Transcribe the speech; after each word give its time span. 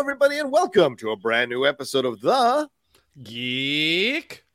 Hello, 0.00 0.08
everybody, 0.08 0.38
and 0.38 0.50
welcome 0.50 0.96
to 0.96 1.10
a 1.10 1.16
brand 1.16 1.50
new 1.50 1.66
episode 1.66 2.06
of 2.06 2.22
the 2.22 2.70
Geek 3.22 4.46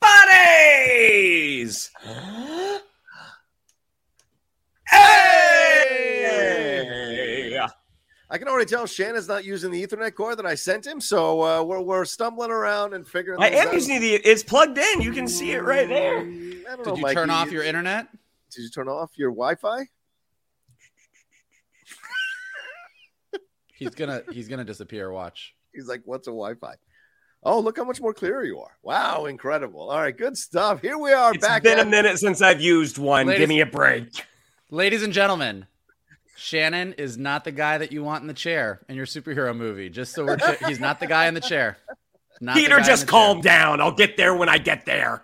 Buddies! 0.00 1.90
hey! 4.86 6.06
I 8.30 8.38
can 8.38 8.46
already 8.46 8.66
tell 8.66 8.86
Shannon's 8.86 9.26
not 9.26 9.44
using 9.44 9.72
the 9.72 9.84
Ethernet 9.84 10.14
cord 10.14 10.38
that 10.38 10.46
I 10.46 10.54
sent 10.54 10.86
him, 10.86 11.00
so 11.00 11.42
uh, 11.42 11.64
we're, 11.64 11.80
we're 11.80 12.04
stumbling 12.04 12.52
around 12.52 12.94
and 12.94 13.04
figuring. 13.04 13.42
Out. 13.42 13.52
I 13.52 13.56
am 13.56 13.66
out. 13.66 13.74
using 13.74 14.00
the. 14.00 14.12
It's 14.14 14.44
plugged 14.44 14.78
in. 14.78 15.00
You 15.00 15.10
can 15.10 15.26
see 15.26 15.50
it 15.50 15.64
right 15.64 15.88
there. 15.88 16.18
I 16.18 16.22
don't 16.22 16.86
know, 16.86 16.92
Did 16.92 16.96
you 16.98 17.02
Mikey. 17.02 17.14
turn 17.16 17.30
off 17.30 17.50
your 17.50 17.64
internet? 17.64 18.06
Did 18.54 18.62
you 18.62 18.70
turn 18.70 18.86
off 18.86 19.10
your 19.16 19.30
Wi-Fi? 19.30 19.88
He's 23.80 23.94
gonna 23.96 24.22
he's 24.30 24.46
gonna 24.46 24.64
disappear. 24.64 25.10
Watch. 25.10 25.54
He's 25.74 25.88
like, 25.88 26.02
"What's 26.04 26.28
a 26.28 26.30
Wi-Fi?" 26.30 26.74
Oh, 27.42 27.58
look 27.60 27.78
how 27.78 27.84
much 27.84 28.00
more 28.00 28.12
clear 28.12 28.44
you 28.44 28.60
are! 28.60 28.76
Wow, 28.82 29.24
incredible! 29.24 29.88
All 29.90 29.98
right, 29.98 30.16
good 30.16 30.36
stuff. 30.36 30.82
Here 30.82 30.98
we 30.98 31.12
are 31.12 31.32
It's 31.34 31.44
back. 31.46 31.62
been 31.62 31.78
at- 31.78 31.86
a 31.86 31.90
minute 31.90 32.18
since 32.18 32.42
I've 32.42 32.60
used 32.60 32.98
one. 32.98 33.26
Ladies- 33.26 33.40
Give 33.40 33.48
me 33.48 33.60
a 33.62 33.66
break. 33.66 34.08
Ladies 34.70 35.02
and 35.02 35.12
gentlemen, 35.12 35.66
Shannon 36.36 36.92
is 36.94 37.16
not 37.16 37.44
the 37.44 37.52
guy 37.52 37.78
that 37.78 37.92
you 37.92 38.02
want 38.04 38.20
in 38.22 38.28
the 38.28 38.34
chair 38.34 38.80
in 38.88 38.96
your 38.96 39.06
superhero 39.06 39.56
movie. 39.56 39.88
Just 39.88 40.12
so 40.14 40.24
we're 40.26 40.36
che- 40.36 40.58
he's 40.68 40.78
not 40.80 41.00
the 41.00 41.06
guy 41.06 41.26
in 41.26 41.34
the 41.34 41.40
chair. 41.40 41.78
Not 42.42 42.56
Peter, 42.56 42.76
guy 42.78 42.82
just 42.84 43.06
calm 43.06 43.42
chair. 43.42 43.52
down. 43.52 43.80
I'll 43.80 43.94
get 43.94 44.16
there 44.18 44.34
when 44.34 44.48
I 44.50 44.58
get 44.58 44.84
there. 44.86 45.22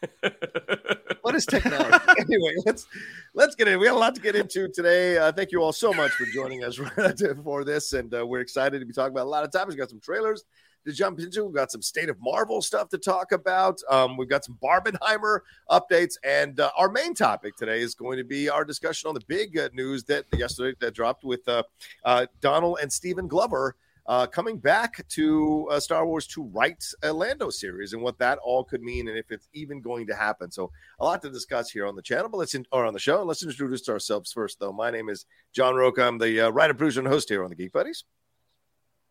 what 1.22 1.34
is 1.34 1.46
technology? 1.46 1.98
anyway, 2.18 2.54
let's 2.64 2.86
let's 3.34 3.54
get 3.54 3.68
in. 3.68 3.78
We 3.78 3.86
got 3.86 3.94
a 3.94 3.98
lot 3.98 4.14
to 4.14 4.20
get 4.20 4.34
into 4.36 4.68
today. 4.68 5.18
Uh, 5.18 5.32
thank 5.32 5.52
you 5.52 5.62
all 5.62 5.72
so 5.72 5.92
much 5.92 6.12
for 6.12 6.24
joining 6.26 6.64
us 6.64 6.76
for 7.44 7.64
this, 7.64 7.92
and 7.92 8.12
uh, 8.14 8.26
we're 8.26 8.40
excited 8.40 8.78
to 8.80 8.86
be 8.86 8.92
talking 8.92 9.12
about 9.12 9.26
a 9.26 9.30
lot 9.30 9.44
of 9.44 9.52
topics. 9.52 9.74
We've 9.74 9.78
got 9.78 9.90
some 9.90 10.00
trailers 10.00 10.44
to 10.86 10.92
jump 10.92 11.18
into. 11.18 11.44
We've 11.44 11.54
got 11.54 11.70
some 11.70 11.82
State 11.82 12.08
of 12.08 12.16
Marvel 12.20 12.62
stuff 12.62 12.88
to 12.90 12.98
talk 12.98 13.32
about. 13.32 13.78
Um, 13.90 14.16
we've 14.16 14.28
got 14.28 14.44
some 14.44 14.58
Barbenheimer 14.62 15.40
updates, 15.70 16.14
and 16.24 16.60
uh, 16.60 16.70
our 16.76 16.90
main 16.90 17.14
topic 17.14 17.56
today 17.56 17.80
is 17.80 17.94
going 17.94 18.18
to 18.18 18.24
be 18.24 18.48
our 18.48 18.64
discussion 18.64 19.08
on 19.08 19.14
the 19.14 19.24
big 19.26 19.58
uh, 19.58 19.68
news 19.72 20.04
that 20.04 20.24
yesterday 20.36 20.76
that 20.80 20.94
dropped 20.94 21.24
with 21.24 21.46
uh, 21.48 21.62
uh, 22.04 22.26
Donald 22.40 22.78
and 22.80 22.92
Stephen 22.92 23.28
Glover 23.28 23.76
uh, 24.08 24.26
coming 24.26 24.56
back 24.56 25.06
to 25.08 25.68
uh, 25.70 25.78
Star 25.78 26.06
Wars 26.06 26.26
to 26.28 26.42
write 26.42 26.82
a 27.02 27.12
Lando 27.12 27.50
series 27.50 27.92
and 27.92 28.02
what 28.02 28.18
that 28.18 28.38
all 28.38 28.64
could 28.64 28.80
mean 28.80 29.06
and 29.06 29.18
if 29.18 29.30
it's 29.30 29.48
even 29.52 29.82
going 29.82 30.06
to 30.06 30.14
happen. 30.14 30.50
So 30.50 30.72
a 30.98 31.04
lot 31.04 31.20
to 31.22 31.30
discuss 31.30 31.70
here 31.70 31.86
on 31.86 31.94
the 31.94 32.00
channel, 32.00 32.30
but 32.30 32.38
let's 32.38 32.54
in, 32.54 32.64
or 32.72 32.86
on 32.86 32.94
the 32.94 32.98
show. 32.98 33.22
Let's 33.22 33.42
introduce 33.42 33.86
ourselves 33.86 34.32
first, 34.32 34.58
though. 34.60 34.72
My 34.72 34.90
name 34.90 35.10
is 35.10 35.26
John 35.52 35.74
Rocha. 35.74 36.02
I'm 36.02 36.16
the 36.16 36.40
uh, 36.40 36.48
writer, 36.48 36.72
producer, 36.72 37.00
and 37.00 37.08
host 37.08 37.28
here 37.28 37.44
on 37.44 37.50
the 37.50 37.56
Geek 37.56 37.72
Buddies. 37.72 38.04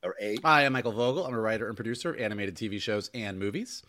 Or 0.04 0.16
A. 0.20 0.38
Hi, 0.44 0.66
I'm 0.66 0.74
Michael 0.74 0.94
Vogel. 0.94 1.28
I'm 1.28 1.34
a 1.34 1.40
writer 1.40 1.68
and 1.68 1.76
producer 1.76 2.14
of 2.14 2.20
animated 2.20 2.56
TV 2.56 2.82
shows 2.82 3.12
and 3.14 3.38
movies. 3.38 3.84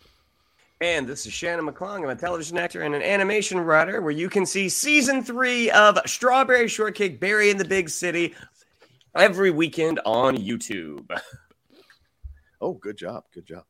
And 0.80 1.06
this 1.08 1.26
is 1.26 1.32
Shannon 1.32 1.66
McClung. 1.66 2.02
I'm 2.02 2.10
a 2.10 2.16
television 2.16 2.56
actor 2.58 2.82
and 2.82 2.94
an 2.94 3.02
animation 3.02 3.58
writer 3.58 4.00
where 4.00 4.12
you 4.12 4.28
can 4.28 4.46
see 4.46 4.68
season 4.68 5.24
three 5.24 5.70
of 5.70 5.98
Strawberry 6.06 6.68
Shortcake 6.68 7.18
Berry 7.18 7.50
in 7.50 7.56
the 7.56 7.64
Big 7.64 7.88
City 7.88 8.34
every 9.16 9.50
weekend 9.50 10.00
on 10.04 10.36
YouTube. 10.36 11.08
Oh, 12.60 12.72
good 12.72 12.96
job. 12.96 13.22
Good 13.32 13.46
job. 13.46 13.62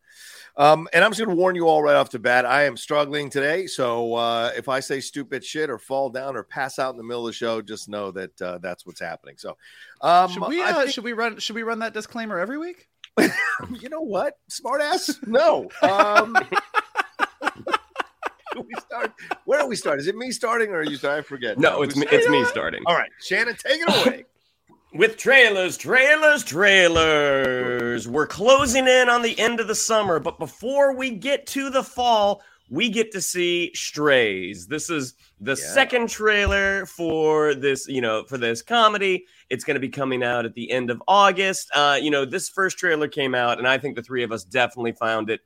Um, 0.57 0.89
and 0.95 1.05
I'm 1.05 1.11
just 1.11 1.19
going 1.19 1.29
to 1.29 1.37
warn 1.37 1.55
you 1.55 1.69
all 1.69 1.83
right 1.83 1.95
off 1.95 2.11
the 2.11 2.19
bat. 2.19 2.47
I 2.47 2.65
am 2.65 2.75
struggling 2.75 3.29
today. 3.29 3.67
So 3.67 4.15
uh, 4.15 4.51
if 4.57 4.67
I 4.69 4.81
say 4.81 5.01
stupid 5.01 5.45
shit 5.45 5.69
or 5.69 5.79
fall 5.79 6.09
down 6.09 6.37
or 6.37 6.43
pass 6.43 6.79
out 6.79 6.93
in 6.93 6.97
the 6.97 7.03
middle 7.03 7.27
of 7.27 7.33
the 7.33 7.37
show, 7.37 7.61
just 7.61 7.91
know 7.91 8.11
that 8.13 8.41
uh, 8.41 8.57
that's 8.63 8.87
what's 8.87 9.01
happening. 9.01 9.37
So 9.37 9.59
um, 10.01 10.31
should 10.31 10.49
we 10.49 10.63
uh, 10.63 10.73
think- 10.81 10.93
should 10.93 11.05
we 11.05 11.13
run 11.13 11.39
should 11.39 11.55
we 11.55 11.65
run 11.65 11.81
that 11.81 11.93
disclaimer 11.93 12.39
every 12.39 12.57
week? 12.57 12.89
you 13.79 13.91
know 13.91 14.01
what? 14.01 14.39
Smart 14.49 14.81
ass? 14.81 15.19
No. 15.27 15.69
Um, 15.83 16.35
we 18.57 18.75
start? 18.81 19.13
Where 19.45 19.61
do 19.61 19.67
we 19.67 19.77
start? 19.77 20.01
Is 20.01 20.07
it 20.07 20.17
me 20.17 20.31
starting 20.31 20.71
or 20.71 20.79
are 20.79 20.85
you 20.85 20.97
starting? 20.97 21.19
I 21.19 21.23
forget. 21.23 21.59
No, 21.59 21.83
it's 21.83 21.97
me, 21.97 22.07
it's 22.11 22.29
me 22.29 22.45
starting. 22.47 22.83
All 22.87 22.95
right, 22.95 23.11
Shannon, 23.21 23.55
take 23.55 23.83
it 23.83 24.07
away. 24.07 24.25
With 24.95 25.17
trailers, 25.17 25.77
trailers, 25.77 26.45
trailers. 26.45 28.09
We're 28.09 28.27
closing 28.27 28.87
in 28.87 29.09
on 29.09 29.23
the 29.23 29.39
end 29.39 29.61
of 29.61 29.69
the 29.69 29.75
summer, 29.75 30.19
but 30.19 30.39
before 30.39 30.95
we 30.95 31.11
get 31.11 31.47
to 31.49 31.71
the 31.71 31.83
fall, 31.83 32.43
we 32.71 32.91
get 32.91 33.13
to 33.13 33.21
see 33.21 33.73
Strays. 33.75 34.67
This 34.67 34.91
is 34.91 35.15
the 35.41 35.53
Yeah. 35.53 35.73
second 35.75 36.11
trailer 36.11 36.85
for 36.87 37.55
this, 37.55 37.89
you 37.89 38.01
know, 38.01 38.25
for 38.25 38.37
this 38.39 38.61
comedy. 38.63 39.27
It's 39.49 39.65
going 39.65 39.77
to 39.77 39.81
be 39.81 39.89
coming 39.89 40.23
out 40.23 40.45
at 40.45 40.55
the 40.55 40.71
end 40.71 40.91
of 40.91 41.03
August. 41.09 41.71
Uh, 41.75 41.99
you 42.01 42.11
know, 42.11 42.25
this 42.25 42.49
first 42.49 42.79
trailer 42.79 43.09
came 43.09 43.35
out, 43.35 43.59
and 43.59 43.67
I 43.67 43.79
think 43.79 43.97
the 43.97 44.03
three 44.03 44.23
of 44.23 44.33
us 44.33 44.45
definitely 44.45 44.93
found 44.93 45.31
it 45.31 45.41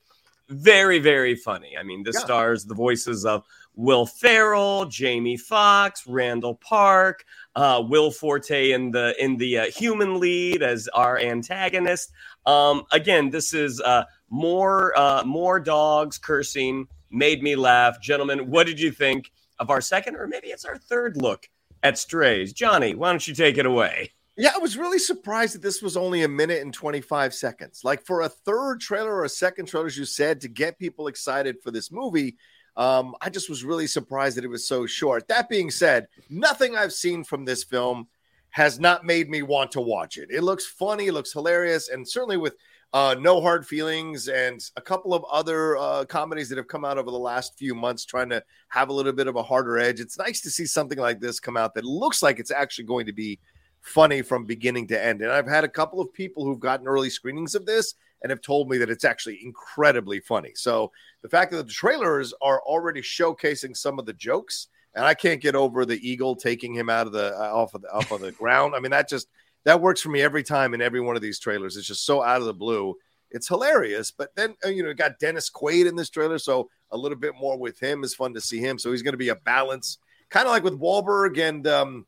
very, 0.49 0.99
very 0.99 1.35
funny. 1.35 1.77
I 1.79 1.83
mean, 1.83 2.03
this 2.03 2.17
Yeah. 2.17 2.25
stars 2.25 2.65
the 2.65 2.75
voices 2.75 3.25
of 3.25 3.45
Will 3.75 4.05
Ferrell, 4.05 4.85
Jamie 4.85 5.39
Foxx, 5.39 6.07
Randall 6.07 6.57
Park, 6.57 7.25
uh, 7.57 7.83
Will 7.87 8.11
Forte 8.11 8.73
in 8.73 8.91
the 8.91 9.15
in 9.23 9.39
the 9.39 9.59
uh, 9.59 9.65
human 9.71 10.21
lead 10.21 10.63
as 10.63 10.89
our 10.89 11.19
antagonist. 11.19 12.13
Um, 12.45 12.85
again, 12.93 13.31
this 13.31 13.55
is 13.55 13.81
uh, 13.81 14.05
more 14.29 14.99
uh, 14.99 15.25
more 15.25 15.59
dogs 15.59 16.19
cursing. 16.19 16.87
Made 17.11 17.43
me 17.43 17.57
laugh, 17.57 18.01
gentlemen. 18.01 18.51
What 18.51 18.67
did 18.67 18.79
you 18.81 18.91
think 18.91 19.31
of 19.59 19.71
our 19.71 19.81
second, 19.81 20.17
or 20.17 20.27
maybe 20.27 20.49
it's 20.49 20.65
our 20.65 20.77
third 20.77 21.17
look 21.17 21.49
at 21.83 21.97
Strays? 21.99 22.53
Johnny, 22.53 22.95
why 22.95 23.11
don't 23.11 23.27
you 23.27 23.35
take 23.35 23.57
it 23.59 23.67
away? 23.67 24.13
Yeah, 24.43 24.51
I 24.57 24.59
was 24.59 24.77
really 24.77 24.99
surprised 24.99 25.55
that 25.55 25.63
this 25.63 25.81
was 25.81 25.97
only 25.97 26.25
a 26.25 26.29
minute 26.29 26.63
and 26.63 26.75
25 26.75 27.33
seconds. 27.33 27.83
Like 27.85 28.05
for 28.05 28.23
a 28.23 28.29
third 28.29 28.81
trailer 28.81 29.15
or 29.15 29.23
a 29.23 29.29
second 29.29 29.67
trailer, 29.67 29.87
as 29.87 29.97
you 29.97 30.05
said, 30.05 30.41
to 30.41 30.49
get 30.49 30.81
people 30.81 31.07
excited 31.07 31.59
for 31.63 31.71
this 31.71 31.93
movie, 31.93 32.37
um, 32.77 33.15
I 33.21 33.31
just 33.31 33.49
was 33.49 33.63
really 33.63 33.87
surprised 33.87 34.37
that 34.37 34.45
it 34.45 34.49
was 34.49 34.67
so 34.67 34.85
short. 34.85 35.29
That 35.29 35.49
being 35.49 35.71
said, 35.71 36.09
nothing 36.29 36.75
I've 36.75 36.93
seen 36.93 37.23
from 37.23 37.45
this 37.45 37.63
film 37.63 38.09
has 38.51 38.81
not 38.81 39.05
made 39.05 39.31
me 39.31 39.43
want 39.43 39.71
to 39.73 39.81
watch 39.81 40.17
it. 40.17 40.29
It 40.33 40.43
looks 40.43 40.67
funny, 40.67 41.07
it 41.07 41.15
looks 41.15 41.33
hilarious, 41.33 41.89
and 41.89 42.07
certainly 42.07 42.37
with 42.37 42.57
uh, 42.93 43.15
No 43.21 43.41
Hard 43.41 43.65
Feelings 43.65 44.27
and 44.27 44.61
a 44.77 44.81
couple 44.81 45.15
of 45.15 45.25
other 45.31 45.77
uh, 45.77 46.05
comedies 46.07 46.49
that 46.49 46.59
have 46.59 46.67
come 46.67 46.85
out 46.85 46.99
over 46.99 47.13
the 47.13 47.17
last 47.17 47.57
few 47.57 47.77
months 47.77 48.05
trying 48.05 48.31
to 48.31 48.43
have 48.71 48.89
a 48.89 48.93
little 48.93 49.13
bit 49.13 49.29
of 49.29 49.37
a 49.37 49.43
harder 49.43 49.79
edge. 49.79 50.01
It's 50.01 50.19
nice 50.19 50.41
to 50.41 50.51
see 50.51 50.67
something 50.67 50.99
like 50.99 51.21
this 51.21 51.39
come 51.39 51.57
out 51.57 51.75
that 51.75 51.85
looks 51.85 52.25
like 52.25 52.41
it's 52.41 52.51
actually 52.51 52.87
going 52.87 53.07
to 53.07 53.13
be 53.13 53.39
funny 53.83 54.23
from 54.23 54.45
beginning 54.45 54.87
to 54.89 55.05
end. 55.05 55.21
And 55.21 55.31
I've 55.31 55.49
had 55.49 55.65
a 55.65 55.69
couple 55.69 56.01
of 56.01 56.13
people 56.13 56.45
who've 56.45 56.61
gotten 56.61 56.87
early 56.87 57.11
screenings 57.11 57.55
of 57.55 57.67
this 57.67 57.95
and 58.23 58.31
have 58.31 58.41
told 58.41 58.69
me 58.69 58.79
that 58.79 58.91
it's 58.91 59.05
actually 59.05 59.41
incredibly 59.45 60.21
funny. 60.21 60.53
So 60.55 60.93
the 61.23 61.29
fact 61.29 61.51
that 61.51 61.67
the 61.67 61.73
trailers 61.73 62.33
are 62.41 62.61
already 62.63 63.03
showcasing 63.03 63.77
some 63.77 63.99
of 63.99 64.07
the 64.07 64.13
jokes, 64.13 64.69
and 64.95 65.05
I 65.05 65.15
can't 65.15 65.41
get 65.41 65.57
over 65.57 65.85
the 65.85 66.09
eagle 66.09 66.37
taking 66.37 66.75
him 66.75 66.89
out 66.89 67.07
of 67.07 67.13
the 67.13 67.35
uh, 67.37 67.53
off 67.53 67.75
of 67.75 67.83
the 67.83 67.91
off 67.93 68.13
of 68.13 68.21
the 68.21 68.33
ground. 68.33 68.75
I 68.77 68.81
mean, 68.81 68.93
that 68.93 69.09
just 69.09 69.29
that 69.65 69.81
works 69.81 70.01
for 70.01 70.11
me 70.11 70.23
every 70.23 70.43
time 70.43 70.75
in 70.75 70.83
every 70.83 71.01
one 71.01 71.17
of 71.17 71.23
these 71.23 71.39
trailers. 71.39 71.77
It's 71.77 71.87
just 71.87 72.07
so 72.07 72.23
out 72.23 72.41
of 72.41 72.47
the 72.47 72.55
blue. 72.55 72.95
It's 73.31 73.49
hilarious. 73.49 74.11
But 74.11 74.35
then 74.37 74.55
uh, 74.65 74.69
you 74.69 74.83
know, 74.83 74.95
got 74.95 75.19
Dennis 75.19 75.51
Quaid 75.51 75.89
in 75.89 75.97
this 75.97 76.11
trailer, 76.11 76.39
so 76.39 76.71
a 76.91 76.97
little 76.97 77.19
bit 77.19 77.35
more 77.41 77.59
with 77.59 77.81
him 77.81 78.05
is 78.05 78.15
fun 78.15 78.35
to 78.35 78.41
see 78.41 78.59
him. 78.59 78.79
So 78.79 78.93
he's 78.93 79.03
going 79.03 79.15
to 79.15 79.19
be 79.19 79.31
a 79.31 79.37
balance, 79.37 79.99
kind 80.29 80.47
of 80.47 80.53
like 80.53 80.63
with 80.63 80.79
Wahlberg 80.79 81.39
and 81.39 81.67
um, 81.67 82.07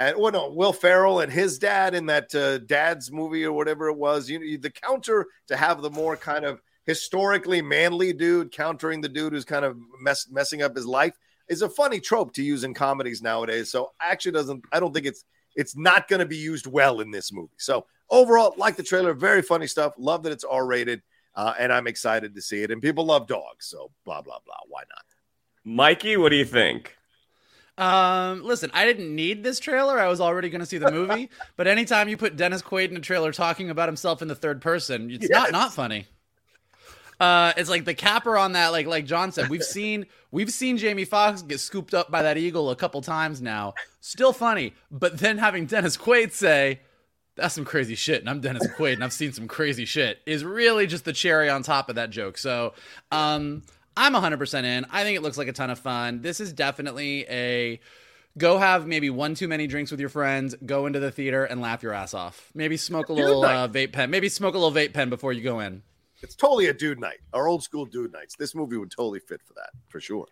and 0.00 0.16
well, 0.16 0.32
no, 0.32 0.48
Will 0.48 0.72
Ferrell 0.72 1.20
and 1.20 1.30
his 1.30 1.58
dad 1.58 1.94
in 1.94 2.06
that 2.06 2.34
uh, 2.34 2.58
dad's 2.58 3.12
movie 3.12 3.44
or 3.44 3.52
whatever 3.52 3.88
it 3.88 3.96
was. 3.96 4.30
You 4.30 4.38
know, 4.40 4.56
the 4.60 4.70
counter 4.70 5.26
to 5.48 5.56
have 5.56 5.82
the 5.82 5.90
more 5.90 6.16
kind 6.16 6.46
of 6.46 6.62
historically 6.86 7.60
manly 7.60 8.14
dude 8.14 8.50
countering 8.50 9.02
the 9.02 9.10
dude 9.10 9.34
who's 9.34 9.44
kind 9.44 9.64
of 9.64 9.76
mess, 10.00 10.26
messing 10.30 10.62
up 10.62 10.74
his 10.74 10.86
life 10.86 11.16
is 11.48 11.60
a 11.60 11.68
funny 11.68 12.00
trope 12.00 12.32
to 12.32 12.42
use 12.42 12.64
in 12.64 12.72
comedies 12.72 13.20
nowadays. 13.20 13.70
So 13.70 13.92
actually 14.00 14.32
doesn't 14.32 14.64
I 14.72 14.80
don't 14.80 14.94
think 14.94 15.04
it's 15.04 15.24
it's 15.54 15.76
not 15.76 16.08
going 16.08 16.20
to 16.20 16.26
be 16.26 16.36
used 16.36 16.66
well 16.66 17.00
in 17.00 17.10
this 17.10 17.30
movie. 17.30 17.52
So 17.58 17.84
overall, 18.08 18.54
like 18.56 18.76
the 18.76 18.82
trailer, 18.82 19.12
very 19.12 19.42
funny 19.42 19.66
stuff. 19.66 19.92
Love 19.98 20.22
that 20.22 20.32
it's 20.32 20.44
R 20.44 20.64
rated, 20.64 21.02
uh, 21.34 21.52
and 21.58 21.70
I'm 21.70 21.86
excited 21.86 22.34
to 22.34 22.40
see 22.40 22.62
it. 22.62 22.70
And 22.70 22.80
people 22.80 23.04
love 23.04 23.26
dogs, 23.26 23.66
so 23.66 23.90
blah 24.06 24.22
blah 24.22 24.38
blah. 24.46 24.56
Why 24.66 24.80
not? 24.88 25.04
Mikey, 25.62 26.16
what 26.16 26.30
do 26.30 26.36
you 26.36 26.46
think? 26.46 26.96
Um, 27.80 28.44
listen, 28.44 28.70
I 28.74 28.84
didn't 28.84 29.12
need 29.14 29.42
this 29.42 29.58
trailer. 29.58 29.98
I 29.98 30.08
was 30.08 30.20
already 30.20 30.50
going 30.50 30.60
to 30.60 30.66
see 30.66 30.76
the 30.76 30.90
movie. 30.90 31.30
but 31.56 31.66
anytime 31.66 32.10
you 32.10 32.18
put 32.18 32.36
Dennis 32.36 32.60
Quaid 32.60 32.90
in 32.90 32.96
a 32.96 33.00
trailer 33.00 33.32
talking 33.32 33.70
about 33.70 33.88
himself 33.88 34.20
in 34.20 34.28
the 34.28 34.34
third 34.34 34.60
person, 34.60 35.10
it's 35.10 35.28
yes. 35.28 35.30
not 35.30 35.50
not 35.50 35.72
funny. 35.72 36.06
Uh, 37.18 37.52
it's 37.56 37.70
like 37.70 37.86
the 37.86 37.94
capper 37.94 38.36
on 38.36 38.52
that, 38.52 38.68
like 38.68 38.86
like 38.86 39.06
John 39.06 39.32
said, 39.32 39.48
we've 39.48 39.64
seen 39.64 40.06
we've 40.30 40.52
seen 40.52 40.76
Jamie 40.76 41.06
Foxx 41.06 41.40
get 41.40 41.58
scooped 41.58 41.94
up 41.94 42.10
by 42.10 42.22
that 42.22 42.36
eagle 42.36 42.70
a 42.70 42.76
couple 42.76 43.00
times 43.00 43.40
now. 43.40 43.74
Still 44.00 44.34
funny, 44.34 44.74
but 44.90 45.18
then 45.18 45.38
having 45.38 45.64
Dennis 45.64 45.96
Quaid 45.96 46.32
say, 46.32 46.80
"That's 47.36 47.54
some 47.54 47.64
crazy 47.64 47.94
shit," 47.94 48.20
and 48.20 48.28
I'm 48.28 48.40
Dennis 48.40 48.66
Quaid, 48.68 48.94
and 48.94 49.04
I've 49.04 49.12
seen 49.12 49.32
some 49.32 49.48
crazy 49.48 49.86
shit, 49.86 50.18
is 50.26 50.44
really 50.44 50.86
just 50.86 51.06
the 51.06 51.14
cherry 51.14 51.48
on 51.48 51.62
top 51.62 51.88
of 51.88 51.96
that 51.96 52.10
joke. 52.10 52.36
So, 52.36 52.74
um, 53.10 53.62
I'm 53.96 54.14
100% 54.14 54.64
in. 54.64 54.86
I 54.90 55.02
think 55.02 55.16
it 55.16 55.22
looks 55.22 55.38
like 55.38 55.48
a 55.48 55.52
ton 55.52 55.70
of 55.70 55.78
fun. 55.78 56.22
This 56.22 56.40
is 56.40 56.52
definitely 56.52 57.26
a 57.28 57.80
go 58.38 58.58
have 58.58 58.86
maybe 58.86 59.10
one 59.10 59.34
too 59.34 59.48
many 59.48 59.66
drinks 59.66 59.90
with 59.90 60.00
your 60.00 60.08
friends, 60.08 60.54
go 60.64 60.86
into 60.86 61.00
the 61.00 61.10
theater 61.10 61.44
and 61.44 61.60
laugh 61.60 61.82
your 61.82 61.92
ass 61.92 62.14
off. 62.14 62.50
Maybe 62.54 62.76
smoke 62.76 63.08
a 63.08 63.12
little 63.12 63.44
uh, 63.44 63.68
vape 63.68 63.92
pen. 63.92 64.10
Maybe 64.10 64.28
smoke 64.28 64.54
a 64.54 64.58
little 64.58 64.72
vape 64.72 64.92
pen 64.92 65.10
before 65.10 65.32
you 65.32 65.42
go 65.42 65.60
in. 65.60 65.82
It's 66.22 66.34
totally 66.34 66.66
a 66.66 66.74
dude 66.74 67.00
night. 67.00 67.18
Our 67.32 67.48
old 67.48 67.62
school 67.62 67.86
dude 67.86 68.12
nights. 68.12 68.36
This 68.36 68.54
movie 68.54 68.76
would 68.76 68.90
totally 68.90 69.20
fit 69.20 69.40
for 69.42 69.54
that, 69.54 69.70
for 69.88 70.00
sure. 70.00 70.26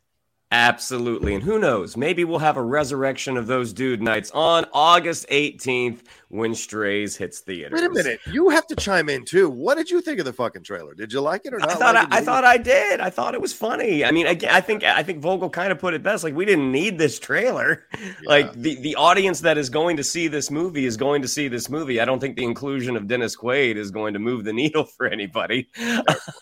Absolutely. 0.51 1.35
And 1.35 1.43
who 1.43 1.59
knows? 1.59 1.95
Maybe 1.95 2.25
we'll 2.25 2.39
have 2.39 2.57
a 2.57 2.63
resurrection 2.63 3.37
of 3.37 3.47
those 3.47 3.75
dude 3.75 4.01
nights 4.01 4.31
on 4.31 4.65
August 4.73 5.29
18th 5.29 6.05
when 6.29 6.55
Strays 6.55 7.17
hits 7.17 7.41
theaters. 7.41 7.79
Wait 7.79 7.87
a 7.87 7.91
minute. 7.91 8.21
You 8.33 8.49
have 8.49 8.67
to 8.69 8.77
chime 8.77 9.11
in 9.11 9.27
too. 9.27 9.51
What 9.51 9.77
did 9.77 9.91
you 9.91 10.01
think 10.01 10.19
of 10.19 10.25
the 10.25 10.33
fucking 10.33 10.63
trailer? 10.63 10.95
Did 10.95 11.13
you 11.13 11.21
like 11.21 11.45
it 11.45 11.53
or 11.53 11.59
not? 11.59 11.73
I 11.73 11.75
thought 11.75 11.95
like 11.95 12.13
I, 12.13 12.19
I, 12.19 12.21
thought 12.23 12.45
I 12.45 12.57
did. 12.57 13.01
I 13.01 13.11
thought 13.11 13.35
it 13.35 13.43
was 13.43 13.53
funny. 13.53 14.07
I 14.07 14.11
mean, 14.11 14.27
again, 14.27 14.51
I 14.51 14.63
think 14.63 14.85
I 14.85 15.03
think 15.03 15.21
Vogel 15.21 15.51
kind 15.51 15.71
of 15.71 15.79
put 15.79 15.93
it 15.93 16.03
best. 16.03 16.25
Like 16.25 16.35
we 16.35 16.47
didn't 16.47 16.73
need 16.73 16.99
this 16.99 17.19
trailer. 17.19 17.85
Yeah. 17.99 18.31
Like 18.31 18.53
the, 18.55 18.81
the 18.81 18.95
audience 18.97 19.41
that 19.41 19.59
is 19.59 19.69
going 19.69 19.97
to 19.99 20.05
see 20.05 20.29
this 20.29 20.51
movie 20.51 20.87
is 20.87 20.97
going 20.97 21.21
to 21.23 21.29
see 21.29 21.47
this 21.47 21.69
movie. 21.69 22.01
I 22.01 22.05
don't 22.05 22.21
think 22.21 22.37
the 22.37 22.45
inclusion 22.45 22.97
of 22.97 23.07
Dennis 23.07 23.37
Quaid 23.37 23.77
is 23.77 23.91
going 23.91 24.15
to 24.15 24.19
move 24.19 24.45
the 24.45 24.53
needle 24.55 24.85
for 24.85 25.07
anybody. 25.07 25.69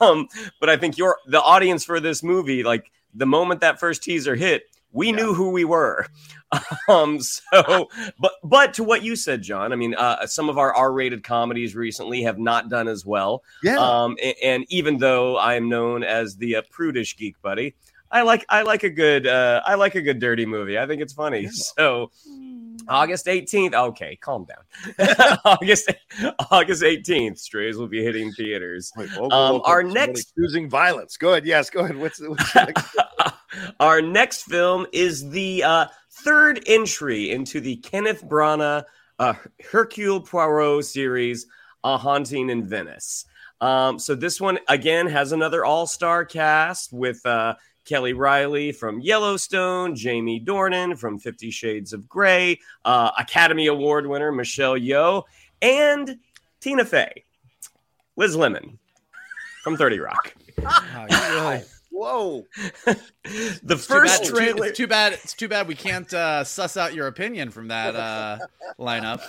um, 0.01 0.29
but 0.61 0.71
I 0.71 0.77
think 0.77 0.97
your 0.97 1.17
the 1.27 1.43
audience 1.43 1.85
for 1.85 1.99
this 1.99 2.23
movie, 2.23 2.63
like 2.63 2.91
the 3.17 3.27
moment 3.27 3.61
that 3.61 3.81
first 3.81 4.03
teaser 4.03 4.35
hit, 4.35 4.65
we 4.93 5.09
yeah. 5.09 5.17
knew 5.17 5.35
who 5.35 5.51
we 5.51 5.65
were. 5.65 6.07
Um, 6.89 7.21
so, 7.21 7.89
but 8.21 8.33
but 8.45 8.75
to 8.75 8.85
what 8.85 9.03
you 9.03 9.17
said, 9.17 9.43
John, 9.43 9.73
I 9.73 9.77
mean, 9.77 9.95
uh, 9.95 10.27
some 10.29 10.49
of 10.49 10.57
our 10.57 10.73
R-rated 10.73 11.25
comedies 11.25 11.75
recently 11.75 12.23
have 12.23 12.39
not 12.39 12.69
done 12.69 12.87
as 12.87 13.05
well. 13.05 13.43
Yeah. 13.65 13.79
Um, 13.79 14.17
and, 14.23 14.35
and 14.43 14.67
even 14.69 14.99
though 14.99 15.37
I 15.37 15.57
am 15.57 15.69
known 15.69 16.05
as 16.05 16.37
the 16.37 16.57
uh, 16.57 16.63
prudish 16.71 17.17
geek 17.17 17.43
buddy, 17.43 17.75
I 18.13 18.23
like 18.23 18.47
I 18.49 18.63
like 18.63 18.85
a 18.85 18.91
good 18.91 19.27
uh, 19.27 19.61
I 19.67 19.75
like 19.75 19.97
a 19.97 20.01
good 20.01 20.21
dirty 20.21 20.47
movie. 20.47 20.79
I 20.79 20.87
think 20.87 21.03
it's 21.03 21.13
funny. 21.13 21.43
Yeah. 21.43 21.51
So. 21.77 22.13
August 22.89 23.27
18th. 23.27 23.75
Okay, 23.75 24.17
calm 24.17 24.47
down. 24.47 25.39
August 25.45 25.93
August 26.51 26.83
18th. 26.83 27.39
Strays 27.39 27.77
will 27.77 27.89
be 27.89 28.03
hitting 28.03 28.33
theaters. 28.33 28.93
Wait, 28.97 29.11
whoa, 29.11 29.23
whoa, 29.23 29.29
whoa, 29.29 29.57
um, 29.57 29.63
our 29.65 29.83
next 29.83 30.33
choosing 30.35 30.69
violence. 30.69 31.17
Go 31.17 31.31
ahead. 31.31 31.47
Yes, 31.47 31.71
go 31.71 31.81
ahead. 31.81 31.97
What's, 31.97 32.21
what's 32.21 32.57
our 33.81 34.03
next 34.03 34.43
film 34.45 34.87
is 34.93 35.31
the 35.31 35.63
uh, 35.63 35.87
third 36.11 36.63
entry 36.67 37.31
into 37.31 37.61
the 37.61 37.77
Kenneth 37.77 38.25
Branagh 38.25 38.85
uh, 39.19 39.35
Hercule 39.71 40.21
Poirot 40.21 40.85
series, 40.85 41.47
A 41.85 41.97
Haunting 41.97 42.51
in 42.51 42.67
Venice. 42.67 43.25
Um, 43.61 43.99
so 43.99 44.15
this 44.15 44.41
one 44.41 44.59
again 44.69 45.07
has 45.07 45.33
another 45.33 45.65
all-star 45.65 46.25
cast 46.25 46.93
with 46.93 47.25
uh, 47.25 47.55
Kelly 47.87 48.13
Reilly 48.13 48.73
from 48.73 49.01
Yellowstone, 49.01 49.95
Jamie 49.95 50.41
Dornan 50.41 50.99
from 50.99 51.19
Fifty 51.19 51.51
Shades 51.51 51.93
of 51.93 52.09
Grey, 52.09 52.61
uh, 52.85 53.13
Academy 53.19 53.69
Award 53.69 54.07
winner 54.07 54.33
Michelle 54.33 54.77
Yeoh, 54.77 55.23
and 55.63 56.19
Tina 56.61 56.85
Fey, 56.85 57.25
Liz 58.17 58.37
Lemon 58.37 58.79
from 59.63 59.77
Thirty 59.77 59.99
Rock. 59.99 60.35
Oh, 60.59 61.63
Whoa! 61.91 62.47
the 63.63 63.77
first 63.77 64.25
too 64.25 64.35
trailer. 64.35 64.67
It's 64.67 64.77
too 64.77 64.87
bad. 64.87 65.15
It's 65.15 65.33
too 65.33 65.49
bad 65.49 65.67
we 65.67 65.75
can't 65.75 66.13
uh, 66.13 66.45
suss 66.45 66.77
out 66.77 66.93
your 66.93 67.07
opinion 67.07 67.51
from 67.51 67.69
that 67.69 67.97
uh, 67.97 68.39
lineup. 68.79 69.23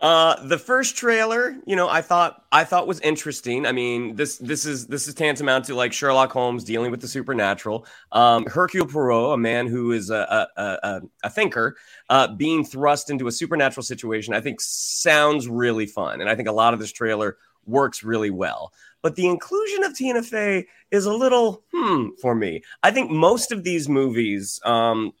Uh, 0.00 0.42
the 0.46 0.58
first 0.58 0.96
trailer, 0.96 1.56
you 1.66 1.76
know, 1.76 1.88
I 1.88 2.02
thought 2.02 2.44
I 2.52 2.64
thought 2.64 2.86
was 2.86 3.00
interesting. 3.00 3.66
I 3.66 3.72
mean, 3.72 4.16
this 4.16 4.38
this 4.38 4.66
is 4.66 4.86
this 4.86 5.08
is 5.08 5.14
tantamount 5.14 5.66
to 5.66 5.74
like 5.74 5.92
Sherlock 5.92 6.32
Holmes 6.32 6.64
dealing 6.64 6.90
with 6.90 7.00
the 7.00 7.08
supernatural. 7.08 7.86
Um, 8.10 8.46
Hercule 8.46 8.86
Poirot, 8.86 9.34
a 9.34 9.36
man 9.36 9.66
who 9.66 9.92
is 9.92 10.10
a 10.10 10.48
a, 10.56 10.62
a, 10.62 11.00
a 11.24 11.30
thinker, 11.30 11.76
uh, 12.08 12.28
being 12.28 12.64
thrust 12.64 13.10
into 13.10 13.26
a 13.26 13.32
supernatural 13.32 13.84
situation, 13.84 14.34
I 14.34 14.40
think 14.40 14.60
sounds 14.60 15.48
really 15.48 15.86
fun, 15.86 16.20
and 16.20 16.28
I 16.28 16.34
think 16.34 16.48
a 16.48 16.52
lot 16.52 16.74
of 16.74 16.80
this 16.80 16.92
trailer 16.92 17.36
works 17.66 18.02
really 18.02 18.30
well. 18.30 18.72
But 19.02 19.16
the 19.16 19.26
inclusion 19.26 19.82
of 19.84 19.94
Tina 19.96 20.22
Fey 20.22 20.66
is 20.90 21.06
a 21.06 21.12
little 21.12 21.64
hmm 21.72 22.08
for 22.20 22.34
me. 22.34 22.62
I 22.82 22.90
think 22.92 23.10
most 23.10 23.50
of 23.52 23.64
these 23.64 23.88
movies, 23.88 24.60
um, 24.64 25.12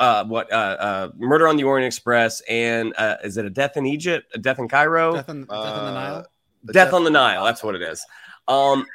uh, 0.00 0.24
what 0.24 0.50
uh, 0.50 0.56
uh, 0.56 1.10
Murder 1.18 1.46
on 1.46 1.56
the 1.56 1.64
Orient 1.64 1.86
Express 1.86 2.40
and 2.48 2.94
uh, 2.96 3.18
is 3.22 3.36
it 3.36 3.44
a 3.44 3.50
Death 3.50 3.76
in 3.76 3.86
Egypt, 3.86 4.32
a 4.34 4.38
Death 4.38 4.58
in 4.58 4.66
Cairo, 4.66 5.14
Death, 5.14 5.28
in, 5.28 5.42
Death 5.42 5.50
on 5.50 5.84
the 5.84 5.92
Nile, 5.92 6.22
Death, 6.22 6.72
Death, 6.72 6.92
on 6.94 7.04
the 7.04 7.10
Nile. 7.10 7.44
That's 7.44 7.62
what 7.62 7.74
it 7.74 7.82
is. 7.82 8.04
Um, 8.48 8.86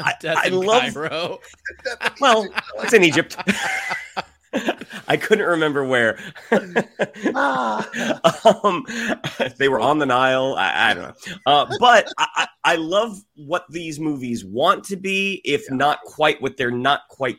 I, 0.00 0.14
I 0.24 0.48
love. 0.48 0.94
Cairo. 0.94 1.40
well, 2.20 2.48
it's 2.78 2.92
in 2.92 3.02
Egypt. 3.02 3.36
I 5.08 5.16
couldn't 5.16 5.46
remember 5.46 5.84
where. 5.84 6.16
um, 7.34 8.86
they 9.58 9.68
were 9.68 9.80
on 9.80 9.98
the 9.98 10.06
Nile. 10.06 10.54
I, 10.56 10.90
I 10.90 10.94
don't 10.94 11.02
know. 11.02 11.34
Uh, 11.44 11.66
but 11.80 12.08
I, 12.16 12.46
I, 12.62 12.76
love 12.76 13.18
what 13.34 13.64
these 13.68 13.98
movies 13.98 14.44
want 14.44 14.84
to 14.84 14.96
be, 14.96 15.42
if 15.44 15.64
yeah. 15.68 15.74
not 15.74 15.98
quite 16.02 16.40
what 16.40 16.56
they're 16.56 16.70
not 16.70 17.08
quite 17.08 17.38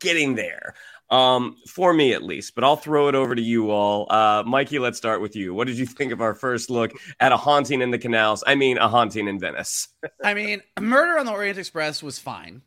getting 0.00 0.34
there 0.34 0.74
um, 1.12 1.56
for 1.68 1.92
me 1.92 2.14
at 2.14 2.22
least. 2.22 2.54
But 2.54 2.64
I'll 2.64 2.76
throw 2.76 3.08
it 3.08 3.14
over 3.14 3.34
to 3.34 3.42
you 3.42 3.70
all. 3.70 4.06
Uh, 4.10 4.42
Mikey, 4.44 4.78
let's 4.78 4.96
start 4.96 5.20
with 5.20 5.36
you. 5.36 5.54
What 5.54 5.66
did 5.68 5.78
you 5.78 5.86
think 5.86 6.10
of 6.10 6.20
our 6.20 6.34
first 6.34 6.70
look 6.70 6.92
at 7.20 7.30
a 7.30 7.36
haunting 7.36 7.82
in 7.82 7.90
the 7.90 7.98
canals? 7.98 8.42
I 8.46 8.54
mean, 8.54 8.78
a 8.78 8.88
haunting 8.88 9.28
in 9.28 9.38
Venice. 9.38 9.88
I 10.24 10.34
mean, 10.34 10.62
Murder 10.80 11.18
on 11.18 11.26
the 11.26 11.32
Orient 11.32 11.58
Express 11.58 12.02
was 12.02 12.18
fine. 12.18 12.62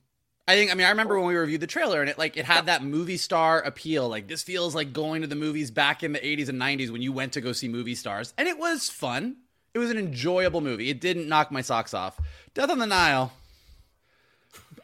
I 0.47 0.55
think. 0.55 0.71
I 0.71 0.75
mean, 0.75 0.85
I 0.85 0.91
remember 0.91 1.17
when 1.17 1.27
we 1.27 1.35
reviewed 1.35 1.61
the 1.61 1.67
trailer, 1.67 2.01
and 2.01 2.09
it 2.09 2.19
like 2.19 2.37
it 2.37 2.45
had 2.45 2.67
that 2.67 2.83
movie 2.83 3.17
star 3.17 3.61
appeal. 3.61 4.07
Like 4.07 4.27
this 4.27 4.43
feels 4.43 4.75
like 4.75 4.93
going 4.93 5.23
to 5.23 5.27
the 5.27 5.35
movies 5.35 5.71
back 5.71 6.03
in 6.03 6.13
the 6.13 6.19
'80s 6.19 6.49
and 6.49 6.61
'90s 6.61 6.91
when 6.91 7.01
you 7.01 7.11
went 7.11 7.33
to 7.33 7.41
go 7.41 7.51
see 7.51 7.67
movie 7.67 7.95
stars, 7.95 8.31
and 8.37 8.47
it 8.47 8.59
was 8.59 8.87
fun. 8.87 9.37
It 9.73 9.79
was 9.79 9.89
an 9.89 9.97
enjoyable 9.97 10.61
movie. 10.61 10.89
It 10.89 11.01
didn't 11.01 11.27
knock 11.27 11.51
my 11.51 11.61
socks 11.61 11.95
off. 11.95 12.21
Death 12.53 12.69
on 12.69 12.77
the 12.77 12.85
Nile. 12.85 13.33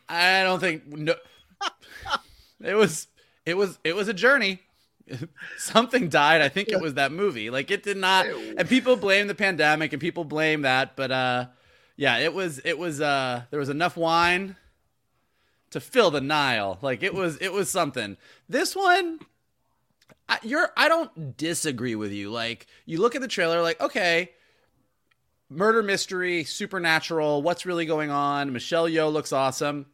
I 0.10 0.44
don't 0.44 0.60
think 0.60 0.88
no. 0.88 1.13
it 2.63 2.74
was 2.74 3.08
it 3.45 3.55
was 3.55 3.79
it 3.83 3.95
was 3.95 4.07
a 4.07 4.13
journey. 4.13 4.62
Something 5.57 6.10
died. 6.10 6.41
I 6.41 6.50
think 6.50 6.69
it 6.69 6.79
was 6.79 6.93
that 6.95 7.12
movie. 7.12 7.50
Like 7.50 7.71
it 7.71 7.83
did 7.83 7.98
not. 7.98 8.25
And 8.25 8.67
people 8.67 8.95
blame 8.95 9.27
the 9.27 9.36
pandemic 9.36 9.93
and 9.93 10.01
people 10.01 10.24
blame 10.24 10.62
that, 10.62 10.95
but 10.95 11.12
uh, 11.12 11.45
yeah, 11.95 12.17
it 12.17 12.33
was 12.33 12.60
it 12.63 12.77
was 12.77 13.01
uh, 13.01 13.43
there 13.50 13.60
was 13.60 13.69
enough 13.69 13.98
wine 13.98 14.55
to 15.71 15.79
fill 15.79 16.12
the 16.12 16.21
Nile. 16.21 16.77
Like 16.81 17.03
it 17.03 17.13
was 17.13 17.38
it 17.38 17.51
was 17.51 17.69
something. 17.69 18.17
This 18.48 18.75
one. 18.75 19.19
I, 20.29 20.38
you're 20.43 20.69
I 20.77 20.88
don't 20.88 21.36
disagree 21.36 21.95
with 21.95 22.12
you. 22.13 22.29
Like 22.29 22.67
you 22.86 23.01
look 23.01 23.15
at 23.15 23.21
the 23.21 23.27
trailer, 23.27 23.62
like 23.62 23.81
okay, 23.81 24.31
murder 25.50 25.83
mystery, 25.83 26.43
supernatural. 26.43 27.41
What's 27.41 27.65
really 27.65 27.86
going 27.86 28.12
on? 28.12 28.53
Michelle 28.53 28.88
Yeoh 28.88 29.12
looks 29.12 29.33
awesome. 29.33 29.88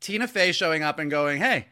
Tina 0.00 0.28
Fey 0.28 0.52
showing 0.52 0.82
up 0.82 0.98
and 0.98 1.10
going, 1.10 1.38
hey. 1.38 1.66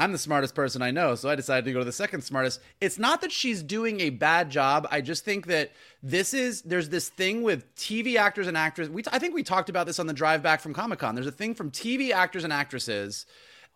I'm 0.00 0.12
the 0.12 0.18
smartest 0.18 0.54
person 0.54 0.80
I 0.80 0.92
know, 0.92 1.14
so 1.14 1.28
I 1.28 1.34
decided 1.34 1.66
to 1.66 1.72
go 1.74 1.80
to 1.80 1.84
the 1.84 1.92
second 1.92 2.22
smartest. 2.22 2.60
It's 2.80 2.98
not 2.98 3.20
that 3.20 3.30
she's 3.30 3.62
doing 3.62 4.00
a 4.00 4.08
bad 4.08 4.48
job. 4.48 4.88
I 4.90 5.02
just 5.02 5.26
think 5.26 5.46
that 5.48 5.72
this 6.02 6.32
is 6.32 6.62
there's 6.62 6.88
this 6.88 7.10
thing 7.10 7.42
with 7.42 7.74
TV 7.76 8.16
actors 8.16 8.46
and 8.46 8.56
actresses. 8.56 8.90
We 8.90 9.02
I 9.12 9.18
think 9.18 9.34
we 9.34 9.42
talked 9.42 9.68
about 9.68 9.86
this 9.86 9.98
on 9.98 10.06
the 10.06 10.14
drive 10.14 10.42
back 10.42 10.62
from 10.62 10.72
Comic 10.72 11.00
Con. 11.00 11.14
There's 11.14 11.26
a 11.26 11.30
thing 11.30 11.54
from 11.54 11.70
TV 11.70 12.12
actors 12.12 12.44
and 12.44 12.52
actresses, 12.52 13.26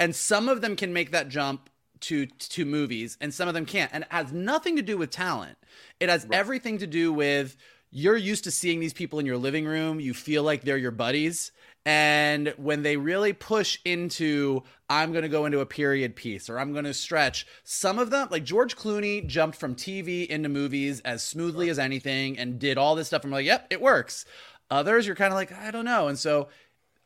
and 0.00 0.16
some 0.16 0.48
of 0.48 0.62
them 0.62 0.76
can 0.76 0.94
make 0.94 1.10
that 1.10 1.28
jump 1.28 1.68
to 2.00 2.24
to 2.24 2.64
movies, 2.64 3.18
and 3.20 3.32
some 3.34 3.46
of 3.46 3.52
them 3.52 3.66
can't. 3.66 3.90
And 3.92 4.04
it 4.04 4.10
has 4.10 4.32
nothing 4.32 4.76
to 4.76 4.82
do 4.82 4.96
with 4.96 5.10
talent. 5.10 5.58
It 6.00 6.08
has 6.08 6.24
right. 6.24 6.38
everything 6.38 6.78
to 6.78 6.86
do 6.86 7.12
with 7.12 7.54
you're 7.90 8.16
used 8.16 8.44
to 8.44 8.50
seeing 8.50 8.80
these 8.80 8.94
people 8.94 9.18
in 9.18 9.26
your 9.26 9.36
living 9.36 9.66
room. 9.66 10.00
You 10.00 10.14
feel 10.14 10.42
like 10.42 10.62
they're 10.62 10.78
your 10.78 10.90
buddies. 10.90 11.52
And 11.86 12.54
when 12.56 12.82
they 12.82 12.96
really 12.96 13.34
push 13.34 13.78
into, 13.84 14.62
I'm 14.88 15.12
going 15.12 15.22
to 15.22 15.28
go 15.28 15.44
into 15.44 15.60
a 15.60 15.66
period 15.66 16.16
piece 16.16 16.48
or 16.48 16.58
I'm 16.58 16.72
going 16.72 16.86
to 16.86 16.94
stretch, 16.94 17.46
some 17.62 17.98
of 17.98 18.10
them, 18.10 18.28
like 18.30 18.44
George 18.44 18.74
Clooney, 18.74 19.26
jumped 19.26 19.58
from 19.58 19.74
TV 19.74 20.26
into 20.26 20.48
movies 20.48 21.00
as 21.00 21.22
smoothly 21.22 21.68
as 21.68 21.78
anything 21.78 22.38
and 22.38 22.58
did 22.58 22.78
all 22.78 22.94
this 22.94 23.08
stuff. 23.08 23.24
I'm 23.24 23.30
like, 23.30 23.44
yep, 23.44 23.66
it 23.70 23.82
works. 23.82 24.24
Others, 24.70 25.06
you're 25.06 25.16
kind 25.16 25.32
of 25.32 25.36
like, 25.36 25.52
I 25.52 25.70
don't 25.70 25.84
know. 25.84 26.08
And 26.08 26.18
so 26.18 26.48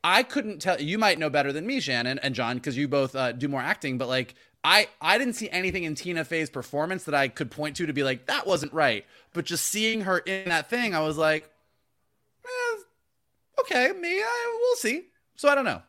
I 0.04 0.22
couldn't 0.22 0.60
tell, 0.60 0.80
you 0.80 0.96
might 0.96 1.18
know 1.18 1.28
better 1.28 1.52
than 1.52 1.66
me, 1.66 1.80
Shannon 1.80 2.20
and 2.20 2.34
John, 2.34 2.56
because 2.56 2.76
you 2.76 2.86
both 2.86 3.16
uh, 3.16 3.32
do 3.32 3.48
more 3.48 3.60
acting, 3.60 3.98
but 3.98 4.06
like, 4.06 4.36
I, 4.62 4.88
I 5.00 5.18
didn't 5.18 5.34
see 5.34 5.50
anything 5.50 5.84
in 5.84 5.94
Tina 5.94 6.24
Fey's 6.24 6.50
performance 6.50 7.04
that 7.04 7.14
I 7.14 7.28
could 7.28 7.50
point 7.50 7.76
to 7.76 7.86
to 7.86 7.92
be 7.92 8.02
like, 8.02 8.26
that 8.26 8.46
wasn't 8.46 8.72
right. 8.72 9.04
But 9.32 9.44
just 9.44 9.64
seeing 9.64 10.02
her 10.02 10.18
in 10.18 10.48
that 10.48 10.70
thing, 10.70 10.94
I 10.94 11.00
was 11.00 11.16
like, 11.16 11.50
eh, 12.44 12.82
okay, 13.60 13.92
me, 13.92 14.20
I, 14.20 14.58
we'll 14.60 14.76
see. 14.76 15.08
So 15.36 15.48
I 15.48 15.54
don't 15.54 15.64
know. 15.64 15.82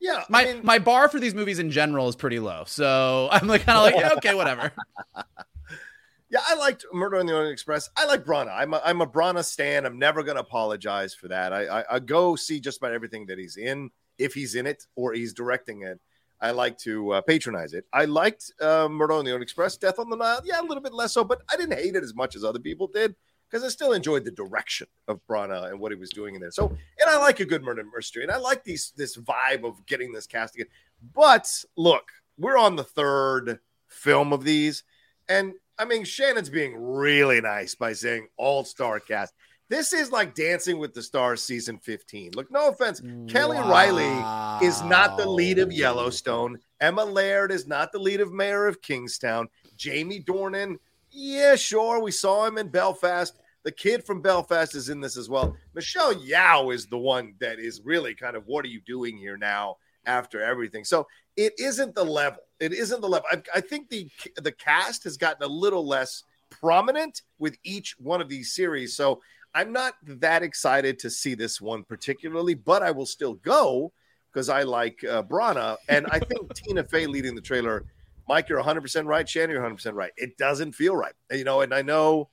Yeah, 0.00 0.24
my 0.28 0.42
I 0.42 0.52
mean, 0.52 0.60
my 0.62 0.78
bar 0.78 1.08
for 1.08 1.18
these 1.18 1.34
movies 1.34 1.58
in 1.58 1.70
general 1.70 2.08
is 2.08 2.16
pretty 2.16 2.38
low, 2.38 2.64
so 2.66 3.28
I'm 3.32 3.46
like 3.46 3.62
kind 3.62 3.78
of 3.78 3.84
like 3.84 3.94
yeah, 3.96 4.16
okay, 4.18 4.34
whatever. 4.34 4.72
yeah, 6.30 6.40
I 6.46 6.54
liked 6.54 6.84
Murder 6.92 7.16
on 7.16 7.26
the 7.26 7.34
Orient 7.34 7.52
Express. 7.52 7.88
I 7.96 8.06
like 8.06 8.24
Branagh. 8.24 8.54
I'm 8.54 8.74
a, 8.74 8.82
I'm 8.84 9.00
a 9.00 9.06
Branagh 9.06 9.44
stan. 9.44 9.86
I'm 9.86 9.98
never 9.98 10.22
going 10.22 10.36
to 10.36 10.42
apologize 10.42 11.14
for 11.14 11.28
that. 11.28 11.52
I, 11.52 11.80
I 11.80 11.84
I 11.92 11.98
go 12.00 12.36
see 12.36 12.60
just 12.60 12.78
about 12.78 12.92
everything 12.92 13.26
that 13.26 13.38
he's 13.38 13.56
in 13.56 13.90
if 14.18 14.34
he's 14.34 14.54
in 14.54 14.66
it 14.66 14.84
or 14.96 15.12
he's 15.12 15.32
directing 15.32 15.82
it. 15.82 15.98
I 16.38 16.50
like 16.50 16.76
to 16.80 17.12
uh, 17.12 17.20
patronize 17.22 17.72
it. 17.72 17.86
I 17.94 18.04
liked 18.04 18.52
uh, 18.60 18.88
Murder 18.90 19.14
on 19.14 19.24
the 19.24 19.30
Orient 19.30 19.44
Express, 19.44 19.78
Death 19.78 19.98
on 19.98 20.10
the 20.10 20.16
Nile. 20.16 20.42
Yeah, 20.44 20.60
a 20.60 20.62
little 20.62 20.82
bit 20.82 20.92
less 20.92 21.14
so, 21.14 21.24
but 21.24 21.40
I 21.50 21.56
didn't 21.56 21.78
hate 21.78 21.96
it 21.96 22.02
as 22.02 22.14
much 22.14 22.36
as 22.36 22.44
other 22.44 22.58
people 22.58 22.88
did 22.88 23.14
because 23.50 23.64
I 23.64 23.68
still 23.68 23.92
enjoyed 23.92 24.24
the 24.24 24.30
direction 24.30 24.86
of 25.08 25.20
Branagh 25.28 25.70
and 25.70 25.80
what 25.80 25.92
he 25.92 25.98
was 25.98 26.10
doing 26.10 26.34
in 26.34 26.40
there. 26.40 26.50
So, 26.50 26.68
and 26.68 27.10
I 27.10 27.18
like 27.18 27.40
a 27.40 27.44
good 27.44 27.62
murder 27.62 27.84
mystery, 27.94 28.22
and 28.22 28.32
I 28.32 28.36
like 28.36 28.64
these 28.64 28.92
this 28.96 29.16
vibe 29.16 29.64
of 29.64 29.84
getting 29.86 30.12
this 30.12 30.26
cast 30.26 30.54
again. 30.54 30.66
But 31.14 31.48
look, 31.76 32.10
we're 32.38 32.58
on 32.58 32.76
the 32.76 32.84
third 32.84 33.60
film 33.88 34.32
of 34.32 34.44
these, 34.44 34.84
and 35.28 35.54
I 35.78 35.84
mean 35.84 36.04
Shannon's 36.04 36.50
being 36.50 36.74
really 36.76 37.40
nice 37.40 37.74
by 37.74 37.92
saying 37.92 38.28
all 38.36 38.64
star 38.64 39.00
cast. 39.00 39.34
This 39.68 39.92
is 39.92 40.12
like 40.12 40.36
Dancing 40.36 40.78
with 40.78 40.94
the 40.94 41.02
Stars 41.02 41.42
season 41.42 41.78
15. 41.78 42.32
Look, 42.36 42.52
no 42.52 42.68
offense. 42.68 43.02
Wow. 43.02 43.26
Kelly 43.28 43.58
Reilly 43.58 44.64
is 44.64 44.80
not 44.82 45.16
the 45.16 45.28
lead 45.28 45.58
of 45.58 45.72
Yellowstone. 45.72 46.58
Emma 46.80 47.04
Laird 47.04 47.50
is 47.50 47.66
not 47.66 47.90
the 47.90 47.98
lead 47.98 48.20
of 48.20 48.32
Mayor 48.32 48.68
of 48.68 48.80
Kingstown. 48.80 49.48
Jamie 49.76 50.22
Dornan 50.22 50.76
yeah, 51.16 51.56
sure. 51.56 52.02
We 52.02 52.10
saw 52.10 52.44
him 52.44 52.58
in 52.58 52.68
Belfast. 52.68 53.40
The 53.64 53.72
kid 53.72 54.04
from 54.04 54.20
Belfast 54.20 54.74
is 54.74 54.90
in 54.90 55.00
this 55.00 55.16
as 55.16 55.30
well. 55.30 55.56
Michelle 55.74 56.14
Yeoh 56.14 56.74
is 56.74 56.86
the 56.86 56.98
one 56.98 57.34
that 57.40 57.58
is 57.58 57.80
really 57.82 58.14
kind 58.14 58.36
of 58.36 58.46
what 58.46 58.66
are 58.66 58.68
you 58.68 58.82
doing 58.86 59.16
here 59.16 59.38
now 59.38 59.76
after 60.04 60.42
everything? 60.42 60.84
So 60.84 61.06
it 61.34 61.54
isn't 61.58 61.94
the 61.94 62.04
level. 62.04 62.40
It 62.60 62.74
isn't 62.74 63.00
the 63.00 63.08
level. 63.08 63.26
I, 63.32 63.42
I 63.54 63.60
think 63.62 63.88
the 63.88 64.10
the 64.36 64.52
cast 64.52 65.04
has 65.04 65.16
gotten 65.16 65.42
a 65.42 65.52
little 65.52 65.86
less 65.86 66.22
prominent 66.50 67.22
with 67.38 67.56
each 67.64 67.96
one 67.98 68.20
of 68.20 68.28
these 68.28 68.54
series. 68.54 68.94
So 68.94 69.22
I'm 69.54 69.72
not 69.72 69.94
that 70.02 70.42
excited 70.42 70.98
to 70.98 71.08
see 71.08 71.34
this 71.34 71.62
one 71.62 71.82
particularly, 71.82 72.54
but 72.54 72.82
I 72.82 72.90
will 72.90 73.06
still 73.06 73.34
go 73.34 73.90
because 74.30 74.50
I 74.50 74.64
like 74.64 75.02
uh, 75.02 75.22
Branagh. 75.22 75.78
And 75.88 76.06
I 76.10 76.18
think 76.18 76.54
Tina 76.54 76.84
Fey 76.84 77.06
leading 77.06 77.34
the 77.34 77.40
trailer 77.40 77.86
Mike, 78.28 78.48
you're 78.48 78.62
100% 78.62 79.06
right. 79.06 79.28
Shannon, 79.28 79.50
you're 79.50 79.62
100% 79.62 79.94
right. 79.94 80.12
It 80.16 80.36
doesn't 80.36 80.72
feel 80.72 80.96
right. 80.96 81.14
You 81.30 81.44
know, 81.44 81.60
and 81.60 81.72
I 81.72 81.82
know 81.82 82.30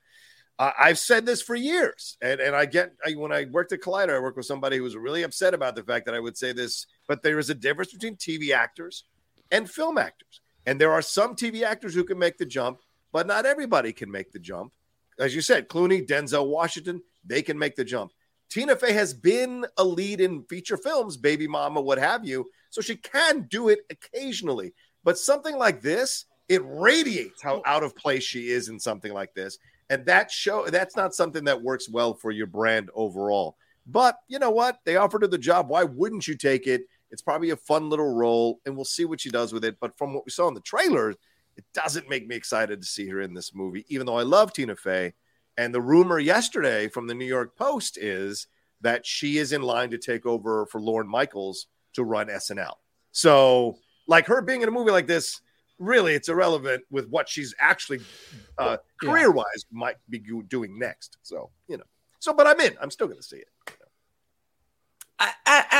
uh, 0.59 0.71
I've 0.79 0.99
said 0.99 1.25
this 1.25 1.41
for 1.41 1.55
years. 1.55 2.17
And, 2.21 2.39
and 2.39 2.55
I 2.55 2.65
get, 2.65 2.93
I, 3.05 3.11
when 3.11 3.31
I 3.31 3.45
worked 3.45 3.73
at 3.73 3.81
Collider, 3.81 4.15
I 4.15 4.19
worked 4.19 4.37
with 4.37 4.45
somebody 4.45 4.77
who 4.77 4.83
was 4.83 4.95
really 4.95 5.23
upset 5.23 5.53
about 5.53 5.75
the 5.75 5.83
fact 5.83 6.05
that 6.05 6.15
I 6.15 6.19
would 6.19 6.37
say 6.37 6.51
this, 6.51 6.87
but 7.07 7.23
there 7.23 7.39
is 7.39 7.49
a 7.49 7.55
difference 7.55 7.93
between 7.93 8.15
TV 8.15 8.53
actors 8.53 9.05
and 9.51 9.69
film 9.69 9.97
actors. 9.97 10.41
And 10.65 10.79
there 10.79 10.91
are 10.91 11.01
some 11.01 11.35
TV 11.35 11.63
actors 11.63 11.93
who 11.93 12.03
can 12.03 12.17
make 12.17 12.37
the 12.37 12.45
jump, 12.45 12.79
but 13.11 13.27
not 13.27 13.45
everybody 13.45 13.91
can 13.93 14.09
make 14.09 14.31
the 14.31 14.39
jump. 14.39 14.73
As 15.19 15.35
you 15.35 15.41
said, 15.41 15.69
Clooney, 15.69 16.07
Denzel 16.07 16.47
Washington, 16.47 17.01
they 17.25 17.41
can 17.41 17.57
make 17.57 17.75
the 17.75 17.83
jump. 17.83 18.11
Tina 18.49 18.75
Fey 18.75 18.93
has 18.93 19.13
been 19.13 19.65
a 19.77 19.83
lead 19.83 20.21
in 20.21 20.43
feature 20.43 20.77
films, 20.77 21.17
Baby 21.17 21.47
Mama, 21.47 21.81
what 21.81 21.97
have 21.97 22.25
you. 22.25 22.49
So 22.69 22.81
she 22.81 22.95
can 22.95 23.47
do 23.49 23.69
it 23.69 23.79
occasionally. 23.89 24.73
But 25.03 25.17
something 25.17 25.57
like 25.57 25.81
this, 25.81 26.25
it 26.49 26.61
radiates 26.65 27.41
how 27.41 27.61
out 27.65 27.83
of 27.83 27.95
place 27.95 28.23
she 28.23 28.49
is 28.49 28.69
in 28.69 28.79
something 28.79 29.13
like 29.13 29.33
this. 29.33 29.57
And 29.89 30.05
that 30.05 30.31
show 30.31 30.65
that's 30.67 30.95
not 30.95 31.13
something 31.13 31.43
that 31.45 31.61
works 31.61 31.89
well 31.89 32.13
for 32.13 32.31
your 32.31 32.47
brand 32.47 32.89
overall. 32.95 33.57
But 33.85 34.17
you 34.27 34.39
know 34.39 34.51
what? 34.51 34.79
They 34.85 34.95
offered 34.95 35.23
her 35.23 35.27
the 35.27 35.37
job. 35.37 35.69
Why 35.69 35.83
wouldn't 35.83 36.27
you 36.27 36.35
take 36.35 36.67
it? 36.67 36.83
It's 37.11 37.21
probably 37.21 37.51
a 37.51 37.55
fun 37.55 37.89
little 37.89 38.11
role, 38.11 38.59
and 38.65 38.75
we'll 38.75 38.85
see 38.85 39.05
what 39.05 39.21
she 39.21 39.29
does 39.29 39.53
with 39.53 39.63
it. 39.63 39.77
But 39.79 39.97
from 39.97 40.13
what 40.13 40.25
we 40.25 40.31
saw 40.31 40.47
in 40.47 40.53
the 40.53 40.61
trailer, 40.61 41.11
it 41.11 41.65
doesn't 41.73 42.09
make 42.09 42.27
me 42.27 42.35
excited 42.35 42.81
to 42.81 42.87
see 42.87 43.07
her 43.09 43.21
in 43.21 43.33
this 43.33 43.53
movie, 43.53 43.85
even 43.87 44.07
though 44.07 44.17
I 44.17 44.23
love 44.23 44.53
Tina 44.53 44.75
Fey. 44.75 45.13
And 45.57 45.73
the 45.73 45.81
rumor 45.81 46.17
yesterday 46.17 46.87
from 46.87 47.05
the 47.05 47.13
New 47.13 47.25
York 47.25 47.55
Post 47.55 47.97
is 47.97 48.47
that 48.81 49.05
she 49.05 49.37
is 49.37 49.51
in 49.51 49.61
line 49.61 49.91
to 49.91 49.97
take 49.97 50.25
over 50.25 50.65
for 50.65 50.81
Lorne 50.81 51.07
Michaels 51.07 51.67
to 51.93 52.03
run 52.03 52.27
SNL. 52.27 52.73
So 53.11 53.77
like 54.07 54.27
her 54.27 54.41
being 54.41 54.61
in 54.61 54.67
a 54.67 54.71
movie 54.71 54.91
like 54.91 55.07
this, 55.07 55.41
really, 55.79 56.13
it's 56.13 56.29
irrelevant 56.29 56.83
with 56.89 57.07
what 57.09 57.29
she's 57.29 57.53
actually 57.59 58.01
uh, 58.57 58.77
career 59.01 59.31
wise 59.31 59.65
might 59.71 59.97
be 60.09 60.19
doing 60.47 60.77
next. 60.77 61.17
So 61.21 61.51
you 61.67 61.77
know, 61.77 61.83
so 62.19 62.33
but 62.33 62.47
I'm 62.47 62.59
in. 62.59 62.75
I'm 62.81 62.91
still 62.91 63.07
going 63.07 63.19
to 63.19 63.23
see 63.23 63.37
it. 63.37 63.47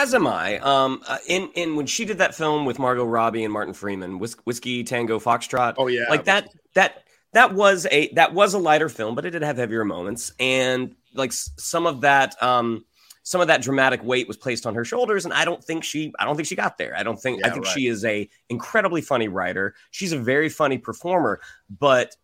as 0.04 0.14
am 0.14 0.28
I. 0.28 0.60
Um, 0.60 1.02
uh, 1.08 1.18
in 1.28 1.50
in 1.56 1.76
when 1.76 1.86
she 1.86 2.06
did 2.06 2.18
that 2.20 2.36
film 2.36 2.66
with 2.66 2.80
Margot 2.80 3.06
Robbie 3.06 3.44
and 3.44 3.54
Martin 3.54 3.74
Freeman, 3.74 4.20
Whis- 4.20 4.38
Whiskey 4.46 4.84
Tango 4.84 5.20
Foxtrot. 5.20 5.76
Oh 5.78 5.88
yeah, 5.88 6.06
like 6.10 6.26
that. 6.26 6.50
That 6.76 7.04
that 7.34 7.54
was 7.54 7.88
a 7.92 8.14
that 8.14 8.34
was 8.34 8.54
a 8.54 8.60
lighter 8.60 8.90
film, 8.90 9.16
but 9.16 9.26
it 9.26 9.32
did 9.32 9.42
have 9.42 9.58
heavier 9.58 9.86
moments, 9.86 10.32
and 10.40 10.96
like 11.14 11.32
some 11.34 11.86
of 11.86 12.02
that. 12.02 12.42
Um, 12.42 12.86
some 13.24 13.42
of 13.42 13.48
that 13.48 13.62
dramatic 13.62 14.04
weight 14.04 14.28
was 14.28 14.38
placed 14.38 14.66
on 14.66 14.76
her 14.76 14.86
shoulders 14.86 15.26
and 15.26 15.34
i 15.34 15.44
don't 15.46 15.64
think 15.64 15.84
she 15.84 16.14
i 16.20 16.26
don't 16.26 16.36
think 16.36 16.48
she 16.48 16.56
got 16.56 16.78
there. 16.78 16.96
I 16.96 17.04
don't 17.04 17.20
think 17.20 17.40
yeah, 17.40 17.48
i 17.48 17.50
think 17.50 17.66
right. 17.66 17.74
she 17.74 17.88
is 17.88 18.06
a 18.06 18.30
incredibly 18.50 19.02
funny 19.02 19.28
writer. 19.28 19.76
She's 19.92 20.12
a 20.12 20.20
very 20.20 20.50
funny 20.50 20.78
performer 20.78 21.40
but 21.70 22.16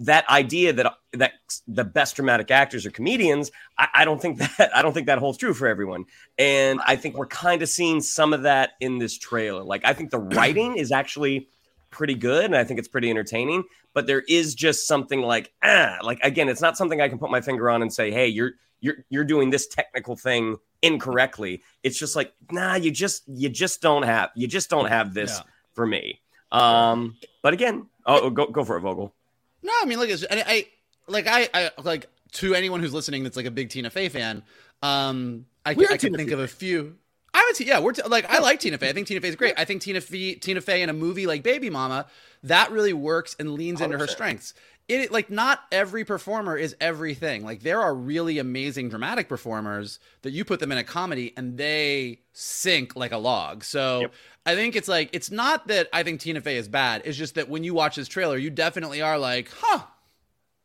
that 0.00 0.28
idea 0.28 0.72
that 0.72 0.94
that 1.12 1.32
the 1.68 1.84
best 1.84 2.16
dramatic 2.16 2.50
actors 2.50 2.84
are 2.84 2.90
comedians 2.90 3.52
I, 3.78 3.88
I 3.94 4.04
don't 4.04 4.20
think 4.20 4.38
that 4.58 4.76
i 4.76 4.82
don't 4.82 4.92
think 4.92 5.06
that 5.06 5.18
holds 5.18 5.38
true 5.38 5.54
for 5.54 5.66
everyone. 5.66 6.04
And 6.38 6.80
i 6.86 6.96
think 6.96 7.16
we're 7.16 7.26
kind 7.26 7.62
of 7.62 7.68
seeing 7.68 8.00
some 8.00 8.32
of 8.32 8.42
that 8.42 8.72
in 8.80 8.98
this 8.98 9.16
trailer. 9.16 9.62
Like 9.62 9.84
i 9.84 9.92
think 9.92 10.10
the 10.10 10.18
writing 10.36 10.76
is 10.76 10.92
actually 10.92 11.48
pretty 11.90 12.14
good 12.14 12.44
and 12.44 12.56
i 12.56 12.64
think 12.64 12.78
it's 12.78 12.88
pretty 12.88 13.08
entertaining 13.08 13.64
but 13.94 14.06
there 14.06 14.22
is 14.28 14.54
just 14.54 14.86
something 14.86 15.22
like 15.22 15.50
ah 15.62 15.96
like 16.02 16.18
again 16.22 16.48
it's 16.48 16.60
not 16.60 16.76
something 16.76 17.00
i 17.00 17.08
can 17.08 17.18
put 17.18 17.30
my 17.30 17.40
finger 17.40 17.70
on 17.70 17.80
and 17.80 17.90
say 17.90 18.10
hey 18.10 18.26
you're 18.26 18.52
you're 18.80 19.04
you're 19.08 19.24
doing 19.24 19.50
this 19.50 19.66
technical 19.66 20.16
thing 20.16 20.56
incorrectly. 20.82 21.62
It's 21.82 21.98
just 21.98 22.16
like, 22.16 22.32
nah, 22.50 22.74
you 22.74 22.90
just 22.90 23.22
you 23.26 23.48
just 23.48 23.80
don't 23.80 24.04
have 24.04 24.30
you 24.34 24.46
just 24.46 24.70
don't 24.70 24.88
have 24.88 25.14
this 25.14 25.38
yeah. 25.38 25.50
for 25.74 25.86
me. 25.86 26.20
Um, 26.50 27.16
but 27.42 27.52
again, 27.52 27.86
oh, 28.06 28.30
go 28.30 28.46
go 28.46 28.64
for 28.64 28.76
it, 28.76 28.80
Vogel. 28.80 29.14
No, 29.62 29.72
I 29.80 29.84
mean, 29.84 29.98
look, 29.98 30.10
I, 30.10 30.16
I 30.30 30.66
like 31.06 31.26
I, 31.26 31.48
I 31.52 31.70
like 31.82 32.06
to 32.32 32.54
anyone 32.54 32.80
who's 32.80 32.94
listening 32.94 33.24
that's 33.24 33.36
like 33.36 33.46
a 33.46 33.50
big 33.50 33.70
Tina 33.70 33.90
Fey 33.90 34.08
fan. 34.08 34.42
Um, 34.82 35.46
I, 35.66 35.70
I 35.72 35.96
can 35.96 36.14
think 36.14 36.30
of 36.30 36.40
a 36.40 36.48
few. 36.48 36.96
I'm 37.34 37.48
a 37.50 37.52
t- 37.52 37.64
yeah. 37.64 37.80
We're 37.80 37.92
t- 37.92 38.02
like 38.08 38.30
I 38.30 38.38
like 38.38 38.60
Tina 38.60 38.78
Fey. 38.78 38.88
I 38.88 38.92
think 38.92 39.06
Tina 39.06 39.20
Fey 39.20 39.28
is 39.28 39.36
great. 39.36 39.54
I 39.56 39.64
think 39.64 39.82
Tina 39.82 40.00
Fey 40.00 40.34
Tina 40.34 40.60
Fey 40.60 40.82
in 40.82 40.88
a 40.88 40.92
movie 40.94 41.26
like 41.26 41.42
Baby 41.42 41.68
Mama 41.70 42.06
that 42.44 42.70
really 42.70 42.92
works 42.92 43.36
and 43.38 43.52
leans 43.52 43.80
into 43.80 43.98
her 43.98 44.06
strengths. 44.06 44.54
It 44.88 45.12
like 45.12 45.28
not 45.30 45.64
every 45.70 46.04
performer 46.04 46.56
is 46.56 46.74
everything. 46.80 47.44
Like 47.44 47.60
there 47.60 47.80
are 47.80 47.94
really 47.94 48.38
amazing 48.38 48.88
dramatic 48.88 49.28
performers 49.28 49.98
that 50.22 50.30
you 50.30 50.44
put 50.44 50.60
them 50.60 50.72
in 50.72 50.78
a 50.78 50.84
comedy 50.84 51.34
and 51.36 51.58
they 51.58 52.20
sink 52.32 52.96
like 52.96 53.12
a 53.12 53.18
log. 53.18 53.64
So 53.64 54.00
Yep. 54.00 54.14
I 54.46 54.54
think 54.54 54.76
it's 54.76 54.88
like 54.88 55.10
it's 55.12 55.30
not 55.30 55.66
that 55.68 55.88
I 55.92 56.02
think 56.02 56.20
Tina 56.20 56.40
Fey 56.40 56.56
is 56.56 56.68
bad. 56.68 57.02
It's 57.04 57.18
just 57.18 57.34
that 57.34 57.50
when 57.50 57.64
you 57.64 57.74
watch 57.74 57.96
this 57.96 58.08
trailer, 58.08 58.38
you 58.38 58.48
definitely 58.48 59.02
are 59.02 59.18
like, 59.18 59.50
huh, 59.60 59.80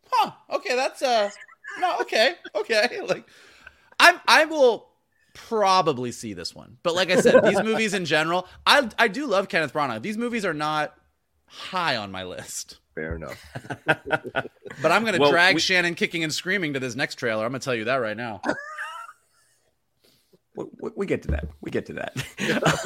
huh, 0.10 0.32
okay, 0.52 0.76
that's 0.76 1.02
uh, 1.02 1.30
no, 1.80 1.98
okay, 2.02 2.36
okay. 2.56 3.02
Like, 3.08 3.28
I'm 4.00 4.22
I 4.26 4.46
will 4.46 4.88
probably 5.34 6.14
see 6.14 6.34
this 6.34 6.56
one, 6.56 6.78
but 6.84 6.96
like 6.96 7.12
I 7.12 7.18
said, 7.18 7.44
these 7.44 7.62
movies 7.62 7.94
in 7.94 8.06
general, 8.06 8.48
I 8.66 8.90
I 8.98 9.10
do 9.10 9.26
love 9.28 9.50
Kenneth 9.50 9.74
Branagh. 9.74 10.02
These 10.02 10.18
movies 10.18 10.46
are 10.46 10.54
not 10.54 10.96
high 11.48 11.98
on 11.98 12.10
my 12.10 12.24
list. 12.24 12.78
Fair 12.96 13.16
enough. 13.16 13.44
But 14.82 14.92
I'm 14.92 15.06
gonna 15.06 15.20
Well, 15.20 15.32
drag 15.32 15.56
we- 15.56 15.62
Shannon 15.62 15.96
kicking 15.96 16.24
and 16.24 16.34
screaming 16.34 16.74
to 16.74 16.80
this 16.80 16.96
next 16.96 17.16
trailer. 17.16 17.46
I'm 17.46 17.52
gonna 17.52 17.60
tell 17.60 17.76
you 17.76 17.86
that 17.86 17.98
right 17.98 18.18
now. 18.18 18.42
we, 20.56 20.66
we- 20.82 20.92
we 20.96 21.06
get 21.06 21.22
to 21.24 21.28
that. 21.30 21.48
We 21.62 21.72
get 21.72 21.86
to 21.88 21.94
that. 21.94 22.16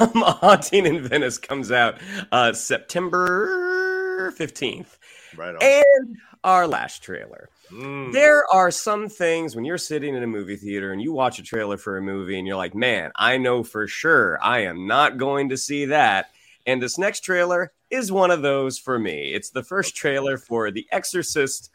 um, 0.00 0.10
Haunting 0.14 0.86
in 0.86 1.02
Venice 1.06 1.38
comes 1.38 1.70
out 1.72 1.98
uh, 2.30 2.52
September 2.52 4.30
15th. 4.32 4.96
Right 5.36 5.54
on. 5.54 5.62
And 5.62 6.16
our 6.44 6.66
last 6.66 7.02
trailer. 7.02 7.48
Mm. 7.72 8.12
There 8.12 8.44
are 8.52 8.70
some 8.70 9.08
things 9.08 9.54
when 9.56 9.64
you're 9.64 9.78
sitting 9.78 10.14
in 10.14 10.22
a 10.22 10.26
movie 10.26 10.56
theater 10.56 10.92
and 10.92 11.02
you 11.02 11.12
watch 11.12 11.38
a 11.38 11.42
trailer 11.42 11.76
for 11.76 11.96
a 11.98 12.02
movie 12.02 12.38
and 12.38 12.46
you're 12.46 12.56
like, 12.56 12.74
man, 12.74 13.10
I 13.16 13.36
know 13.38 13.62
for 13.64 13.86
sure 13.86 14.38
I 14.42 14.60
am 14.60 14.86
not 14.86 15.18
going 15.18 15.50
to 15.50 15.56
see 15.56 15.86
that. 15.86 16.30
And 16.68 16.82
this 16.82 16.98
next 16.98 17.20
trailer 17.20 17.72
is 17.88 18.12
one 18.12 18.30
of 18.30 18.42
those 18.42 18.78
for 18.78 18.98
me. 18.98 19.32
It's 19.32 19.50
the 19.50 19.62
first 19.62 19.96
trailer 19.96 20.36
for 20.36 20.70
The 20.70 20.86
Exorcist 20.92 21.70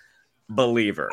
Believer. 0.47 1.09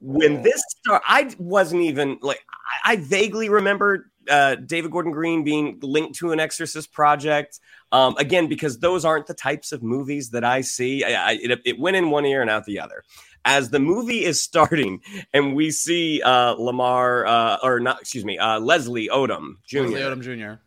When 0.00 0.42
this 0.42 0.62
started, 0.68 1.02
I 1.08 1.34
wasn't 1.38 1.82
even 1.82 2.18
like, 2.20 2.44
I, 2.84 2.92
I 2.92 2.96
vaguely 2.96 3.48
remember 3.48 4.10
uh, 4.28 4.56
David 4.56 4.90
Gordon 4.90 5.12
Green 5.12 5.44
being 5.44 5.78
linked 5.80 6.16
to 6.16 6.32
an 6.32 6.40
Exorcist 6.40 6.92
project. 6.92 7.58
Um, 7.90 8.16
again, 8.18 8.48
because 8.48 8.80
those 8.80 9.06
aren't 9.06 9.28
the 9.28 9.34
types 9.34 9.72
of 9.72 9.82
movies 9.82 10.30
that 10.30 10.44
I 10.44 10.60
see. 10.60 11.02
I, 11.02 11.30
I, 11.30 11.38
it, 11.40 11.60
it 11.64 11.78
went 11.78 11.96
in 11.96 12.10
one 12.10 12.26
ear 12.26 12.42
and 12.42 12.50
out 12.50 12.66
the 12.66 12.80
other 12.80 13.02
as 13.46 13.70
the 13.70 13.78
movie 13.78 14.24
is 14.24 14.42
starting 14.42 15.00
and 15.32 15.54
we 15.54 15.70
see 15.70 16.20
uh 16.20 16.52
Lamar 16.58 17.24
uh 17.24 17.58
or 17.62 17.78
not 17.78 18.00
excuse 18.00 18.24
me 18.24 18.36
uh 18.38 18.58
Leslie 18.58 19.08
Odom 19.08 19.54
Jr. 19.64 19.82
Leslie 19.82 20.00
Odom 20.00 20.20
Jr. 20.22 20.60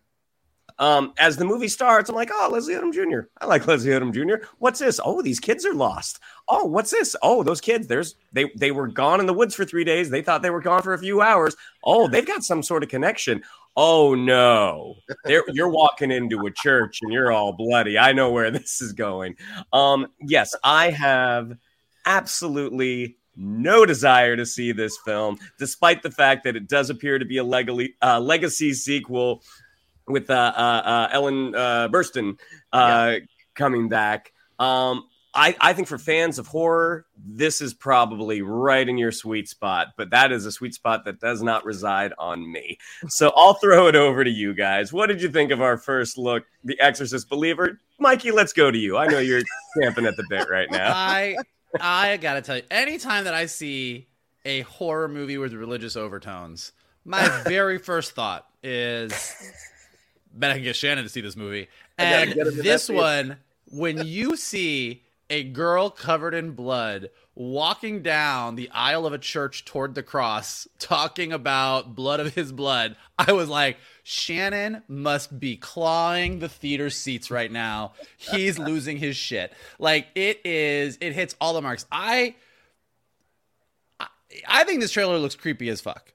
Um 0.79 1.13
as 1.17 1.37
the 1.37 1.45
movie 1.45 1.67
starts 1.67 2.09
I'm 2.09 2.15
like 2.15 2.31
oh 2.33 2.49
Leslie 2.51 2.73
Odom 2.73 2.93
Jr. 2.93 3.27
I 3.39 3.45
like 3.45 3.67
Leslie 3.67 3.91
Odom 3.91 4.13
Jr. 4.13 4.45
What's 4.57 4.79
this? 4.79 4.99
Oh 5.03 5.21
these 5.21 5.39
kids 5.39 5.65
are 5.65 5.73
lost. 5.73 6.19
Oh 6.47 6.65
what's 6.65 6.91
this? 6.91 7.15
Oh 7.21 7.43
those 7.43 7.61
kids 7.61 7.87
there's 7.87 8.15
they 8.33 8.51
they 8.55 8.71
were 8.71 8.87
gone 8.87 9.19
in 9.19 9.25
the 9.25 9.33
woods 9.33 9.55
for 9.55 9.65
3 9.65 9.83
days. 9.83 10.09
They 10.09 10.21
thought 10.21 10.41
they 10.41 10.49
were 10.49 10.61
gone 10.61 10.81
for 10.81 10.93
a 10.93 10.99
few 10.99 11.21
hours. 11.21 11.55
Oh 11.83 12.07
they've 12.07 12.25
got 12.25 12.43
some 12.43 12.63
sort 12.63 12.83
of 12.83 12.89
connection. 12.89 13.43
Oh 13.75 14.15
no. 14.15 14.95
They're, 15.25 15.43
you're 15.53 15.69
walking 15.69 16.11
into 16.11 16.45
a 16.47 16.51
church 16.51 16.99
and 17.01 17.13
you're 17.13 17.31
all 17.31 17.53
bloody. 17.53 17.97
I 17.97 18.13
know 18.13 18.31
where 18.31 18.49
this 18.51 18.81
is 18.81 18.93
going. 18.93 19.35
Um 19.73 20.07
yes, 20.19 20.55
I 20.63 20.91
have 20.91 21.57
absolutely 22.05 23.17
no 23.39 23.85
desire 23.85 24.35
to 24.35 24.45
see 24.45 24.71
this 24.71 24.97
film, 24.97 25.37
despite 25.57 26.03
the 26.03 26.11
fact 26.11 26.43
that 26.43 26.55
it 26.55 26.67
does 26.67 26.89
appear 26.89 27.17
to 27.17 27.25
be 27.25 27.37
a 27.37 27.43
legally, 27.43 27.95
uh, 28.01 28.19
legacy 28.19 28.73
sequel 28.73 29.41
with 30.09 30.29
uh, 30.29 30.53
uh, 30.55 30.59
uh, 30.59 31.09
Ellen 31.11 31.55
uh, 31.55 31.87
Burstyn 31.89 32.37
uh, 32.73 33.15
coming 33.55 33.89
back. 33.89 34.33
Um, 34.57 35.05
I, 35.33 35.55
I 35.61 35.73
think 35.73 35.87
for 35.87 35.99
fans 35.99 36.39
of 36.39 36.47
horror, 36.47 37.05
this 37.15 37.61
is 37.61 37.73
probably 37.75 38.41
right 38.41 38.87
in 38.87 38.97
your 38.97 39.11
sweet 39.11 39.47
spot, 39.47 39.89
but 39.95 40.09
that 40.09 40.31
is 40.31 40.45
a 40.47 40.51
sweet 40.51 40.73
spot 40.73 41.05
that 41.05 41.19
does 41.19 41.43
not 41.43 41.63
reside 41.65 42.13
on 42.17 42.51
me. 42.51 42.79
So 43.07 43.31
I'll 43.35 43.53
throw 43.53 43.87
it 43.87 43.95
over 43.95 44.23
to 44.23 44.29
you 44.29 44.55
guys. 44.55 44.91
What 44.91 45.07
did 45.07 45.21
you 45.21 45.29
think 45.29 45.51
of 45.51 45.61
our 45.61 45.77
first 45.77 46.17
look, 46.17 46.45
The 46.63 46.79
Exorcist 46.79 47.29
Believer? 47.29 47.79
Mikey, 47.99 48.31
let's 48.31 48.53
go 48.53 48.71
to 48.71 48.77
you. 48.77 48.97
I 48.97 49.05
know 49.05 49.19
you're 49.19 49.43
champing 49.81 50.07
at 50.07 50.17
the 50.17 50.25
bit 50.29 50.49
right 50.49 50.69
now. 50.71 50.91
I 50.93 51.35
I 51.79 52.17
gotta 52.17 52.41
tell 52.41 52.57
you, 52.57 52.63
anytime 52.71 53.25
that 53.25 53.35
I 53.35 53.45
see 53.45 54.07
a 54.45 54.61
horror 54.61 55.07
movie 55.07 55.37
with 55.37 55.53
religious 55.53 55.95
overtones, 55.95 56.71
my 57.05 57.27
very 57.43 57.77
first 57.77 58.13
thought 58.13 58.47
is, 58.63 59.35
bet 60.33 60.51
I 60.51 60.55
can 60.55 60.63
get 60.63 60.75
Shannon 60.75 61.03
to 61.03 61.09
see 61.09 61.21
this 61.21 61.35
movie. 61.35 61.67
And 61.97 62.33
get 62.33 62.47
him 62.47 62.59
in 62.59 62.63
this 62.63 62.89
one, 62.89 63.37
when 63.65 64.05
you 64.05 64.35
see 64.35 65.03
a 65.29 65.43
girl 65.43 65.89
covered 65.89 66.33
in 66.33 66.51
blood 66.51 67.09
walking 67.35 68.01
down 68.01 68.55
the 68.55 68.69
aisle 68.71 69.05
of 69.05 69.13
a 69.13 69.17
church 69.17 69.63
toward 69.63 69.95
the 69.95 70.03
cross, 70.03 70.67
talking 70.79 71.31
about 71.31 71.95
blood 71.95 72.19
of 72.19 72.33
his 72.33 72.51
blood, 72.51 72.95
I 73.17 73.31
was 73.31 73.47
like, 73.47 73.77
Shannon 74.03 74.83
must 74.87 75.39
be 75.39 75.55
clawing 75.55 76.39
the 76.39 76.49
theater 76.49 76.89
seats 76.89 77.29
right 77.29 77.51
now. 77.51 77.93
He's 78.17 78.57
losing 78.59 78.97
his 78.97 79.15
shit. 79.15 79.53
Like 79.77 80.07
it 80.15 80.41
is, 80.45 80.97
it 80.99 81.13
hits 81.13 81.35
all 81.39 81.53
the 81.53 81.61
marks. 81.61 81.85
I, 81.91 82.35
I, 83.99 84.07
I 84.47 84.63
think 84.63 84.81
this 84.81 84.91
trailer 84.91 85.17
looks 85.17 85.35
creepy 85.35 85.69
as 85.69 85.79
fuck. 85.79 86.11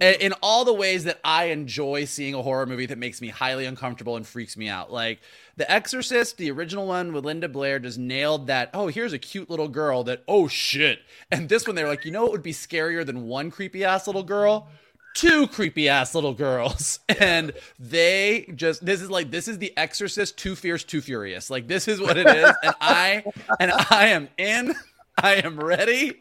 In 0.00 0.14
in 0.14 0.32
all 0.42 0.64
the 0.64 0.74
ways 0.74 1.04
that 1.04 1.20
I 1.24 1.46
enjoy 1.46 2.04
seeing 2.04 2.34
a 2.34 2.42
horror 2.42 2.66
movie 2.66 2.86
that 2.86 2.98
makes 2.98 3.20
me 3.20 3.28
highly 3.28 3.64
uncomfortable 3.64 4.16
and 4.16 4.26
freaks 4.26 4.56
me 4.56 4.68
out. 4.68 4.92
Like 4.92 5.20
The 5.56 5.70
Exorcist, 5.70 6.36
the 6.36 6.50
original 6.50 6.86
one 6.86 7.12
with 7.12 7.24
Linda 7.24 7.48
Blair, 7.48 7.78
just 7.78 7.98
nailed 7.98 8.46
that. 8.48 8.70
Oh, 8.74 8.88
here's 8.88 9.12
a 9.12 9.18
cute 9.18 9.48
little 9.48 9.68
girl 9.68 10.04
that, 10.04 10.22
oh 10.28 10.48
shit. 10.48 11.00
And 11.30 11.48
this 11.48 11.66
one, 11.66 11.76
they're 11.76 11.88
like, 11.88 12.04
you 12.04 12.10
know 12.10 12.22
what 12.22 12.32
would 12.32 12.42
be 12.42 12.52
scarier 12.52 13.04
than 13.06 13.26
one 13.26 13.50
creepy 13.50 13.84
ass 13.84 14.06
little 14.06 14.22
girl? 14.22 14.68
two 15.16 15.46
creepy 15.46 15.88
ass 15.88 16.14
little 16.14 16.34
girls 16.34 17.00
and 17.20 17.52
they 17.78 18.52
just 18.54 18.84
this 18.84 19.00
is 19.00 19.10
like 19.10 19.30
this 19.30 19.48
is 19.48 19.56
the 19.58 19.72
exorcist 19.78 20.36
too 20.36 20.54
fierce 20.54 20.84
too 20.84 21.00
furious 21.00 21.48
like 21.48 21.66
this 21.66 21.88
is 21.88 21.98
what 21.98 22.18
it 22.18 22.26
is 22.26 22.52
and 22.62 22.74
i 22.82 23.24
and 23.58 23.72
i 23.90 24.08
am 24.08 24.28
in 24.36 24.74
i 25.16 25.36
am 25.36 25.58
ready 25.58 26.20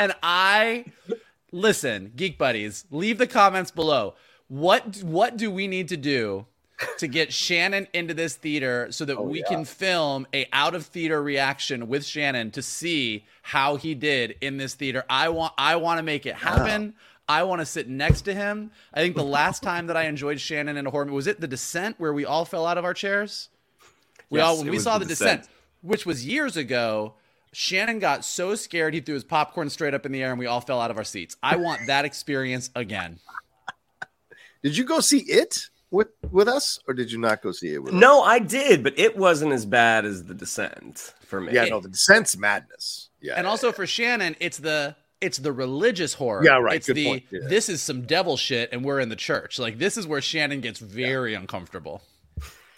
and 0.00 0.12
i 0.20 0.84
listen 1.54 2.12
geek 2.16 2.36
buddies 2.36 2.84
leave 2.90 3.18
the 3.18 3.26
comments 3.26 3.70
below 3.70 4.14
what 4.48 4.96
what 5.02 5.36
do 5.36 5.50
we 5.50 5.66
need 5.68 5.88
to 5.88 5.96
do 5.96 6.46
to 6.98 7.06
get 7.06 7.32
Shannon 7.44 7.86
into 7.92 8.14
this 8.14 8.36
theater 8.36 8.88
so 8.90 9.04
that 9.04 9.16
oh, 9.16 9.22
we 9.22 9.42
can 9.44 9.64
film 9.64 10.26
a 10.34 10.46
out 10.52 10.74
of 10.74 10.86
theater 10.86 11.22
reaction 11.22 11.88
with 11.88 12.04
Shannon 12.04 12.50
to 12.52 12.62
see 12.62 13.24
how 13.42 13.76
he 13.76 13.94
did 13.94 14.36
in 14.40 14.56
this 14.56 14.74
theater. 14.74 15.04
I 15.08 15.28
want 15.28 15.54
I 15.56 15.76
want 15.76 15.98
to 15.98 16.02
make 16.02 16.26
it 16.26 16.34
happen. 16.34 16.94
I 17.28 17.44
want 17.44 17.60
to 17.60 17.66
sit 17.66 17.88
next 17.88 18.22
to 18.22 18.34
him. 18.34 18.70
I 18.92 19.00
think 19.00 19.16
the 19.16 19.22
last 19.22 19.62
time 19.70 19.86
that 19.86 19.96
I 19.96 20.04
enjoyed 20.04 20.40
Shannon 20.40 20.76
in 20.76 20.86
a 20.86 20.90
horror 20.90 21.06
movie 21.06 21.16
was 21.16 21.26
it 21.26 21.40
The 21.40 21.48
Descent 21.48 21.98
where 21.98 22.12
we 22.12 22.24
all 22.24 22.44
fell 22.44 22.66
out 22.66 22.76
of 22.76 22.84
our 22.84 22.94
chairs. 22.94 23.48
We 24.28 24.40
Yes, 24.40 24.46
all 24.46 24.64
we 24.64 24.78
saw 24.78 24.98
The 24.98 25.04
The 25.04 25.10
Descent, 25.10 25.42
Descent. 25.42 25.56
which 25.82 26.04
was 26.04 26.26
years 26.26 26.56
ago. 26.56 27.14
Shannon 27.54 27.98
got 27.98 28.24
so 28.24 28.54
scared 28.54 28.94
he 28.94 29.00
threw 29.00 29.14
his 29.14 29.24
popcorn 29.24 29.70
straight 29.70 29.94
up 29.94 30.04
in 30.04 30.12
the 30.12 30.22
air 30.22 30.30
and 30.30 30.38
we 30.38 30.46
all 30.46 30.60
fell 30.60 30.80
out 30.80 30.90
of 30.90 30.98
our 30.98 31.04
seats. 31.04 31.36
I 31.42 31.56
want 31.56 31.86
that 31.86 32.04
experience 32.04 32.70
again. 32.74 33.18
Did 34.62 34.76
you 34.76 34.84
go 34.84 35.00
see 35.00 35.20
it 35.20 35.68
with 35.90 36.08
with 36.30 36.48
us, 36.48 36.80
or 36.88 36.94
did 36.94 37.12
you 37.12 37.18
not 37.18 37.42
go 37.42 37.52
see 37.52 37.74
it 37.74 37.82
with 37.82 37.92
us? 37.94 38.00
No, 38.00 38.22
I 38.22 38.38
did, 38.38 38.82
but 38.82 38.98
it 38.98 39.16
wasn't 39.16 39.52
as 39.52 39.64
bad 39.64 40.04
as 40.04 40.24
The 40.24 40.34
Descent 40.34 41.14
for 41.20 41.40
me. 41.40 41.52
Yeah, 41.52 41.66
no, 41.66 41.80
the 41.80 41.90
Descent's 41.90 42.36
madness. 42.36 43.10
Yeah, 43.20 43.34
and 43.36 43.46
also 43.46 43.72
for 43.72 43.86
Shannon, 43.86 44.36
it's 44.40 44.56
the 44.56 44.96
it's 45.20 45.38
the 45.38 45.52
religious 45.52 46.14
horror. 46.14 46.44
Yeah, 46.44 46.58
right. 46.58 46.76
It's 46.76 46.86
Good 46.86 46.96
the 46.96 47.06
point. 47.06 47.24
Yeah. 47.30 47.40
this 47.48 47.68
is 47.68 47.80
some 47.80 48.02
devil 48.02 48.36
shit, 48.36 48.70
and 48.72 48.84
we're 48.84 49.00
in 49.00 49.08
the 49.08 49.16
church. 49.16 49.58
Like 49.58 49.78
this 49.78 49.96
is 49.96 50.06
where 50.06 50.20
Shannon 50.20 50.60
gets 50.60 50.80
very 50.80 51.34
uncomfortable. 51.34 52.02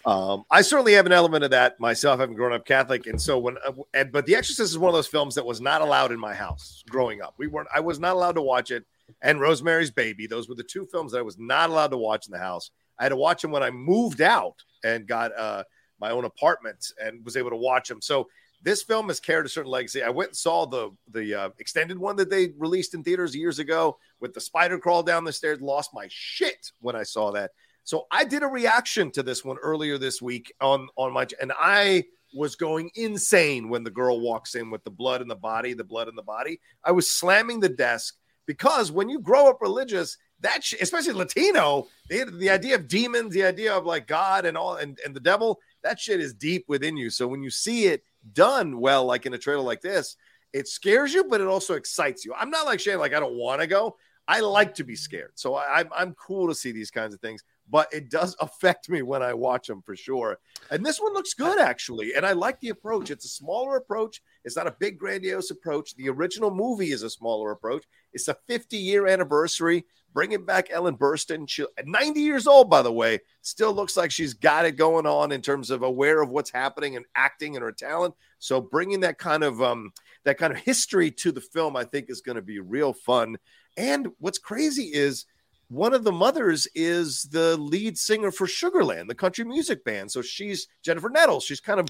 Um, 0.07 0.45
I 0.49 0.61
certainly 0.61 0.93
have 0.93 1.05
an 1.05 1.11
element 1.11 1.43
of 1.43 1.51
that 1.51 1.77
myself, 1.81 2.21
having 2.21 2.37
grown 2.37 2.53
up 2.53 2.65
Catholic, 2.65 3.07
and 3.07 3.21
so 3.21 3.37
when, 3.37 3.57
uh, 3.67 4.05
but 4.05 4.25
The 4.25 4.35
Exorcist 4.35 4.71
is 4.71 4.77
one 4.77 4.87
of 4.87 4.95
those 4.95 5.05
films 5.05 5.35
that 5.35 5.45
was 5.45 5.59
not 5.59 5.81
allowed 5.81 6.13
in 6.13 6.19
my 6.19 6.33
house 6.33 6.81
growing 6.89 7.21
up. 7.21 7.33
We 7.37 7.47
weren't, 7.47 7.67
I 7.75 7.81
was 7.81 7.99
not 7.99 8.15
allowed 8.15 8.35
to 8.35 8.41
watch 8.41 8.71
it, 8.71 8.85
and 9.21 9.41
Rosemary's 9.41 9.91
Baby. 9.91 10.25
Those 10.25 10.47
were 10.47 10.55
the 10.55 10.63
two 10.63 10.85
films 10.85 11.11
that 11.11 11.17
I 11.17 11.23
was 11.23 11.37
not 11.37 11.69
allowed 11.69 11.91
to 11.91 11.97
watch 11.97 12.25
in 12.25 12.31
the 12.31 12.39
house. 12.39 12.71
I 12.97 13.03
had 13.03 13.09
to 13.09 13.17
watch 13.17 13.41
them 13.41 13.51
when 13.51 13.63
I 13.63 13.69
moved 13.69 14.21
out 14.21 14.55
and 14.81 15.05
got 15.05 15.37
uh, 15.37 15.65
my 15.99 16.11
own 16.11 16.23
apartment 16.23 16.85
and 17.03 17.25
was 17.25 17.35
able 17.35 17.49
to 17.49 17.57
watch 17.57 17.89
them. 17.89 18.01
So 18.01 18.29
this 18.63 18.83
film 18.83 19.09
has 19.09 19.19
carried 19.19 19.45
a 19.45 19.49
certain 19.49 19.71
legacy. 19.71 20.03
I 20.03 20.09
went 20.09 20.29
and 20.29 20.37
saw 20.37 20.65
the 20.65 20.91
the 21.11 21.35
uh, 21.35 21.49
extended 21.59 21.99
one 21.99 22.15
that 22.15 22.29
they 22.29 22.53
released 22.57 22.93
in 22.93 23.03
theaters 23.03 23.35
years 23.35 23.59
ago 23.59 23.97
with 24.21 24.33
the 24.33 24.41
spider 24.41 24.79
crawl 24.79 25.03
down 25.03 25.25
the 25.25 25.33
stairs. 25.33 25.59
Lost 25.59 25.93
my 25.93 26.07
shit 26.09 26.71
when 26.79 26.95
I 26.95 27.03
saw 27.03 27.31
that. 27.31 27.51
So 27.87 28.05
I 28.11 28.25
did 28.25 28.43
a 28.43 28.47
reaction 28.47 29.11
to 29.11 29.23
this 29.23 29.45
one 29.45 29.55
earlier 29.59 29.97
this 29.97 30.21
week 30.21 30.53
on 30.59 30.89
on 30.97 31.13
my 31.13 31.25
and 31.39 31.53
I 31.57 32.03
was 32.33 32.57
going 32.57 32.91
insane 32.95 33.69
when 33.69 33.85
the 33.85 33.89
girl 33.89 34.19
walks 34.19 34.55
in 34.55 34.69
with 34.69 34.83
the 34.83 34.91
blood 34.91 35.21
in 35.21 35.29
the 35.29 35.37
body, 35.37 35.71
the 35.71 35.85
blood 35.85 36.09
in 36.09 36.15
the 36.15 36.21
body. 36.21 36.59
I 36.83 36.91
was 36.91 37.09
slamming 37.09 37.61
the 37.61 37.69
desk 37.69 38.17
because 38.45 38.91
when 38.91 39.07
you 39.07 39.21
grow 39.21 39.49
up 39.49 39.61
religious, 39.61 40.17
that, 40.41 40.65
sh- 40.65 40.75
especially 40.81 41.13
Latino, 41.13 41.87
the, 42.09 42.25
the 42.25 42.49
idea 42.49 42.75
of 42.75 42.89
demons, 42.89 43.33
the 43.33 43.45
idea 43.45 43.73
of 43.73 43.85
like 43.85 44.05
God 44.05 44.45
and 44.45 44.57
all, 44.57 44.75
and, 44.75 44.99
and 45.05 45.15
the 45.15 45.21
devil, 45.21 45.57
that 45.81 45.97
shit 45.97 46.19
is 46.19 46.33
deep 46.33 46.65
within 46.67 46.97
you. 46.97 47.09
So 47.09 47.25
when 47.25 47.41
you 47.41 47.49
see 47.49 47.85
it 47.85 48.03
done 48.33 48.81
well, 48.81 49.05
like 49.05 49.25
in 49.25 49.33
a 49.33 49.37
trailer 49.37 49.63
like 49.63 49.79
this, 49.79 50.17
it 50.51 50.67
scares 50.67 51.13
you, 51.13 51.23
but 51.23 51.39
it 51.39 51.47
also 51.47 51.75
excites 51.75 52.25
you. 52.25 52.33
I'm 52.37 52.49
not 52.49 52.65
like 52.65 52.81
Shane, 52.81 52.99
like 52.99 53.13
I 53.13 53.21
don't 53.21 53.35
want 53.35 53.61
to 53.61 53.67
go. 53.67 53.95
I 54.27 54.41
like 54.41 54.75
to 54.75 54.83
be 54.83 54.97
scared. 54.97 55.31
So 55.35 55.55
I, 55.55 55.79
I'm, 55.79 55.89
I'm 55.95 56.13
cool 56.15 56.49
to 56.49 56.55
see 56.55 56.73
these 56.73 56.91
kinds 56.91 57.13
of 57.13 57.21
things, 57.21 57.43
but 57.69 57.87
it 57.93 58.09
does 58.09 58.35
affect 58.41 58.89
me 58.89 59.01
when 59.01 59.21
I 59.21 59.33
watch 59.33 59.67
them 59.67 59.81
for 59.81 59.95
sure. 59.95 60.39
And 60.71 60.85
this 60.85 60.99
one 60.99 61.13
looks 61.13 61.33
good, 61.33 61.59
actually. 61.59 62.13
And 62.15 62.25
I 62.25 62.33
like 62.33 62.59
the 62.59 62.69
approach. 62.69 63.11
It's 63.11 63.25
a 63.25 63.29
smaller 63.29 63.77
approach, 63.77 64.21
it's 64.43 64.55
not 64.55 64.67
a 64.67 64.75
big, 64.79 64.97
grandiose 64.97 65.51
approach. 65.51 65.95
The 65.95 66.09
original 66.09 66.51
movie 66.51 66.91
is 66.91 67.03
a 67.03 67.09
smaller 67.09 67.51
approach. 67.51 67.85
It's 68.13 68.27
a 68.27 68.37
50 68.47 68.77
year 68.77 69.07
anniversary. 69.07 69.85
Bringing 70.13 70.45
back 70.45 70.69
Ellen 70.71 70.97
Burstyn, 70.97 71.47
she, 71.47 71.65
90 71.85 72.21
years 72.21 72.47
old, 72.47 72.71
by 72.71 72.81
the 72.81 72.91
way, 72.91 73.19
still 73.41 73.71
looks 73.71 73.95
like 73.95 74.09
she's 74.09 74.33
got 74.33 74.65
it 74.65 74.71
going 74.71 75.05
on 75.05 75.31
in 75.31 75.41
terms 75.41 75.69
of 75.69 75.83
aware 75.83 76.21
of 76.23 76.29
what's 76.29 76.49
happening 76.49 76.95
and 76.95 77.05
acting 77.13 77.55
and 77.55 77.61
her 77.61 77.71
talent. 77.71 78.15
So 78.39 78.59
bringing 78.59 79.01
that 79.01 79.19
kind 79.19 79.43
of 79.43 79.61
um, 79.61 79.91
that 80.23 80.39
kind 80.39 80.51
of 80.51 80.59
history 80.59 81.11
to 81.11 81.31
the 81.31 81.41
film, 81.41 81.75
I 81.75 81.83
think, 81.83 82.09
is 82.09 82.21
going 82.21 82.37
to 82.37 82.41
be 82.41 82.59
real 82.59 82.93
fun. 82.93 83.37
And 83.75 84.07
what's 84.17 84.39
crazy 84.39 84.85
is 84.85 85.25
one 85.69 85.93
of 85.93 86.03
the 86.03 86.11
mothers 86.11 86.67
is 86.75 87.23
the 87.23 87.57
lead 87.57 87.97
singer 87.97 88.31
for 88.31 88.47
Sugarland, 88.47 89.07
the 89.07 89.15
country 89.15 89.43
music 89.43 89.83
band. 89.83 90.11
So 90.11 90.21
she's 90.21 90.67
Jennifer 90.81 91.09
Nettles. 91.09 91.43
She's 91.43 91.59
kind 91.59 91.79
of, 91.79 91.87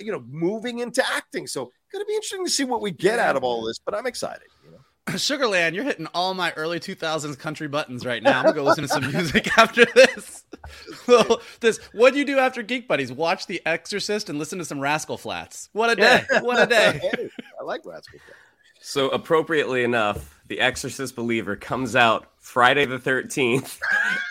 you 0.00 0.10
know, 0.10 0.24
moving 0.28 0.78
into 0.78 1.04
acting. 1.12 1.46
So 1.46 1.70
going 1.94 2.04
to 2.04 2.08
be 2.08 2.14
interesting 2.14 2.44
to 2.44 2.50
see 2.50 2.64
what 2.64 2.82
we 2.82 2.90
get 2.90 3.18
out 3.18 3.36
of 3.36 3.44
all 3.44 3.64
this. 3.64 3.78
But 3.78 3.94
I'm 3.94 4.06
excited. 4.06 4.48
You 4.64 4.72
know. 4.72 4.78
Sugarland, 5.12 5.74
you're 5.74 5.84
hitting 5.84 6.06
all 6.14 6.34
my 6.34 6.52
early 6.52 6.80
2000s 6.80 7.38
country 7.38 7.68
buttons 7.68 8.04
right 8.04 8.22
now. 8.22 8.38
I'm 8.38 8.44
gonna 8.44 8.56
go 8.56 8.64
listen 8.64 8.82
to 8.82 8.88
some 8.88 9.06
music 9.12 9.56
after 9.58 9.84
this. 9.94 10.44
well, 11.06 11.40
this 11.60 11.78
what 11.92 12.12
do 12.12 12.18
you 12.18 12.24
do 12.24 12.38
after 12.38 12.62
Geek 12.62 12.88
Buddies? 12.88 13.12
Watch 13.12 13.46
The 13.46 13.60
Exorcist 13.66 14.28
and 14.28 14.38
listen 14.38 14.58
to 14.58 14.64
some 14.64 14.80
Rascal 14.80 15.18
Flatts. 15.18 15.68
What 15.72 15.90
a 15.90 15.96
day! 15.96 16.24
What 16.40 16.62
a 16.62 16.66
day! 16.66 17.00
I 17.60 17.64
like 17.64 17.82
Rascal 17.84 18.18
Flatts. 18.18 18.40
So 18.80 19.08
appropriately 19.10 19.84
enough, 19.84 20.33
The 20.46 20.60
Exorcist 20.60 21.16
Believer 21.16 21.56
comes 21.56 21.96
out 21.96 22.26
Friday 22.38 22.84
the 22.84 22.98
13th 22.98 23.78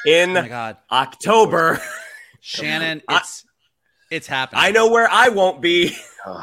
in 0.05 0.37
Oh 0.37 0.41
my 0.41 0.47
god, 0.47 0.77
October. 0.91 1.79
Shannon, 2.41 3.01
I- 3.07 3.17
it's 3.17 3.45
it's 4.11 4.27
happening. 4.27 4.61
I 4.63 4.69
know 4.71 4.91
where 4.91 5.07
I 5.09 5.29
won't 5.29 5.59
be. 5.61 5.95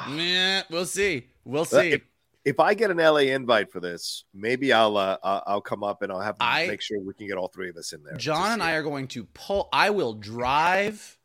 Meh, 0.08 0.62
we'll 0.70 0.86
see. 0.86 1.26
We'll 1.44 1.64
see. 1.64 1.92
If, 1.92 2.02
if 2.44 2.58
I 2.58 2.74
get 2.74 2.90
an 2.90 2.96
LA 2.96 3.18
invite 3.18 3.70
for 3.70 3.78
this, 3.78 4.24
maybe 4.34 4.72
I'll 4.72 4.96
uh, 4.96 5.18
I'll 5.22 5.42
I'll 5.46 5.60
come 5.60 5.84
up 5.84 6.02
and 6.02 6.10
I'll 6.10 6.20
have 6.20 6.36
to 6.38 6.44
I- 6.44 6.66
make 6.66 6.80
sure 6.82 6.98
we 7.00 7.14
can 7.14 7.28
get 7.28 7.36
all 7.36 7.48
three 7.48 7.68
of 7.68 7.76
us 7.76 7.92
in 7.92 8.02
there. 8.02 8.16
John 8.16 8.50
and 8.52 8.62
I 8.62 8.72
are 8.72 8.82
going 8.82 9.06
to 9.08 9.24
pull. 9.24 9.68
I 9.72 9.90
will 9.90 10.14
drive 10.14 11.16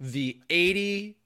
the 0.00 0.40
eighty 0.48 1.18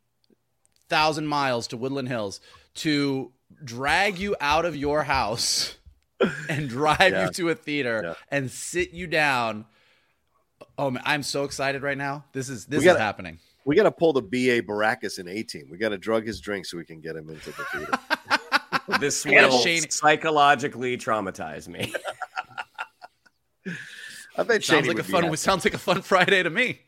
thousand 0.88 1.26
miles 1.28 1.68
to 1.68 1.76
Woodland 1.76 2.08
Hills 2.08 2.40
to 2.76 3.32
drag 3.64 4.18
you 4.18 4.34
out 4.40 4.64
of 4.64 4.74
your 4.74 5.04
house 5.04 5.76
and 6.48 6.68
drive 6.68 6.98
Yeah. 7.12 7.26
you 7.26 7.32
to 7.32 7.48
a 7.50 7.54
theater 7.54 8.00
Yeah. 8.04 8.14
and 8.30 8.50
sit 8.50 8.92
you 8.92 9.06
down. 9.06 9.64
Oh 10.78 10.90
man, 10.90 11.02
I'm 11.06 11.22
so 11.22 11.44
excited 11.44 11.82
right 11.82 11.98
now. 11.98 12.24
This 12.32 12.48
is 12.48 12.66
this 12.66 12.82
gotta- 12.84 12.96
is 12.98 13.02
happening. 13.02 13.38
we 13.64 13.74
got 13.76 13.82
to 13.84 13.90
pull 13.90 14.12
the 14.12 14.22
BA 14.22 14.62
Baracus 14.62 15.18
in 15.18 15.28
18. 15.28 15.68
We 15.70 15.76
got 15.78 15.88
to 15.90 15.98
drug 15.98 16.26
his 16.26 16.40
drink 16.40 16.66
so 16.66 16.76
we 16.78 16.84
can 16.84 17.00
get 17.00 17.16
him 17.16 17.28
into 17.30 17.50
the 17.50 17.64
theater. 17.72 17.92
This 19.00 19.26
Yeah, 19.26 19.48
will 19.48 19.58
Shane- 19.58 19.90
psychologically 19.90 20.96
traumatize 20.96 21.66
me. 21.66 21.92
I 24.38 24.42
bet 24.44 24.62
Sounds 24.62 24.64
Shady 24.64 24.88
like 24.88 24.94
a 24.94 24.98
would 24.98 25.06
be 25.06 25.12
fun. 25.12 25.24
happy. 25.24 25.36
Sounds 25.36 25.64
like 25.64 25.74
a 25.74 25.78
fun 25.78 26.02
Friday 26.02 26.42
to 26.44 26.50
me. 26.50 26.82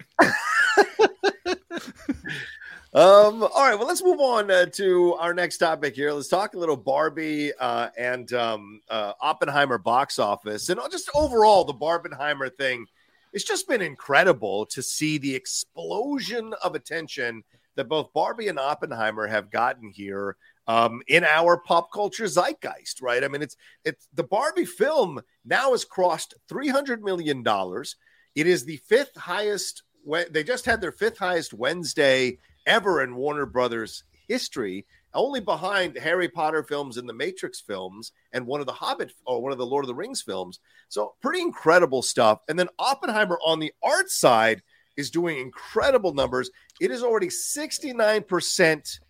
Um, 2.95 3.43
all 3.43 3.69
right, 3.69 3.75
well, 3.75 3.87
let's 3.87 4.03
move 4.03 4.19
on 4.19 4.51
uh, 4.51 4.65
to 4.65 5.13
our 5.17 5.35
next 5.35 5.59
topic 5.59 5.95
here. 5.95 6.11
Let's 6.11 6.29
talk 6.29 6.55
a 6.55 6.59
little 6.59 6.77
Barbie 6.77 7.53
uh, 7.61 7.91
and 7.99 8.33
um, 8.33 8.81
uh, 8.89 9.13
Oppenheimer 9.21 9.77
box 9.77 10.19
office, 10.19 10.71
and 10.71 10.81
just 10.91 11.11
overall 11.15 11.65
the 11.65 11.75
Barbenheimer 11.75 12.51
thing. 12.57 12.87
It's 13.35 13.45
just 13.45 13.69
been 13.69 13.83
incredible 13.83 14.65
to 14.67 14.83
see 14.83 15.19
the 15.19 15.35
explosion 15.35 16.55
of 16.65 16.75
attention 16.75 17.45
that 17.75 17.91
both 17.91 18.11
Barbie 18.15 18.49
and 18.49 18.59
Oppenheimer 18.59 19.27
have 19.27 19.51
gotten 19.51 19.91
here 19.91 20.39
um, 20.67 21.03
in 21.09 21.25
our 21.25 21.59
pop 21.59 21.93
culture 21.93 22.25
zeitgeist. 22.25 23.03
Right? 23.03 23.23
I 23.23 23.29
mean, 23.29 23.43
it's 23.43 23.57
it's 23.85 24.09
the 24.15 24.25
Barbie 24.25 24.65
film 24.65 25.21
now 25.45 25.73
has 25.73 25.85
crossed 25.85 26.37
three 26.49 26.69
hundred 26.69 27.05
million 27.05 27.43
dollars. 27.43 27.97
It 28.35 28.47
is 28.47 28.65
the 28.65 28.79
fifth 28.79 29.15
highest. 29.15 29.83
They 30.31 30.43
just 30.43 30.65
had 30.65 30.81
their 30.81 30.91
fifth 30.93 31.19
highest 31.19 31.53
Wednesday 31.53 32.39
ever 32.69 33.03
in 33.03 33.17
Warner 33.17 33.47
Brothers 33.47 34.05
history, 34.29 34.87
only 35.15 35.41
behind 35.41 35.97
Harry 35.97 36.29
Potter 36.29 36.63
films 36.63 36.99
and 36.99 37.09
the 37.09 37.15
Matrix 37.15 37.61
films 37.61 38.13
and 38.33 38.47
one 38.47 38.61
of 38.61 38.67
the 38.67 38.73
Hobbit 38.73 39.13
or 39.27 39.43
one 39.43 39.53
of 39.53 39.59
the 39.59 39.67
Lord 39.67 39.85
of 39.85 39.89
the 39.89 39.95
Rings 39.95 40.23
films. 40.23 40.61
So 40.89 41.15
pretty 41.21 41.41
incredible 41.41 42.03
stuff. 42.03 42.41
And 42.49 42.59
then 42.59 42.69
Oppenheimer 42.79 43.39
on 43.45 43.59
the 43.59 43.73
art 43.83 44.11
side 44.11 44.63
is 44.97 45.11
doing 45.11 45.39
incredible 45.39 46.13
numbers. 46.13 46.51
It 46.81 46.91
is 46.91 47.03
already 47.03 47.29
69% 47.29 49.01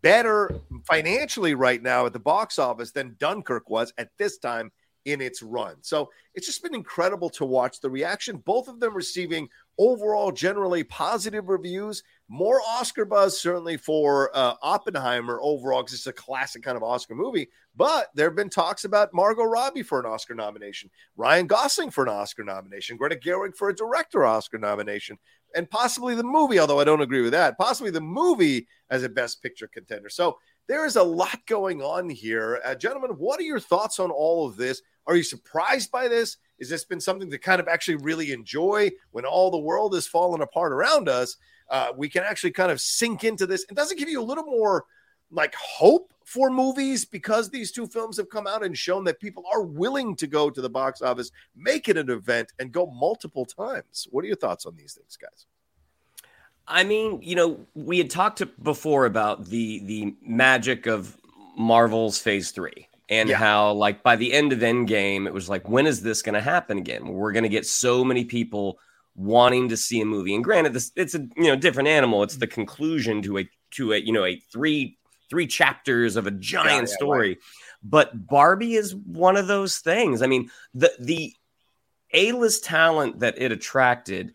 better 0.00 0.60
financially 0.84 1.54
right 1.54 1.82
now 1.82 2.06
at 2.06 2.12
the 2.12 2.20
box 2.20 2.58
office 2.58 2.92
than 2.92 3.16
Dunkirk 3.18 3.68
was 3.68 3.92
at 3.98 4.10
this 4.16 4.38
time 4.38 4.70
in 5.04 5.20
its 5.20 5.42
run. 5.42 5.76
So 5.80 6.10
it's 6.34 6.46
just 6.46 6.62
been 6.62 6.74
incredible 6.74 7.30
to 7.30 7.44
watch 7.44 7.80
the 7.80 7.90
reaction. 7.90 8.36
Both 8.36 8.68
of 8.68 8.78
them 8.78 8.94
receiving 8.94 9.48
overall 9.78 10.30
generally 10.30 10.84
positive 10.84 11.48
reviews. 11.48 12.02
More 12.28 12.60
Oscar 12.66 13.06
buzz 13.06 13.40
certainly 13.40 13.78
for 13.78 14.30
uh, 14.34 14.54
Oppenheimer 14.60 15.40
overall 15.42 15.82
because 15.82 15.94
it's 15.94 16.06
a 16.06 16.12
classic 16.12 16.62
kind 16.62 16.76
of 16.76 16.82
Oscar 16.82 17.14
movie. 17.14 17.48
But 17.74 18.08
there 18.14 18.28
have 18.28 18.36
been 18.36 18.50
talks 18.50 18.84
about 18.84 19.14
Margot 19.14 19.44
Robbie 19.44 19.82
for 19.82 19.98
an 19.98 20.06
Oscar 20.06 20.34
nomination, 20.34 20.90
Ryan 21.16 21.46
Gosling 21.46 21.90
for 21.90 22.04
an 22.04 22.10
Oscar 22.10 22.44
nomination, 22.44 22.98
Greta 22.98 23.16
Gerwig 23.16 23.56
for 23.56 23.70
a 23.70 23.74
director 23.74 24.26
Oscar 24.26 24.58
nomination, 24.58 25.18
and 25.54 25.70
possibly 25.70 26.14
the 26.14 26.22
movie. 26.22 26.58
Although 26.58 26.80
I 26.80 26.84
don't 26.84 27.00
agree 27.00 27.22
with 27.22 27.32
that, 27.32 27.56
possibly 27.56 27.90
the 27.90 28.00
movie 28.00 28.66
as 28.90 29.04
a 29.04 29.08
Best 29.08 29.42
Picture 29.42 29.68
contender. 29.68 30.10
So 30.10 30.38
there 30.66 30.84
is 30.84 30.96
a 30.96 31.02
lot 31.02 31.38
going 31.46 31.80
on 31.80 32.10
here, 32.10 32.60
uh, 32.62 32.74
gentlemen. 32.74 33.12
What 33.12 33.40
are 33.40 33.44
your 33.44 33.60
thoughts 33.60 33.98
on 33.98 34.10
all 34.10 34.46
of 34.46 34.56
this? 34.56 34.82
Are 35.06 35.16
you 35.16 35.22
surprised 35.22 35.90
by 35.90 36.08
this? 36.08 36.36
Is 36.58 36.68
this 36.68 36.84
been 36.84 37.00
something 37.00 37.30
to 37.30 37.38
kind 37.38 37.60
of 37.60 37.68
actually 37.68 37.96
really 37.96 38.32
enjoy 38.32 38.90
when 39.12 39.24
all 39.24 39.50
the 39.50 39.56
world 39.56 39.94
is 39.94 40.06
falling 40.06 40.42
apart 40.42 40.72
around 40.72 41.08
us? 41.08 41.38
Uh, 41.70 41.92
we 41.96 42.08
can 42.08 42.22
actually 42.24 42.50
kind 42.50 42.72
of 42.72 42.80
sink 42.80 43.24
into 43.24 43.46
this. 43.46 43.64
It 43.68 43.74
doesn't 43.74 43.98
give 43.98 44.08
you 44.08 44.20
a 44.20 44.24
little 44.24 44.44
more 44.44 44.84
like 45.30 45.54
hope 45.54 46.12
for 46.24 46.50
movies 46.50 47.04
because 47.04 47.50
these 47.50 47.72
two 47.72 47.86
films 47.86 48.16
have 48.16 48.30
come 48.30 48.46
out 48.46 48.64
and 48.64 48.76
shown 48.76 49.04
that 49.04 49.20
people 49.20 49.44
are 49.52 49.62
willing 49.62 50.14
to 50.16 50.26
go 50.26 50.50
to 50.50 50.60
the 50.60 50.70
box 50.70 51.02
office, 51.02 51.30
make 51.56 51.88
it 51.88 51.96
an 51.98 52.10
event, 52.10 52.52
and 52.58 52.72
go 52.72 52.86
multiple 52.86 53.44
times. 53.44 54.06
What 54.10 54.24
are 54.24 54.26
your 54.28 54.36
thoughts 54.36 54.66
on 54.66 54.76
these 54.76 54.94
things, 54.94 55.16
guys? 55.16 55.46
I 56.66 56.84
mean, 56.84 57.20
you 57.22 57.34
know, 57.34 57.60
we 57.74 57.98
had 57.98 58.10
talked 58.10 58.42
before 58.62 59.06
about 59.06 59.46
the 59.46 59.80
the 59.84 60.14
magic 60.22 60.86
of 60.86 61.16
Marvel's 61.56 62.18
Phase 62.18 62.50
Three 62.50 62.88
and 63.08 63.30
Yeah. 63.30 63.36
how, 63.38 63.72
like, 63.72 64.02
by 64.02 64.16
the 64.16 64.32
end 64.32 64.52
of 64.52 64.58
Endgame, 64.58 65.26
it 65.26 65.32
was 65.32 65.48
like, 65.48 65.66
when 65.66 65.86
is 65.86 66.02
this 66.02 66.20
going 66.20 66.34
to 66.34 66.42
happen 66.42 66.76
again? 66.76 67.08
We're 67.08 67.32
going 67.32 67.44
to 67.44 67.48
get 67.48 67.64
so 67.66 68.04
many 68.04 68.24
people 68.24 68.78
wanting 69.18 69.68
to 69.68 69.76
see 69.76 70.00
a 70.00 70.04
movie. 70.04 70.34
And 70.34 70.44
granted, 70.44 70.72
this 70.72 70.92
it's 70.96 71.14
a 71.14 71.20
you 71.36 71.48
know 71.48 71.56
different 71.56 71.88
animal. 71.88 72.22
It's 72.22 72.36
the 72.36 72.46
conclusion 72.46 73.20
to 73.22 73.38
a 73.38 73.48
to 73.72 73.92
a 73.92 73.98
you 73.98 74.12
know 74.12 74.24
a 74.24 74.36
three 74.52 74.96
three 75.28 75.46
chapters 75.46 76.16
of 76.16 76.26
a 76.26 76.30
giant 76.30 76.88
yeah, 76.88 76.96
story. 76.96 77.38
But 77.82 78.26
Barbie 78.26 78.74
is 78.74 78.94
one 78.94 79.36
of 79.36 79.46
those 79.46 79.78
things. 79.78 80.22
I 80.22 80.26
mean, 80.26 80.50
the 80.74 80.92
the 80.98 81.34
A 82.14 82.32
list 82.32 82.64
talent 82.64 83.20
that 83.20 83.40
it 83.40 83.52
attracted 83.52 84.34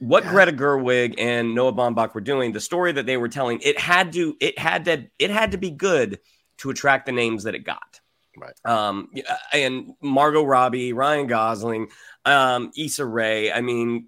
what 0.00 0.24
Yeah. 0.24 0.30
Greta 0.30 0.52
Gerwig 0.52 1.14
and 1.18 1.54
Noah 1.54 1.74
Baumbach 1.74 2.14
were 2.14 2.22
doing, 2.22 2.52
the 2.52 2.60
story 2.60 2.90
that 2.92 3.04
they 3.04 3.18
were 3.18 3.28
telling, 3.28 3.60
it 3.60 3.78
had 3.78 4.14
to, 4.14 4.34
it 4.40 4.58
had 4.58 4.86
to, 4.86 5.06
it 5.18 5.30
had 5.30 5.52
to 5.52 5.58
be 5.58 5.70
good 5.70 6.20
to 6.58 6.70
attract 6.70 7.04
the 7.04 7.12
names 7.12 7.44
that 7.44 7.54
it 7.54 7.64
got. 7.64 8.00
Right. 8.36 8.54
Um, 8.64 9.10
and 9.52 9.92
Margot 10.00 10.42
Robbie, 10.42 10.94
Ryan 10.94 11.26
Gosling, 11.26 11.88
um, 12.24 12.70
Issa 12.78 13.04
Rae. 13.04 13.52
I 13.52 13.60
mean, 13.60 14.06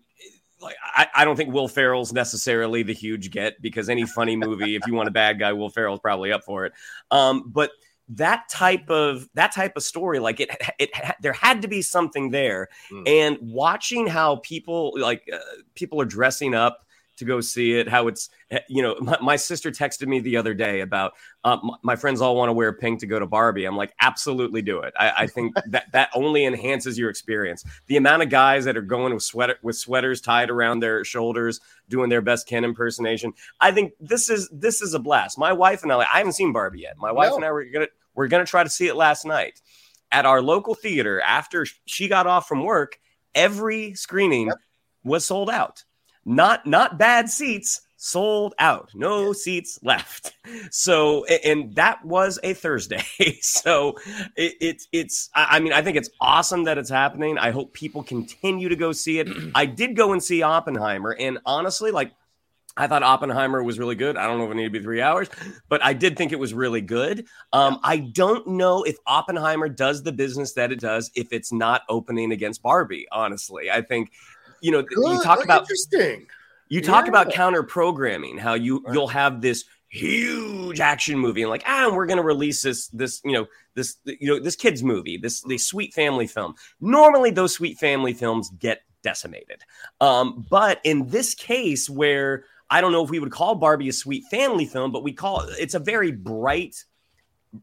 like 0.63 0.77
I, 0.83 1.07
I 1.15 1.25
don't 1.25 1.37
think 1.37 1.53
Will 1.53 1.69
Ferrell's 1.69 2.13
necessarily 2.13 2.83
the 2.83 2.95
huge 2.95 3.31
get 3.31 3.61
because 3.61 3.89
any 3.89 4.07
funny 4.07 4.37
movie, 4.37 4.77
if 4.77 4.87
you 4.87 4.95
want 4.95 5.09
a 5.09 5.13
bad 5.13 5.39
guy, 5.39 5.53
Will 5.53 5.71
Ferrell's 5.71 6.01
probably 6.01 6.33
up 6.33 6.45
for 6.45 6.65
it. 6.65 6.73
Um, 7.11 7.45
but 7.47 7.71
that 8.09 8.49
type 8.51 8.91
of 8.91 9.29
that 9.35 9.53
type 9.53 9.77
of 9.77 9.83
story, 9.83 10.19
like 10.19 10.41
it, 10.41 10.51
it, 10.79 10.91
there 11.21 11.33
had 11.33 11.63
to 11.63 11.69
be 11.69 11.83
something 11.83 12.31
there 12.31 12.69
Mm. 12.91 13.09
and 13.09 13.39
watching 13.41 14.07
how 14.07 14.37
people 14.37 14.93
like 14.99 15.29
uh, 15.33 15.39
people 15.75 16.01
are 16.01 16.05
dressing 16.07 16.55
up 16.55 16.85
to 17.17 17.25
go 17.25 17.41
see 17.41 17.75
it. 17.75 17.89
How 17.89 18.09
it's, 18.09 18.31
eh, 18.51 18.61
you 18.69 18.83
know, 18.83 18.97
my, 19.01 19.19
my 19.21 19.37
sister 19.37 19.71
texted 19.71 20.07
me 20.07 20.21
the 20.21 20.37
other 20.37 20.55
day 20.55 20.81
about 20.81 21.13
uh, 21.45 21.59
my, 21.63 21.77
my, 21.83 21.97
friends 21.97 22.21
all 22.21 22.37
want 22.37 22.49
to 22.49 22.53
wear 22.53 22.73
pink 22.73 23.01
to 23.01 23.07
go 23.07 23.19
to 23.19 23.27
Barbie. 23.27 23.65
I'm 23.65 23.77
like, 23.77 23.93
absolutely 24.01 24.63
do 24.63 24.81
it. 24.81 24.95
I, 24.99 25.13
I 25.19 25.27
think 25.27 25.55
that 25.67 25.91
that 25.93 26.11
only 26.15 26.45
enhances 26.45 26.99
your 26.99 27.11
experience. 27.11 27.65
The 27.87 27.97
amount 27.97 28.23
of 28.23 28.29
guys 28.31 28.65
that 28.65 28.77
are 28.77 28.83
going 28.83 29.15
with 29.15 29.23
sweater 29.23 29.57
with 29.63 29.77
sweaters 29.77 30.21
tied 30.21 30.51
around 30.51 30.81
their 30.81 31.05
shoulders, 31.05 31.61
doing 31.89 32.09
their 32.09 32.23
best 32.23 32.47
Ken 32.47 32.65
impersonation. 32.65 33.33
I 33.61 33.73
think 33.73 33.93
this 34.01 34.31
is 34.31 34.49
this 34.51 34.83
is 34.83 34.95
a 34.95 34.99
blast. 34.99 35.39
My 35.39 35.53
wife 35.53 35.83
and 35.83 35.93
I, 35.93 35.99
I 36.01 36.19
haven't 36.19 36.33
seen 36.33 36.53
Barbie 36.53 36.81
yet. 36.81 36.97
My 36.99 37.13
wife 37.13 37.31
no. 37.31 37.37
and 37.37 37.45
I 37.45 37.53
were 37.53 37.65
gonna 37.65 37.89
we're 38.15 38.29
gonna 38.29 38.47
try 38.47 38.65
to 38.65 38.71
see 38.71 38.89
it 38.89 38.97
last 38.97 39.25
night 39.25 39.61
at 40.11 40.27
our 40.27 40.43
local 40.43 40.75
theater 40.75 41.21
after 41.21 41.67
she 41.87 42.09
got 42.09 42.27
off 42.27 42.49
from 42.49 42.65
work. 42.65 42.99
Every 43.35 43.95
screening 43.95 44.49
yep. 44.49 44.59
was 45.05 45.25
sold 45.25 45.49
out 45.49 45.85
not 46.25 46.67
not 46.67 46.99
bad 46.99 47.29
seats 47.29 47.83
sold 47.97 48.53
out 48.59 48.91
no 48.95 49.33
seats 49.33 49.79
left 49.83 50.35
so 50.71 51.25
and 51.25 51.73
that 51.77 52.05
was 52.05 52.39
a 52.43 52.53
thursday 52.53 53.05
so 53.41 53.97
it, 54.37 54.55
it, 54.61 54.83
it's 54.91 55.31
i 55.35 55.61
mean 55.61 55.73
i 55.73 55.81
think 55.81 55.97
it's 55.97 56.11
awesome 56.21 56.65
that 56.65 56.79
it's 56.79 56.91
happening 56.91 57.39
i 57.39 57.53
hope 57.53 57.73
people 57.73 58.03
continue 58.03 58.69
to 58.69 58.75
go 58.75 58.91
see 58.91 59.21
it 59.21 59.29
i 59.55 59.65
did 59.65 59.95
go 59.95 60.13
and 60.13 60.23
see 60.23 60.43
oppenheimer 60.43 61.15
and 61.19 61.39
honestly 61.47 61.93
like 61.93 62.13
I 62.77 62.87
thought 62.87 63.03
Oppenheimer 63.03 63.63
was 63.63 63.79
really 63.79 63.95
good. 63.95 64.17
I 64.17 64.27
don't 64.27 64.39
know 64.39 64.47
if 64.47 64.51
it 64.51 64.55
needed 64.55 64.73
to 64.73 64.79
be 64.79 64.83
three 64.83 65.03
hours, 65.03 65.29
but 65.69 65.85
I 65.85 65.93
did 65.93 66.17
think 66.17 66.33
it 66.33 66.39
was 66.39 66.55
really 66.55 66.81
good. 66.81 67.27
Um, 67.53 67.79
I 67.83 67.99
don't 67.99 68.47
know 68.47 68.83
if 68.83 68.97
Oppenheimer 69.07 69.69
does 69.69 70.03
the 70.03 70.13
business 70.13 70.55
that 70.55 70.73
it 70.73 70.81
does 70.81 71.11
if 71.15 71.33
it's 71.33 71.53
not 71.53 71.83
opening 71.91 72.33
against 72.33 72.63
Barbie. 72.63 73.07
Honestly, 73.13 73.71
I 73.71 73.83
think 73.83 74.13
you 74.63 74.71
know, 74.71 74.83
Good. 74.83 74.99
you 74.99 75.23
talk 75.23 75.45
about 75.45 75.63
interesting. 75.63 76.27
You 76.69 76.81
talk 76.81 77.05
yeah. 77.05 77.11
about 77.11 77.33
counter 77.33 77.63
programming, 77.63 78.39
how 78.39 78.55
you 78.55 78.83
right. 78.83 78.95
you'll 78.95 79.09
have 79.09 79.43
this 79.43 79.65
huge 79.93 80.81
action 80.81 81.19
movie 81.19 81.43
and 81.43 81.51
like 81.51 81.63
ah 81.67 81.91
we're 81.93 82.07
going 82.07 82.17
to 82.17 82.23
release 82.23 82.63
this 82.63 82.89
this 82.89 83.21
you 83.27 83.33
know 83.33 83.47
this 83.75 83.99
you 84.07 84.27
know 84.27 84.41
this 84.43 84.57
kids 84.57 84.83
movie 84.83 85.19
this 85.19 85.43
the 85.43 85.59
sweet 85.59 85.93
family 85.93 86.27
film 86.27 86.55
normally 86.81 87.31
those 87.31 87.53
sweet 87.53 87.77
family 87.77 88.15
films 88.15 88.49
get 88.59 88.85
decimated 89.03 89.63
um 90.01 90.47
but 90.49 90.81
in 90.85 91.07
this 91.09 91.35
case 91.35 91.91
where 91.91 92.47
i 92.71 92.81
don't 92.81 92.91
know 92.91 93.05
if 93.05 93.11
we 93.11 93.19
would 93.19 93.31
call 93.31 93.55
barbie 93.55 93.91
a 93.91 93.93
sweet 93.93 94.25
family 94.31 94.65
film 94.65 94.93
but 94.93 95.03
we 95.03 95.13
call 95.13 95.41
it 95.43 95.55
it's 95.61 95.75
a 95.75 95.79
very 95.79 96.11
bright 96.11 96.83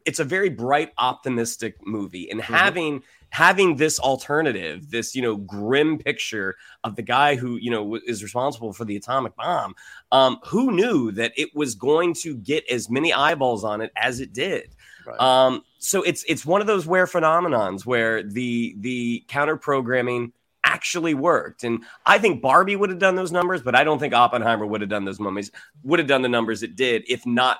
it's 0.06 0.20
a 0.20 0.24
very 0.24 0.50
bright 0.50 0.92
optimistic 1.00 1.76
movie 1.84 2.30
and 2.30 2.40
mm-hmm. 2.40 2.54
having 2.54 3.02
having 3.30 3.76
this 3.76 4.00
alternative, 4.00 4.90
this 4.90 5.16
you 5.16 5.22
know 5.22 5.36
grim 5.36 5.98
picture 5.98 6.56
of 6.84 6.96
the 6.96 7.02
guy 7.02 7.36
who 7.36 7.58
you 7.58 7.72
know 7.72 8.00
is 8.06 8.24
responsible 8.24 8.74
for 8.74 8.86
the 8.86 8.96
atomic 8.96 9.36
bomb, 9.36 9.76
um, 10.12 10.40
who 10.46 10.72
knew 10.72 11.12
that 11.12 11.34
it 11.38 11.56
was 11.56 11.76
going 11.76 12.14
to 12.16 12.36
get 12.36 12.70
as 12.70 12.90
many 12.90 13.14
eyeballs 13.14 13.64
on 13.64 13.82
it 13.82 13.92
as 13.96 14.20
it 14.20 14.34
did. 14.34 14.76
Right. 15.06 15.20
Um, 15.20 15.64
so 15.80 16.02
it's 16.04 16.24
it's 16.28 16.46
one 16.46 16.62
of 16.62 16.68
those 16.68 16.86
where 16.86 17.06
phenomenons 17.06 17.86
where 17.86 18.24
the 18.24 18.76
the 18.80 19.24
counter 19.28 19.58
programming 19.58 20.34
actually 20.64 21.14
worked. 21.14 21.64
And 21.64 21.84
I 22.06 22.20
think 22.20 22.42
Barbie 22.42 22.76
would 22.76 22.90
have 22.90 23.00
done 23.00 23.16
those 23.16 23.32
numbers, 23.32 23.62
but 23.62 23.76
I 23.76 23.84
don't 23.84 23.98
think 23.98 24.14
Oppenheimer 24.14 24.66
would 24.66 24.82
have 24.82 24.90
done 24.90 25.06
those 25.06 25.20
mummies, 25.20 25.52
would 25.84 26.00
have 26.00 26.08
done 26.08 26.22
the 26.22 26.30
numbers 26.30 26.64
it 26.64 26.76
did 26.76 27.06
if 27.08 27.26
not 27.26 27.60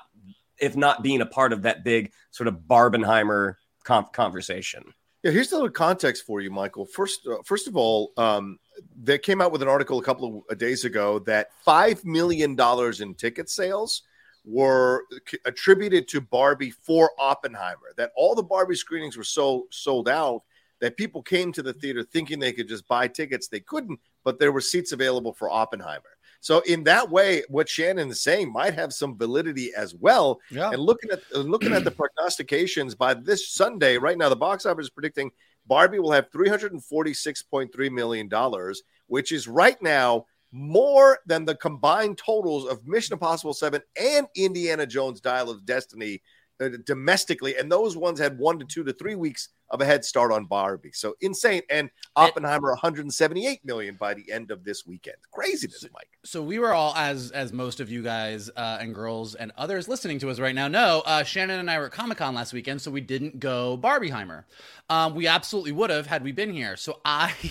if 0.58 0.76
not 0.76 1.02
being 1.02 1.22
a 1.22 1.26
part 1.26 1.52
of 1.52 1.62
that 1.62 1.84
big 1.84 2.12
sort 2.30 2.46
of 2.46 2.54
Barbenheimer 2.68 3.54
conversation. 3.82 4.92
Yeah, 5.22 5.32
here's 5.32 5.52
a 5.52 5.56
little 5.56 5.70
context 5.70 6.24
for 6.24 6.40
you, 6.40 6.50
Michael. 6.50 6.86
First, 6.86 7.26
uh, 7.26 7.42
first 7.44 7.68
of 7.68 7.76
all, 7.76 8.12
um, 8.16 8.58
they 9.02 9.18
came 9.18 9.42
out 9.42 9.52
with 9.52 9.60
an 9.60 9.68
article 9.68 9.98
a 9.98 10.02
couple 10.02 10.38
of 10.38 10.42
uh, 10.50 10.54
days 10.54 10.86
ago 10.86 11.18
that 11.20 11.48
five 11.62 12.02
million 12.06 12.56
dollars 12.56 13.02
in 13.02 13.14
ticket 13.14 13.50
sales 13.50 14.02
were 14.46 15.04
attributed 15.44 16.08
to 16.08 16.22
Barbie 16.22 16.70
for 16.70 17.10
Oppenheimer. 17.18 17.92
That 17.98 18.12
all 18.16 18.34
the 18.34 18.42
Barbie 18.42 18.76
screenings 18.76 19.18
were 19.18 19.24
so 19.24 19.66
sold 19.70 20.08
out 20.08 20.42
that 20.80 20.96
people 20.96 21.22
came 21.22 21.52
to 21.52 21.62
the 21.62 21.74
theater 21.74 22.02
thinking 22.02 22.38
they 22.38 22.52
could 22.52 22.68
just 22.68 22.88
buy 22.88 23.06
tickets. 23.06 23.48
They 23.48 23.60
couldn't, 23.60 24.00
but 24.24 24.38
there 24.38 24.52
were 24.52 24.62
seats 24.62 24.92
available 24.92 25.34
for 25.34 25.50
Oppenheimer. 25.50 26.16
So 26.40 26.60
in 26.60 26.84
that 26.84 27.10
way, 27.10 27.42
what 27.48 27.68
Shannon 27.68 28.10
is 28.10 28.22
saying 28.22 28.50
might 28.52 28.74
have 28.74 28.92
some 28.92 29.16
validity 29.16 29.72
as 29.74 29.94
well. 29.94 30.40
Yeah. 30.50 30.70
And 30.70 30.80
looking 30.80 31.10
at 31.10 31.20
uh, 31.34 31.40
looking 31.40 31.72
at 31.72 31.84
the 31.84 31.90
prognostications 31.90 32.94
by 32.94 33.14
this 33.14 33.50
Sunday, 33.50 33.98
right 33.98 34.16
now 34.16 34.28
the 34.28 34.36
box 34.36 34.66
office 34.66 34.86
is 34.86 34.90
predicting 34.90 35.30
Barbie 35.66 35.98
will 35.98 36.12
have 36.12 36.32
three 36.32 36.48
hundred 36.48 36.72
and 36.72 36.82
forty 36.82 37.14
six 37.14 37.42
point 37.42 37.72
three 37.72 37.90
million 37.90 38.26
dollars, 38.28 38.82
which 39.06 39.32
is 39.32 39.46
right 39.46 39.80
now 39.82 40.24
more 40.52 41.18
than 41.26 41.44
the 41.44 41.54
combined 41.54 42.18
totals 42.18 42.66
of 42.66 42.86
Mission 42.86 43.12
Impossible 43.12 43.54
Seven 43.54 43.82
and 44.00 44.26
Indiana 44.34 44.86
Jones 44.86 45.20
Dial 45.20 45.50
of 45.50 45.64
Destiny 45.64 46.22
domestically, 46.68 47.56
and 47.56 47.70
those 47.70 47.96
ones 47.96 48.20
had 48.20 48.38
one 48.38 48.58
to 48.58 48.64
two 48.64 48.84
to 48.84 48.92
three 48.92 49.14
weeks 49.14 49.48
of 49.70 49.80
a 49.80 49.84
head 49.84 50.04
start 50.04 50.32
on 50.32 50.44
Barbie. 50.44 50.90
So 50.92 51.14
insane. 51.20 51.62
And 51.70 51.90
Oppenheimer 52.16 52.70
178 52.70 53.64
million 53.64 53.96
by 53.98 54.14
the 54.14 54.30
end 54.30 54.50
of 54.50 54.64
this 54.64 54.86
weekend. 54.86 55.16
Craziness, 55.32 55.86
Mike. 55.92 56.08
So 56.24 56.42
we 56.42 56.58
were 56.58 56.74
all, 56.74 56.94
as 56.96 57.30
as 57.30 57.52
most 57.52 57.80
of 57.80 57.90
you 57.90 58.02
guys 58.02 58.50
uh, 58.56 58.78
and 58.80 58.94
girls 58.94 59.34
and 59.34 59.52
others 59.56 59.88
listening 59.88 60.18
to 60.20 60.30
us 60.30 60.38
right 60.38 60.54
now 60.54 60.68
know, 60.68 61.02
uh, 61.06 61.22
Shannon 61.22 61.60
and 61.60 61.70
I 61.70 61.78
were 61.78 61.86
at 61.86 61.92
Comic 61.92 62.18
Con 62.18 62.34
last 62.34 62.52
weekend, 62.52 62.82
so 62.82 62.90
we 62.90 63.00
didn't 63.00 63.40
go 63.40 63.78
Barbieheimer. 63.78 64.44
Um, 64.88 65.14
we 65.14 65.26
absolutely 65.26 65.72
would 65.72 65.90
have 65.90 66.06
had 66.06 66.22
we 66.22 66.32
been 66.32 66.52
here. 66.52 66.76
So 66.76 67.00
I. 67.04 67.34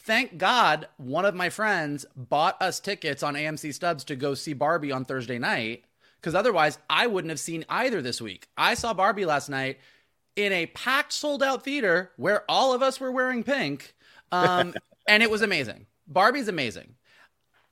Thank 0.00 0.38
God 0.38 0.88
one 0.96 1.26
of 1.26 1.34
my 1.34 1.50
friends 1.50 2.06
bought 2.16 2.62
us 2.62 2.80
tickets 2.80 3.22
on 3.22 3.34
AMC 3.34 3.74
Stubs 3.74 4.04
to 4.04 4.16
go 4.16 4.32
see 4.32 4.54
Barbie 4.54 4.90
on 4.90 5.04
Thursday 5.04 5.38
night 5.38 5.84
because 6.20 6.34
otherwise 6.34 6.78
I 6.88 7.06
wouldn't 7.06 7.30
have 7.30 7.40
seen 7.40 7.64
either 7.68 8.02
this 8.02 8.20
week. 8.20 8.48
I 8.56 8.74
saw 8.74 8.94
Barbie 8.94 9.26
last 9.26 9.48
night 9.48 9.78
in 10.36 10.52
a 10.52 10.66
packed, 10.66 11.12
sold 11.12 11.42
out 11.42 11.64
theater 11.64 12.12
where 12.16 12.44
all 12.48 12.72
of 12.72 12.82
us 12.82 13.00
were 13.00 13.12
wearing 13.12 13.42
pink, 13.42 13.94
um, 14.30 14.74
and 15.08 15.22
it 15.22 15.30
was 15.30 15.42
amazing. 15.42 15.86
Barbie's 16.06 16.48
amazing. 16.48 16.94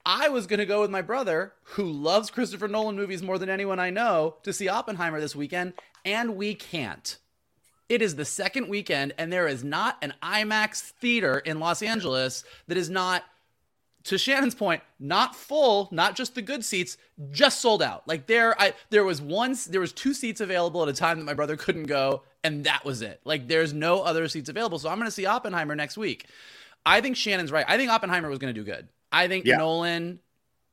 I 0.04 0.28
was 0.28 0.46
going 0.46 0.58
to 0.58 0.66
go 0.66 0.80
with 0.80 0.90
my 0.90 1.02
brother, 1.02 1.54
who 1.62 1.90
loves 1.90 2.30
Christopher 2.30 2.68
Nolan 2.68 2.94
movies 2.94 3.22
more 3.22 3.38
than 3.38 3.48
anyone 3.48 3.80
I 3.80 3.90
know, 3.90 4.36
to 4.44 4.52
see 4.52 4.68
Oppenheimer 4.68 5.20
this 5.20 5.34
weekend, 5.34 5.72
and 6.04 6.36
we 6.36 6.54
can't. 6.54 7.18
It 7.88 8.02
is 8.02 8.14
the 8.14 8.24
second 8.24 8.68
weekend, 8.68 9.14
and 9.18 9.32
there 9.32 9.48
is 9.48 9.64
not 9.64 9.96
an 10.02 10.14
IMAX 10.22 10.80
theater 10.80 11.38
in 11.38 11.58
Los 11.58 11.82
Angeles 11.82 12.44
that 12.68 12.76
is 12.76 12.90
not 12.90 13.24
to 14.06 14.18
Shannon's 14.18 14.54
point, 14.54 14.82
not 15.00 15.34
full, 15.34 15.88
not 15.90 16.14
just 16.14 16.34
the 16.34 16.42
good 16.42 16.64
seats, 16.64 16.96
just 17.30 17.60
sold 17.60 17.82
out. 17.82 18.06
Like 18.06 18.26
there, 18.26 18.60
I 18.60 18.72
there 18.90 19.04
was 19.04 19.20
one, 19.20 19.56
there 19.68 19.80
was 19.80 19.92
two 19.92 20.14
seats 20.14 20.40
available 20.40 20.82
at 20.82 20.88
a 20.88 20.92
time 20.92 21.18
that 21.18 21.24
my 21.24 21.34
brother 21.34 21.56
couldn't 21.56 21.84
go, 21.84 22.22
and 22.44 22.64
that 22.64 22.84
was 22.84 23.02
it. 23.02 23.20
Like 23.24 23.48
there's 23.48 23.72
no 23.72 24.02
other 24.02 24.28
seats 24.28 24.48
available. 24.48 24.78
So 24.78 24.88
I'm 24.88 24.96
going 24.98 25.08
to 25.08 25.12
see 25.12 25.26
Oppenheimer 25.26 25.74
next 25.74 25.96
week. 25.96 26.26
I 26.84 27.00
think 27.00 27.16
Shannon's 27.16 27.50
right. 27.50 27.66
I 27.68 27.76
think 27.76 27.90
Oppenheimer 27.90 28.28
was 28.28 28.38
going 28.38 28.54
to 28.54 28.60
do 28.60 28.64
good. 28.64 28.88
I 29.10 29.26
think 29.26 29.44
yeah. 29.44 29.56
Nolan 29.56 30.20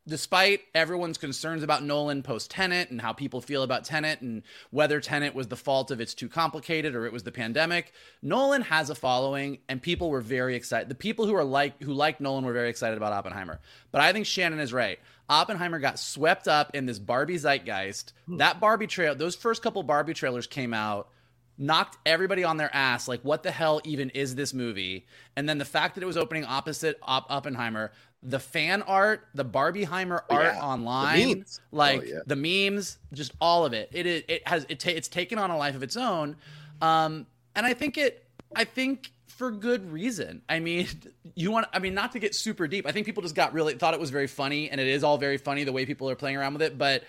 despite 0.07 0.61
everyone's 0.75 1.17
concerns 1.17 1.63
about 1.63 1.83
Nolan 1.83 2.23
post 2.23 2.51
Tenet 2.51 2.91
and 2.91 3.01
how 3.01 3.13
people 3.13 3.41
feel 3.41 3.63
about 3.63 3.85
Tenet 3.85 4.21
and 4.21 4.43
whether 4.69 4.99
Tenet 4.99 5.33
was 5.33 5.47
the 5.47 5.55
fault 5.55 5.91
of 5.91 6.01
it's 6.01 6.13
too 6.13 6.27
complicated 6.27 6.93
or 6.95 7.05
it 7.05 7.13
was 7.13 7.23
the 7.23 7.31
pandemic, 7.31 7.93
Nolan 8.21 8.63
has 8.63 8.89
a 8.89 8.95
following 8.95 9.59
and 9.69 9.81
people 9.81 10.09
were 10.09 10.21
very 10.21 10.55
excited. 10.55 10.89
The 10.89 10.95
people 10.95 11.25
who 11.25 11.35
are 11.35 11.43
like 11.43 11.81
who 11.81 11.93
like 11.93 12.19
Nolan 12.19 12.45
were 12.45 12.53
very 12.53 12.69
excited 12.69 12.97
about 12.97 13.13
Oppenheimer. 13.13 13.59
But 13.91 14.01
I 14.01 14.11
think 14.11 14.25
Shannon 14.25 14.59
is 14.59 14.73
right. 14.73 14.99
Oppenheimer 15.29 15.79
got 15.79 15.99
swept 15.99 16.47
up 16.47 16.75
in 16.75 16.85
this 16.85 16.99
Barbie 16.99 17.37
zeitgeist. 17.37 18.11
Hmm. 18.25 18.37
That 18.37 18.59
Barbie 18.59 18.87
trail, 18.87 19.15
those 19.15 19.35
first 19.35 19.61
couple 19.61 19.83
Barbie 19.83 20.13
trailers 20.13 20.47
came 20.47 20.73
out 20.73 21.09
knocked 21.57 21.97
everybody 22.05 22.43
on 22.43 22.57
their 22.57 22.73
ass 22.75 23.07
like 23.07 23.21
what 23.21 23.43
the 23.43 23.51
hell 23.51 23.79
even 23.83 24.09
is 24.11 24.33
this 24.33 24.55
movie 24.55 25.05
and 25.35 25.47
then 25.47 25.59
the 25.59 25.65
fact 25.65 25.93
that 25.93 26.01
it 26.01 26.07
was 26.07 26.17
opening 26.17 26.43
opposite 26.43 26.97
Op- 27.03 27.29
oppenheimer 27.29 27.91
the 28.23 28.39
fan 28.39 28.81
art, 28.83 29.27
the 29.33 29.45
Barbieheimer 29.45 30.21
oh, 30.29 30.35
art 30.35 30.55
yeah. 30.55 30.61
online, 30.61 31.45
oh, 31.47 31.59
like 31.71 32.01
oh, 32.01 32.05
yeah. 32.05 32.19
the 32.25 32.35
memes, 32.35 32.97
just 33.13 33.33
all 33.41 33.65
of 33.65 33.73
it. 33.73 33.89
It 33.91 34.05
it, 34.05 34.25
it 34.27 34.47
has 34.47 34.65
it 34.69 34.79
ta- 34.79 34.91
it's 34.91 35.07
taken 35.07 35.37
on 35.37 35.51
a 35.51 35.57
life 35.57 35.75
of 35.75 35.83
its 35.83 35.97
own, 35.97 36.37
um, 36.81 37.27
and 37.55 37.65
I 37.65 37.73
think 37.73 37.97
it. 37.97 38.25
I 38.55 38.65
think 38.65 39.11
for 39.27 39.51
good 39.51 39.91
reason. 39.91 40.41
I 40.47 40.59
mean, 40.59 40.87
you 41.35 41.51
want. 41.51 41.67
I 41.73 41.79
mean, 41.79 41.93
not 41.93 42.13
to 42.13 42.19
get 42.19 42.33
super 42.33 42.67
deep. 42.67 42.87
I 42.87 42.91
think 42.91 43.05
people 43.05 43.21
just 43.23 43.35
got 43.35 43.53
really 43.53 43.73
thought 43.73 43.93
it 43.93 43.99
was 43.99 44.09
very 44.09 44.27
funny, 44.27 44.69
and 44.69 44.79
it 44.79 44.87
is 44.87 45.03
all 45.03 45.17
very 45.17 45.37
funny 45.37 45.63
the 45.63 45.73
way 45.73 45.85
people 45.85 46.09
are 46.09 46.15
playing 46.15 46.37
around 46.37 46.53
with 46.53 46.61
it. 46.61 46.77
But 46.77 47.03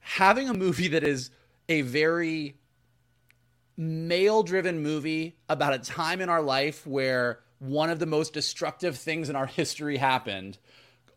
having 0.00 0.48
a 0.48 0.54
movie 0.54 0.88
that 0.88 1.04
is 1.04 1.30
a 1.68 1.82
very 1.82 2.56
male-driven 3.76 4.80
movie 4.82 5.36
about 5.48 5.72
a 5.72 5.78
time 5.78 6.20
in 6.20 6.28
our 6.28 6.40
life 6.40 6.86
where 6.86 7.40
one 7.58 7.90
of 7.90 7.98
the 7.98 8.06
most 8.06 8.32
destructive 8.32 8.96
things 8.96 9.28
in 9.28 9.36
our 9.36 9.46
history 9.46 9.96
happened, 9.96 10.58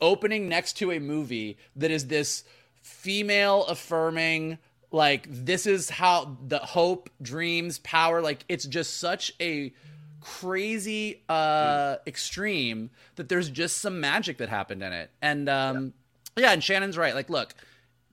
opening 0.02 0.48
next 0.48 0.74
to 0.78 0.92
a 0.92 1.00
movie 1.00 1.58
that 1.76 1.92
is 1.92 2.08
this 2.08 2.44
female 2.82 3.66
affirming, 3.66 4.58
like, 4.92 5.28
this 5.30 5.66
is 5.66 5.90
how 5.90 6.38
the 6.48 6.60
hope, 6.60 7.10
dreams, 7.22 7.80
power, 7.80 8.22
like, 8.22 8.46
it's 8.48 8.66
just 8.66 9.00
such 9.00 9.32
a 9.42 9.74
crazy 10.20 11.22
uh 11.30 11.96
extreme 12.06 12.90
that 13.16 13.30
there's 13.30 13.50
just 13.50 13.78
some 13.78 14.02
magic 14.02 14.40
that 14.40 14.50
happened 14.50 14.82
in 14.82 14.92
it 14.92 15.10
and 15.22 15.48
um 15.48 15.94
Yeah, 16.36 16.52
and 16.52 16.64
Shannon's 16.64 16.98
right. 16.98 17.16
Like, 17.16 17.30
look, 17.30 17.54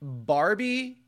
Barbie 0.00 0.98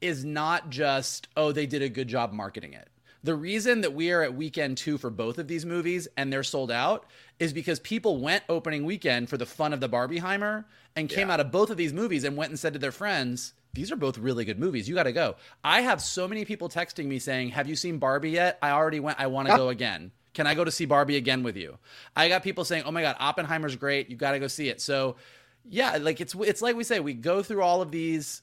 is 0.00 0.24
not 0.24 0.70
just, 0.70 1.28
oh, 1.36 1.52
they 1.52 1.66
did 1.66 1.82
a 1.82 1.88
good 1.88 2.08
job 2.08 2.32
marketing 2.32 2.72
it. 2.74 2.88
The 3.24 3.34
reason 3.34 3.80
that 3.80 3.94
we 3.94 4.12
are 4.12 4.22
at 4.22 4.34
weekend 4.34 4.76
two 4.76 4.98
for 4.98 5.10
both 5.10 5.38
of 5.38 5.48
these 5.48 5.64
movies 5.66 6.06
and 6.16 6.32
they're 6.32 6.42
sold 6.42 6.70
out 6.70 7.06
is 7.38 7.52
because 7.52 7.80
people 7.80 8.20
went 8.20 8.44
opening 8.48 8.84
weekend 8.84 9.28
for 9.30 9.36
the 9.36 9.46
fun 9.46 9.72
of 9.72 9.80
the 9.80 9.88
Barbieheimer 9.88 10.64
and 10.94 11.08
came 11.08 11.28
Yeah. 11.28 11.34
out 11.34 11.40
of 11.40 11.50
both 11.50 11.70
of 11.70 11.76
these 11.76 11.92
movies 11.92 12.22
and 12.24 12.36
went 12.36 12.50
and 12.50 12.58
said 12.60 12.74
to 12.74 12.78
their 12.78 12.92
friends, 12.92 13.54
these 13.72 13.90
are 13.90 13.96
both 13.96 14.18
really 14.18 14.44
good 14.44 14.60
movies. 14.60 14.88
You 14.88 14.94
got 14.94 15.04
to 15.04 15.12
go. 15.12 15.34
I 15.64 15.80
have 15.80 16.00
so 16.00 16.28
many 16.28 16.44
people 16.44 16.68
texting 16.68 17.06
me 17.06 17.18
saying, 17.18 17.48
Have 17.48 17.66
you 17.66 17.74
seen 17.74 17.98
Barbie 17.98 18.30
yet? 18.30 18.58
I 18.62 18.70
already 18.70 19.00
went. 19.00 19.18
I 19.18 19.26
want 19.26 19.48
to 19.48 19.56
go 19.56 19.70
again. 19.70 20.12
Can 20.34 20.46
I 20.46 20.54
go 20.54 20.62
to 20.64 20.70
see 20.70 20.84
Barbie 20.84 21.16
again 21.16 21.42
with 21.42 21.56
you? 21.56 21.78
I 22.14 22.28
got 22.28 22.42
people 22.42 22.64
saying, 22.64 22.82
"Oh 22.86 22.90
my 22.90 23.02
god, 23.02 23.14
Oppenheimer's 23.20 23.76
great. 23.76 24.10
You 24.10 24.16
got 24.16 24.32
to 24.32 24.40
go 24.40 24.48
see 24.48 24.68
it." 24.68 24.80
So, 24.80 25.14
yeah, 25.64 25.96
like 26.00 26.20
it's 26.20 26.34
it's 26.34 26.60
like 26.60 26.74
we 26.76 26.82
say, 26.84 26.98
we 27.00 27.14
go 27.14 27.40
through 27.42 27.62
all 27.62 27.80
of 27.82 27.90
these 27.92 28.42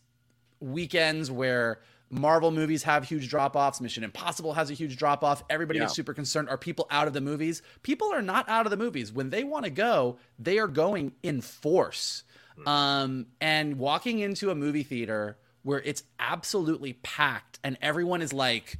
weekends 0.61 1.29
where 1.31 1.81
Marvel 2.11 2.51
movies 2.51 2.83
have 2.83 3.05
huge 3.07 3.29
drop 3.29 3.55
offs. 3.55 3.79
Mission 3.79 4.03
Impossible 4.03 4.53
has 4.53 4.69
a 4.69 4.73
huge 4.73 4.97
drop 4.97 5.23
off. 5.23 5.43
Everybody 5.49 5.79
Yeah. 5.79 5.85
gets 5.85 5.95
super 5.95 6.13
concerned. 6.13 6.49
Are 6.49 6.57
people 6.57 6.85
out 6.91 7.07
of 7.07 7.13
the 7.13 7.21
movies? 7.21 7.61
People 7.83 8.11
are 8.13 8.21
not 8.21 8.47
out 8.49 8.65
of 8.65 8.69
the 8.69 8.77
movies. 8.77 9.11
When 9.13 9.29
they 9.29 9.45
want 9.45 9.63
to 9.65 9.71
go, 9.71 10.17
they 10.37 10.59
are 10.59 10.67
going 10.67 11.13
in 11.23 11.41
force. 11.41 12.23
Um, 12.67 13.27
and 13.39 13.79
walking 13.79 14.19
into 14.19 14.51
a 14.51 14.55
movie 14.55 14.83
theater 14.83 15.37
where 15.63 15.81
it's 15.81 16.03
absolutely 16.19 16.93
packed 16.93 17.59
and 17.63 17.77
everyone 17.81 18.21
is 18.21 18.33
like 18.33 18.77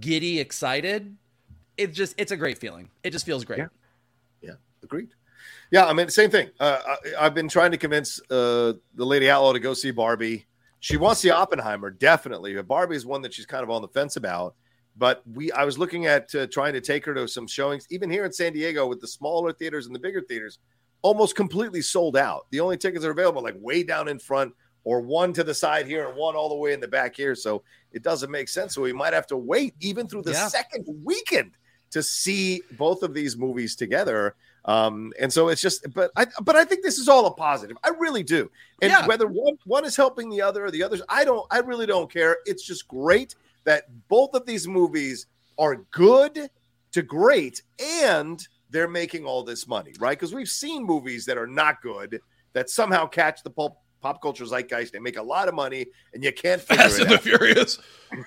giddy 0.00 0.40
excited, 0.40 1.16
it's 1.76 1.96
just 1.96 2.14
it's 2.18 2.32
a 2.32 2.36
great 2.36 2.58
feeling. 2.58 2.90
It 3.04 3.10
just 3.10 3.26
feels 3.26 3.44
great. 3.44 3.58
Yeah. 3.58 3.66
Yeah, 4.40 4.54
agreed. 4.82 5.10
Yeah, 5.70 5.86
I 5.86 5.92
mean, 5.92 6.08
same 6.08 6.30
thing. 6.30 6.50
Uh, 6.58 6.78
I, 6.84 7.26
I've 7.26 7.34
been 7.34 7.48
trying 7.48 7.70
to 7.72 7.76
convince 7.76 8.20
uh, 8.30 8.72
the 8.94 9.04
lady 9.04 9.30
outlaw 9.30 9.52
to 9.52 9.60
go 9.60 9.74
see 9.74 9.90
Barbie. 9.90 10.46
She 10.80 10.96
wants 10.96 11.22
the 11.22 11.30
Oppenheimer, 11.30 11.90
definitely. 11.90 12.54
But 12.54 12.66
Barbie 12.66 12.96
is 12.96 13.06
one 13.06 13.22
that 13.22 13.32
she's 13.34 13.46
kind 13.46 13.62
of 13.62 13.70
on 13.70 13.82
the 13.82 13.88
fence 13.88 14.16
about. 14.16 14.54
But 14.96 15.22
we, 15.26 15.52
I 15.52 15.64
was 15.64 15.78
looking 15.78 16.06
at 16.06 16.34
uh, 16.34 16.46
trying 16.48 16.72
to 16.72 16.80
take 16.80 17.04
her 17.06 17.14
to 17.14 17.28
some 17.28 17.46
showings, 17.46 17.86
even 17.90 18.10
here 18.10 18.24
in 18.24 18.32
San 18.32 18.52
Diego, 18.52 18.86
with 18.86 19.00
the 19.00 19.06
smaller 19.06 19.52
theaters 19.52 19.86
and 19.86 19.94
the 19.94 19.98
bigger 20.00 20.20
theaters, 20.20 20.58
almost 21.02 21.36
completely 21.36 21.80
sold 21.80 22.16
out. 22.16 22.46
The 22.50 22.60
only 22.60 22.76
tickets 22.76 23.04
are 23.04 23.10
available, 23.10 23.42
like 23.42 23.54
way 23.58 23.82
down 23.82 24.08
in 24.08 24.18
front, 24.18 24.52
or 24.84 25.00
one 25.00 25.32
to 25.34 25.44
the 25.44 25.54
side 25.54 25.86
here 25.86 26.08
and 26.08 26.16
one 26.16 26.34
all 26.34 26.48
the 26.48 26.54
way 26.54 26.72
in 26.72 26.80
the 26.80 26.88
back 26.88 27.14
here. 27.14 27.34
So 27.34 27.62
it 27.92 28.02
doesn't 28.02 28.30
make 28.30 28.48
sense. 28.48 28.74
So 28.74 28.82
we 28.82 28.92
might 28.92 29.12
have 29.12 29.26
to 29.28 29.36
wait 29.36 29.74
even 29.80 30.08
through 30.08 30.22
the 30.22 30.32
Yeah. 30.32 30.48
second 30.48 30.86
weekend 31.04 31.52
to 31.90 32.02
see 32.02 32.62
both 32.72 33.02
of 33.02 33.14
these 33.14 33.36
movies 33.36 33.76
together. 33.76 34.34
Um, 34.66 35.12
and 35.18 35.32
so 35.32 35.48
it's 35.48 35.60
just, 35.62 35.86
but 35.94 36.10
I, 36.16 36.26
but 36.42 36.54
I 36.56 36.64
think 36.64 36.82
this 36.82 36.98
is 36.98 37.08
all 37.08 37.26
a 37.26 37.30
positive. 37.34 37.76
I 37.82 37.90
really 37.98 38.22
do. 38.22 38.50
And 38.82 38.90
Yeah. 38.90 39.06
whether 39.06 39.26
one, 39.26 39.56
one 39.64 39.84
is 39.84 39.96
helping 39.96 40.28
the 40.28 40.42
other 40.42 40.64
or 40.64 40.70
the 40.70 40.82
others, 40.82 41.00
I 41.08 41.24
don't, 41.24 41.46
I 41.50 41.58
really 41.58 41.86
don't 41.86 42.12
care. 42.12 42.38
It's 42.44 42.62
just 42.64 42.86
great 42.86 43.34
that 43.64 43.84
both 44.08 44.34
of 44.34 44.44
these 44.46 44.68
movies 44.68 45.26
are 45.58 45.76
good 45.90 46.50
to 46.92 47.02
great 47.02 47.62
and 48.04 48.46
they're 48.70 48.88
making 48.88 49.24
all 49.24 49.42
this 49.42 49.66
money, 49.66 49.92
right? 49.98 50.18
Because 50.18 50.34
we've 50.34 50.48
seen 50.48 50.84
movies 50.84 51.24
that 51.26 51.38
are 51.38 51.46
not 51.46 51.80
good 51.82 52.20
that 52.52 52.68
somehow 52.70 53.06
catch 53.06 53.42
the 53.42 53.50
pop, 53.50 53.80
pop 54.00 54.20
culture 54.22 54.44
zeitgeist. 54.44 54.92
They 54.92 54.98
make 54.98 55.16
a 55.16 55.22
lot 55.22 55.48
of 55.48 55.54
money 55.54 55.86
and 56.14 56.22
you 56.22 56.32
can't 56.32 56.60
figure 56.60 56.84
Fast 56.84 56.98
it 56.98 57.02
and 57.02 57.10
the 57.10 57.14
out. 57.14 57.22
Furious. 57.22 57.78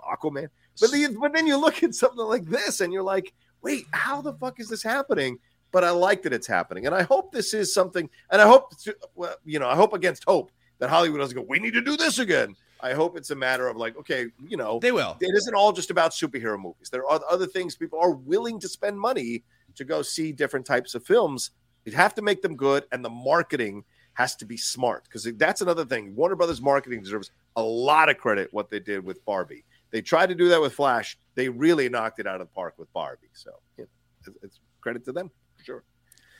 Aquaman. 0.00 0.48
But 0.80 0.90
then, 0.92 1.18
but 1.18 1.32
then 1.32 1.46
you 1.46 1.56
look 1.58 1.82
at 1.82 1.94
something 1.94 2.24
like 2.24 2.44
this 2.44 2.80
and 2.80 2.92
you're 2.92 3.02
like, 3.02 3.32
wait, 3.62 3.86
how 3.92 4.20
the 4.20 4.34
fuck 4.34 4.60
is 4.60 4.68
this 4.68 4.82
happening? 4.82 5.38
But 5.72 5.84
I 5.84 5.90
like 5.90 6.22
that 6.22 6.32
it's 6.32 6.46
happening. 6.46 6.86
And 6.86 6.94
I 6.94 7.02
hope 7.02 7.32
this 7.32 7.52
is 7.52 7.74
something, 7.74 8.08
and 8.30 8.40
I 8.40 8.46
hope, 8.46 8.72
well, 9.14 9.34
you 9.44 9.58
know, 9.58 9.68
I 9.68 9.74
hope 9.74 9.92
against 9.92 10.24
hope 10.26 10.50
that 10.78 10.90
Hollywood 10.90 11.20
doesn't 11.20 11.36
go, 11.36 11.44
we 11.48 11.58
need 11.58 11.74
to 11.74 11.80
do 11.82 11.96
this 11.96 12.18
again. 12.18 12.54
I 12.80 12.92
hope 12.92 13.16
it's 13.16 13.30
a 13.30 13.34
matter 13.34 13.68
of 13.68 13.76
like, 13.76 13.96
okay, 13.96 14.26
you 14.46 14.56
know, 14.56 14.78
They 14.80 14.92
will. 14.92 15.16
it 15.20 15.34
isn't 15.34 15.54
all 15.54 15.72
just 15.72 15.90
about 15.90 16.12
superhero 16.12 16.60
movies. 16.60 16.90
There 16.90 17.06
are 17.06 17.20
other 17.28 17.46
things 17.46 17.74
people 17.74 17.98
are 17.98 18.12
willing 18.12 18.60
to 18.60 18.68
spend 18.68 18.98
money 18.98 19.42
to 19.76 19.84
go 19.84 20.02
see 20.02 20.32
different 20.32 20.66
types 20.66 20.94
of 20.94 21.04
films. 21.04 21.50
You 21.84 21.92
have 21.92 22.14
to 22.14 22.22
make 22.22 22.42
them 22.42 22.56
good, 22.56 22.84
and 22.92 23.04
the 23.04 23.10
marketing 23.10 23.84
has 24.14 24.34
to 24.36 24.44
be 24.46 24.56
smart 24.56 25.04
because 25.04 25.24
that's 25.36 25.60
another 25.60 25.84
thing. 25.84 26.14
Warner 26.14 26.36
Brothers 26.36 26.60
marketing 26.60 27.02
deserves 27.02 27.30
a 27.56 27.62
lot 27.62 28.08
of 28.08 28.18
credit 28.18 28.48
what 28.52 28.70
they 28.70 28.80
did 28.80 29.04
with 29.04 29.24
Barbie. 29.24 29.64
They 29.90 30.02
tried 30.02 30.28
to 30.28 30.34
do 30.34 30.48
that 30.48 30.60
with 30.60 30.74
Flash. 30.74 31.18
They 31.34 31.48
really 31.48 31.88
knocked 31.88 32.18
it 32.18 32.26
out 32.26 32.40
of 32.40 32.48
the 32.48 32.54
park 32.54 32.74
with 32.78 32.92
Barbie. 32.92 33.28
So 33.34 33.50
yeah, 33.78 33.84
it's, 34.20 34.28
it's 34.42 34.60
credit 34.80 35.04
to 35.06 35.12
them 35.12 35.30
sure. 35.66 35.82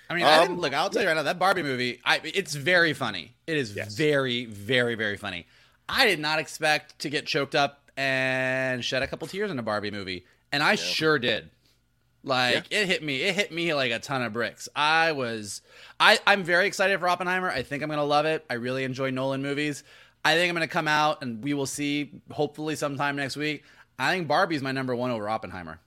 I 0.09 0.15
mean, 0.15 0.25
I 0.25 0.37
Um, 0.39 0.47
didn't 0.49 0.61
look. 0.61 0.73
I'll 0.73 0.89
tell 0.89 1.03
you 1.03 1.09
right 1.09 1.15
now, 1.15 1.25
that 1.25 1.39
Barbie 1.39 1.65
movie, 1.65 2.01
I, 2.05 2.21
it's 2.23 2.55
very 2.55 2.93
funny. 2.93 3.35
It 3.49 3.57
is 3.57 3.75
Yes. 3.75 3.95
very, 3.95 4.45
very, 4.45 4.95
very 4.95 5.17
funny. 5.17 5.47
I 5.89 6.07
did 6.07 6.21
not 6.21 6.39
expect 6.39 6.99
to 7.01 7.11
get 7.11 7.27
choked 7.27 7.55
up 7.57 7.91
and 7.97 8.85
shed 8.85 9.03
a 9.03 9.07
couple 9.09 9.27
tears 9.27 9.51
in 9.51 9.59
a 9.59 9.63
Barbie 9.63 9.91
movie, 9.91 10.25
and 10.53 10.63
I 10.63 10.77
sure 10.77 11.19
did. 11.19 11.51
Like 12.23 12.67
it 12.71 12.87
hit 12.87 13.03
me. 13.05 13.23
It 13.23 13.35
hit 13.37 13.53
me 13.53 13.73
like 13.75 13.93
a 13.93 13.99
ton 14.01 14.23
of 14.23 14.33
bricks. 14.33 14.69
I 14.75 15.13
was, 15.13 15.63
I, 16.01 16.19
I'm 16.27 16.43
very 16.43 16.67
excited 16.67 16.99
for 16.99 17.09
Oppenheimer. 17.09 17.49
I 17.51 17.63
think 17.63 17.83
I'm 17.85 17.89
gonna 17.89 18.03
love 18.05 18.27
it. 18.27 18.45
I 18.51 18.55
really 18.55 18.83
enjoy 18.85 19.11
Nolan 19.11 19.43
movies. 19.43 19.85
I 20.25 20.35
think 20.35 20.49
I'm 20.49 20.55
gonna 20.57 20.67
come 20.67 20.89
out 20.89 21.23
and 21.23 21.43
we 21.43 21.55
will 21.55 21.67
see. 21.67 22.21
Hopefully, 22.33 22.75
sometime 22.75 23.15
next 23.15 23.37
week. 23.37 23.63
I 23.99 24.13
think 24.13 24.27
Barbie's 24.27 24.61
my 24.61 24.73
number 24.73 24.95
one 24.97 25.11
over 25.13 25.29
Oppenheimer. 25.29 25.79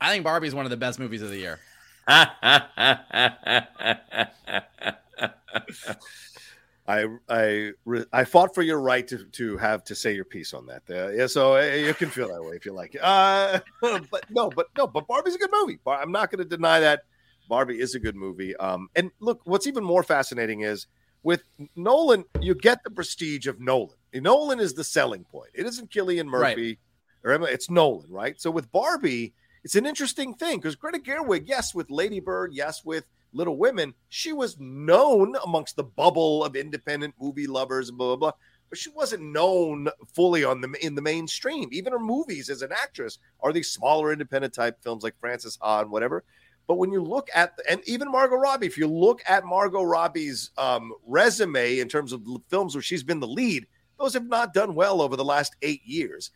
I 0.00 0.10
think 0.10 0.24
Barbie's 0.24 0.54
one 0.54 0.66
of 0.66 0.70
the 0.70 0.76
best 0.76 0.98
movies 0.98 1.22
of 1.22 1.30
the 1.30 1.38
year. 1.38 1.60
I 6.88 7.06
I 7.28 7.72
re- 7.84 8.06
I 8.12 8.24
fought 8.24 8.54
for 8.54 8.62
your 8.62 8.80
right 8.80 9.06
to, 9.08 9.24
to 9.24 9.56
have 9.58 9.84
to 9.84 9.94
say 9.94 10.14
your 10.14 10.24
piece 10.24 10.54
on 10.54 10.66
that. 10.66 10.82
Uh, 10.88 11.10
yeah, 11.10 11.26
so 11.26 11.56
uh, 11.56 11.60
you 11.60 11.92
can 11.92 12.08
feel 12.08 12.28
that 12.28 12.42
way 12.42 12.56
if 12.56 12.64
you 12.64 12.72
like. 12.72 12.96
Uh, 13.00 13.60
but 14.10 14.24
no, 14.30 14.48
but 14.48 14.68
no, 14.76 14.86
but 14.86 15.06
Barbie's 15.06 15.34
a 15.34 15.38
good 15.38 15.50
movie. 15.52 15.78
Bar- 15.84 16.00
I'm 16.00 16.10
not 16.10 16.30
going 16.30 16.38
to 16.38 16.48
deny 16.48 16.80
that 16.80 17.02
Barbie 17.48 17.78
is 17.78 17.94
a 17.94 18.00
good 18.00 18.16
movie. 18.16 18.56
Um, 18.56 18.88
and 18.96 19.10
look, 19.20 19.42
what's 19.44 19.66
even 19.66 19.84
more 19.84 20.02
fascinating 20.02 20.62
is 20.62 20.86
with 21.22 21.42
Nolan, 21.76 22.24
you 22.40 22.54
get 22.54 22.82
the 22.84 22.90
prestige 22.90 23.46
of 23.46 23.60
Nolan. 23.60 23.96
Nolan 24.14 24.60
is 24.60 24.72
the 24.72 24.84
selling 24.84 25.24
point. 25.24 25.50
It 25.52 25.66
isn't 25.66 25.90
Cillian 25.90 26.26
Murphy 26.26 26.78
or 27.24 27.32
Emma, 27.32 27.46
it's 27.46 27.68
Nolan, 27.68 28.10
right? 28.10 28.40
So 28.40 28.50
with 28.50 28.70
Barbie, 28.72 29.34
it's 29.64 29.74
an 29.74 29.86
interesting 29.86 30.34
thing 30.34 30.58
because 30.58 30.76
Greta 30.76 30.98
Gerwig, 30.98 31.44
yes, 31.46 31.74
with 31.74 31.90
Lady 31.90 32.20
Bird, 32.20 32.52
yes, 32.52 32.84
with 32.84 33.04
Little 33.32 33.56
Women, 33.56 33.94
she 34.08 34.32
was 34.32 34.58
known 34.58 35.34
amongst 35.44 35.76
the 35.76 35.84
bubble 35.84 36.44
of 36.44 36.56
independent 36.56 37.14
movie 37.20 37.46
lovers, 37.46 37.90
blah 37.90 38.08
blah 38.08 38.16
blah. 38.16 38.32
But 38.70 38.78
she 38.78 38.90
wasn't 38.90 39.22
known 39.22 39.88
fully 40.14 40.44
on 40.44 40.60
the 40.60 40.74
in 40.84 40.94
the 40.94 41.02
mainstream. 41.02 41.68
Even 41.72 41.92
her 41.92 41.98
movies 41.98 42.50
as 42.50 42.62
an 42.62 42.72
actress 42.72 43.18
are 43.40 43.52
these 43.52 43.70
smaller 43.70 44.12
independent 44.12 44.54
type 44.54 44.82
films 44.82 45.02
like 45.02 45.18
Frances 45.20 45.58
Ha 45.60 45.80
and 45.80 45.90
whatever. 45.90 46.24
But 46.66 46.76
when 46.76 46.92
you 46.92 47.02
look 47.02 47.30
at 47.34 47.58
and 47.68 47.80
even 47.88 48.12
Margot 48.12 48.36
Robbie, 48.36 48.66
if 48.66 48.76
you 48.76 48.86
look 48.86 49.22
at 49.26 49.46
Margot 49.46 49.82
Robbie's 49.82 50.50
um, 50.58 50.92
resume 51.06 51.78
in 51.78 51.88
terms 51.88 52.12
of 52.12 52.22
films 52.50 52.74
where 52.74 52.82
she's 52.82 53.02
been 53.02 53.20
the 53.20 53.26
lead, 53.26 53.66
those 53.98 54.12
have 54.12 54.28
not 54.28 54.52
done 54.52 54.74
well 54.74 55.00
over 55.00 55.16
the 55.16 55.24
last 55.24 55.56
eight 55.62 55.82
years. 55.84 56.30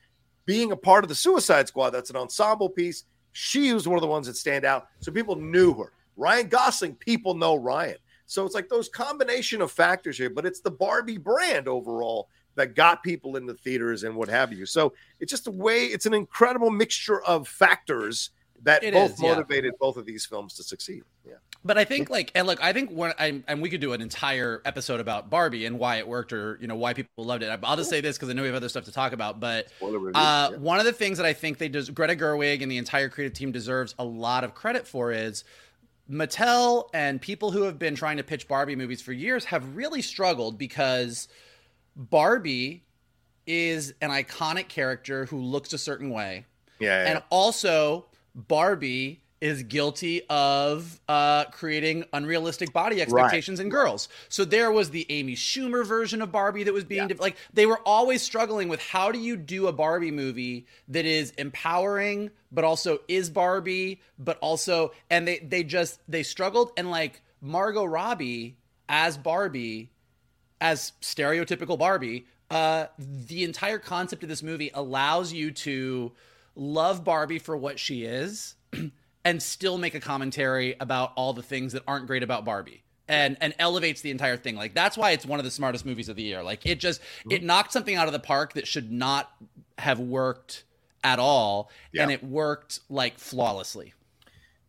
Being 0.47 0.73
a 0.73 0.77
part 0.77 1.05
of 1.05 1.09
the 1.09 1.15
Suicide 1.15 1.69
Squad, 1.69 1.91
that's 1.91 2.11
an 2.11 2.17
ensemble 2.17 2.71
piece. 2.71 3.05
She 3.33 3.73
was 3.73 3.89
one 3.89 3.97
of 3.97 4.03
the 4.03 4.09
ones 4.09 4.27
that 4.27 4.37
stand 4.37 4.65
out, 4.65 4.89
so 5.01 5.11
people 5.11 5.37
knew 5.37 5.75
her. 5.75 5.93
Ryan 6.17 6.49
Gosling, 6.49 6.95
people 6.97 7.35
know 7.35 7.57
Ryan. 7.57 7.97
So 8.27 8.45
it's 8.45 8.55
like 8.55 8.69
those 8.69 8.89
combination 8.89 9.61
of 9.61 9.73
factors 9.73 10.17
here, 10.17 10.31
but 10.31 10.47
it's 10.47 10.61
the 10.61 10.71
Barbie 10.71 11.19
brand 11.19 11.69
overall 11.69 12.29
that 12.55 12.75
got 12.75 13.03
people 13.03 13.37
in 13.37 13.47
the 13.47 13.55
theaters 13.55 14.05
and 14.05 14.15
what 14.15 14.29
have 14.29 14.53
you. 14.53 14.67
So 14.67 14.93
it's 15.21 15.31
just 15.31 15.47
a 15.47 15.51
way, 15.51 15.87
it's 15.87 16.07
an 16.07 16.15
incredible 16.15 16.71
mixture 16.71 17.23
of 17.23 17.49
factors 17.49 18.31
that 18.63 18.83
It 18.85 18.95
both 18.95 19.13
is, 19.15 19.23
yeah. 19.23 19.31
motivated 19.35 19.75
both 19.81 19.97
of 19.97 20.07
these 20.07 20.25
films 20.27 20.55
to 20.55 20.63
succeed. 20.63 21.03
Yeah. 21.27 21.35
But 21.65 21.79
I 21.79 21.85
think 21.85 22.11
like 22.11 22.33
and 22.35 22.47
look, 22.47 22.63
I 22.63 22.73
think 22.73 22.91
when 22.91 23.13
I 23.19 23.43
and 23.47 23.63
we 23.63 23.71
could 23.71 23.81
do 23.81 23.93
an 23.93 24.01
entire 24.01 24.61
episode 24.65 24.99
about 25.01 25.31
Barbie 25.31 25.65
and 25.67 25.79
why 25.79 25.97
it 25.97 26.09
worked 26.09 26.33
or 26.33 26.59
you 26.61 26.67
know 26.67 26.75
why 26.75 26.93
people 26.93 27.25
loved 27.25 27.43
it. 27.45 27.61
I'll 27.63 27.77
just 27.77 27.89
say 27.91 28.01
this 28.01 28.17
because 28.17 28.29
I 28.31 28.33
know 28.33 28.43
we 28.43 28.49
have 28.49 28.57
other 28.57 28.69
stuff 28.69 28.85
to 28.87 28.93
talk 28.93 29.13
about. 29.13 29.39
But 29.39 29.69
review. 29.81 30.11
uh, 30.15 30.49
yeah. 30.53 30.59
one 30.59 30.81
of 30.81 30.85
the 30.87 30.93
things 30.93 31.19
that 31.19 31.27
I 31.27 31.33
think 31.33 31.59
they 31.59 31.69
des- 31.69 31.93
Greta 31.93 32.17
Gerwig 32.17 32.63
and 32.63 32.71
the 32.71 32.79
entire 32.79 33.09
creative 33.09 33.37
team 33.37 33.53
deserves 33.53 33.95
a 33.99 34.05
lot 34.05 34.43
of 34.43 34.55
credit 34.55 34.89
for 34.89 35.13
is 35.13 35.45
Mattel 36.11 36.89
and 36.93 37.21
people 37.21 37.53
who 37.53 37.63
have 37.63 37.79
been 37.79 37.95
trying 37.95 38.17
to 38.17 38.25
pitch 38.25 38.49
Barbie 38.49 38.75
movies 38.77 39.01
for 39.01 39.13
years 39.13 39.45
have 39.47 39.77
really 39.77 40.03
struggled 40.03 40.59
because 40.59 41.29
Barbie 41.97 42.85
is 43.47 43.95
an 44.01 44.11
iconic 44.11 44.69
character 44.69 45.27
who 45.27 45.39
looks 45.39 45.73
a 45.73 45.79
certain 45.79 46.11
way 46.11 46.47
Yeah. 46.81 47.05
yeah. 47.05 47.11
and 47.13 47.23
also 47.31 48.07
Barbie 48.35 49.23
is 49.43 49.65
guilty 49.65 50.23
of 50.31 51.01
uh, 51.09 51.45
creating 51.47 52.05
unrealistic 52.13 52.73
body 52.73 53.03
expectations 53.03 53.59
in 53.59 53.69
girls. 53.69 54.09
So 54.29 54.45
there 54.45 54.71
was 54.71 54.91
the 54.91 55.05
Amy 55.11 55.35
Schumer 55.35 55.85
version 55.85 56.23
of 56.23 56.31
Barbie 56.31 56.63
that 56.63 56.73
was 56.73 56.85
being 56.85 57.09
de- 57.09 57.17
like 57.17 57.37
they 57.53 57.67
were 57.67 57.81
always 57.81 58.23
struggling 58.23 58.69
with 58.69 58.81
how 58.81 59.11
do 59.11 59.19
you 59.19 59.37
do 59.37 59.67
a 59.67 59.73
Barbie 59.73 60.13
movie 60.13 60.67
that 60.87 61.05
is 61.05 61.33
empowering 61.33 62.31
but 62.53 62.63
also 62.63 63.01
is 63.09 63.31
Barbie 63.31 64.01
but 64.17 64.39
also 64.39 64.93
and 65.11 65.27
they 65.27 65.41
they 65.41 65.65
just 65.65 65.99
they 66.09 66.23
struggled. 66.23 66.71
And 66.77 66.89
like 66.89 67.21
Margot 67.41 67.85
Robbie 67.85 68.59
as 68.89 69.17
Barbie 69.17 69.91
as 70.61 70.93
stereotypical 71.03 71.77
Barbie, 71.77 72.27
uh, 72.49 72.87
the 72.99 73.43
entire 73.43 73.81
concept 73.81 74.23
of 74.23 74.29
this 74.29 74.43
movie 74.43 74.71
allows 74.73 75.33
you 75.33 75.51
to 75.51 76.13
love 76.55 77.05
Barbie 77.05 77.39
for 77.39 77.57
what 77.57 77.79
she 77.79 78.05
is 78.05 78.55
and 79.25 79.43
still 79.43 79.79
make 79.79 79.95
a 79.95 80.01
commentary 80.01 80.77
about 80.81 81.13
all 81.17 81.33
the 81.33 81.43
things 81.43 81.73
that 81.73 81.83
aren't 81.87 82.07
great 82.07 82.23
about 82.23 82.45
Barbie. 82.45 82.83
And, 83.09 83.37
and 83.41 83.53
elevates 83.59 84.01
the 84.01 84.11
entire 84.11 84.37
thing. 84.39 84.57
Like 84.57 84.75
that's 84.75 84.97
why 84.97 85.11
it's 85.11 85.27
one 85.27 85.39
of 85.39 85.45
the 85.45 85.51
smartest 85.51 85.85
movies 85.85 86.09
of 86.09 86.17
the 86.17 86.23
year. 86.23 86.43
Like 86.43 86.65
it 86.65 86.81
just 86.81 87.01
it 87.29 87.29
mm-hmm. 87.29 87.47
knocked 87.47 87.73
something 87.73 87.95
out 87.95 88.07
of 88.07 88.13
the 88.13 88.21
park 88.21 88.55
that 88.55 88.67
should 88.67 88.91
not 88.91 89.31
have 89.77 89.99
worked 89.99 90.65
at 91.05 91.19
all, 91.19 91.71
Yeah. 91.93 92.05
and 92.05 92.13
it 92.13 92.23
worked 92.23 92.81
like 92.89 93.19
flawlessly. 93.19 93.93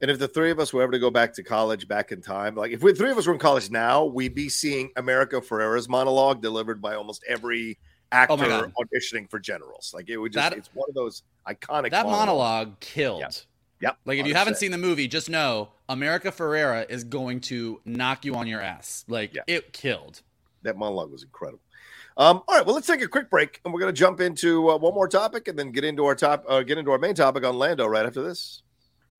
And 0.01 0.11
if 0.11 0.19
the 0.19 0.27
three 0.27 0.51
of 0.51 0.59
us 0.59 0.73
were 0.73 0.81
ever 0.81 0.91
to 0.91 0.99
go 0.99 1.09
back 1.09 1.33
to 1.35 1.43
college 1.43 1.87
back 1.87 2.11
in 2.11 2.21
time, 2.21 2.55
like 2.55 2.71
if 2.71 2.83
we 2.83 2.93
three 2.93 3.11
of 3.11 3.17
us 3.17 3.25
were 3.25 3.33
in 3.33 3.39
college 3.39 3.71
now, 3.71 4.03
we'd 4.03 4.35
be 4.35 4.49
seeing 4.49 4.91
America 4.97 5.39
Ferrera's 5.39 5.87
monologue 5.87 6.41
delivered 6.41 6.81
by 6.81 6.95
almost 6.95 7.23
every 7.29 7.77
actor 8.13 8.71
Oh 8.77 8.83
auditioning 8.83 9.29
for 9.29 9.39
generals. 9.39 9.91
Like 9.93 10.09
it 10.09 10.17
would 10.17 10.31
just 10.33 10.49
That- 10.51 10.57
it's 10.57 10.69
one 10.73 10.87
of 10.89 10.95
those 10.95 11.23
iconic 11.47 11.91
That 11.91 12.05
monologues. 12.05 12.17
monologue 12.19 12.79
killed. 12.79 13.19
Yep. 13.21 13.33
Yep. 13.81 13.97
Like 14.05 14.19
if 14.19 14.27
you 14.27 14.33
100%. 14.33 14.37
haven't 14.37 14.57
seen 14.57 14.71
the 14.71 14.77
movie, 14.77 15.07
just 15.07 15.29
know 15.29 15.69
America 15.89 16.31
Ferrera 16.31 16.89
is 16.89 17.03
going 17.03 17.41
to 17.41 17.81
knock 17.85 18.23
you 18.23 18.35
on 18.35 18.47
your 18.47 18.61
ass. 18.61 19.03
Like 19.07 19.33
Yeah. 19.35 19.41
it 19.47 19.73
killed. 19.73 20.21
that 20.61 20.77
monologue 20.77 21.11
was 21.11 21.23
incredible. 21.23 21.59
Um, 22.15 22.41
all 22.47 22.55
right, 22.55 22.65
well, 22.65 22.73
let's 22.73 22.87
take 22.87 23.01
a 23.01 23.07
quick 23.09 23.29
break, 23.29 23.59
and 23.65 23.73
we're 23.73 23.81
going 23.81 23.93
to 23.93 23.99
jump 23.99 24.21
into 24.21 24.69
uh, 24.69 24.77
one 24.77 24.93
more 24.93 25.09
topic, 25.09 25.49
and 25.49 25.59
then 25.59 25.71
get 25.73 25.83
into 25.83 26.05
our 26.05 26.15
top, 26.15 26.45
uh, 26.47 26.61
get 26.63 26.77
into 26.77 26.89
our 26.91 26.97
main 26.97 27.15
topic 27.15 27.43
on 27.43 27.57
Lando 27.57 27.85
right 27.85 28.05
after 28.05 28.21
this. 28.23 28.61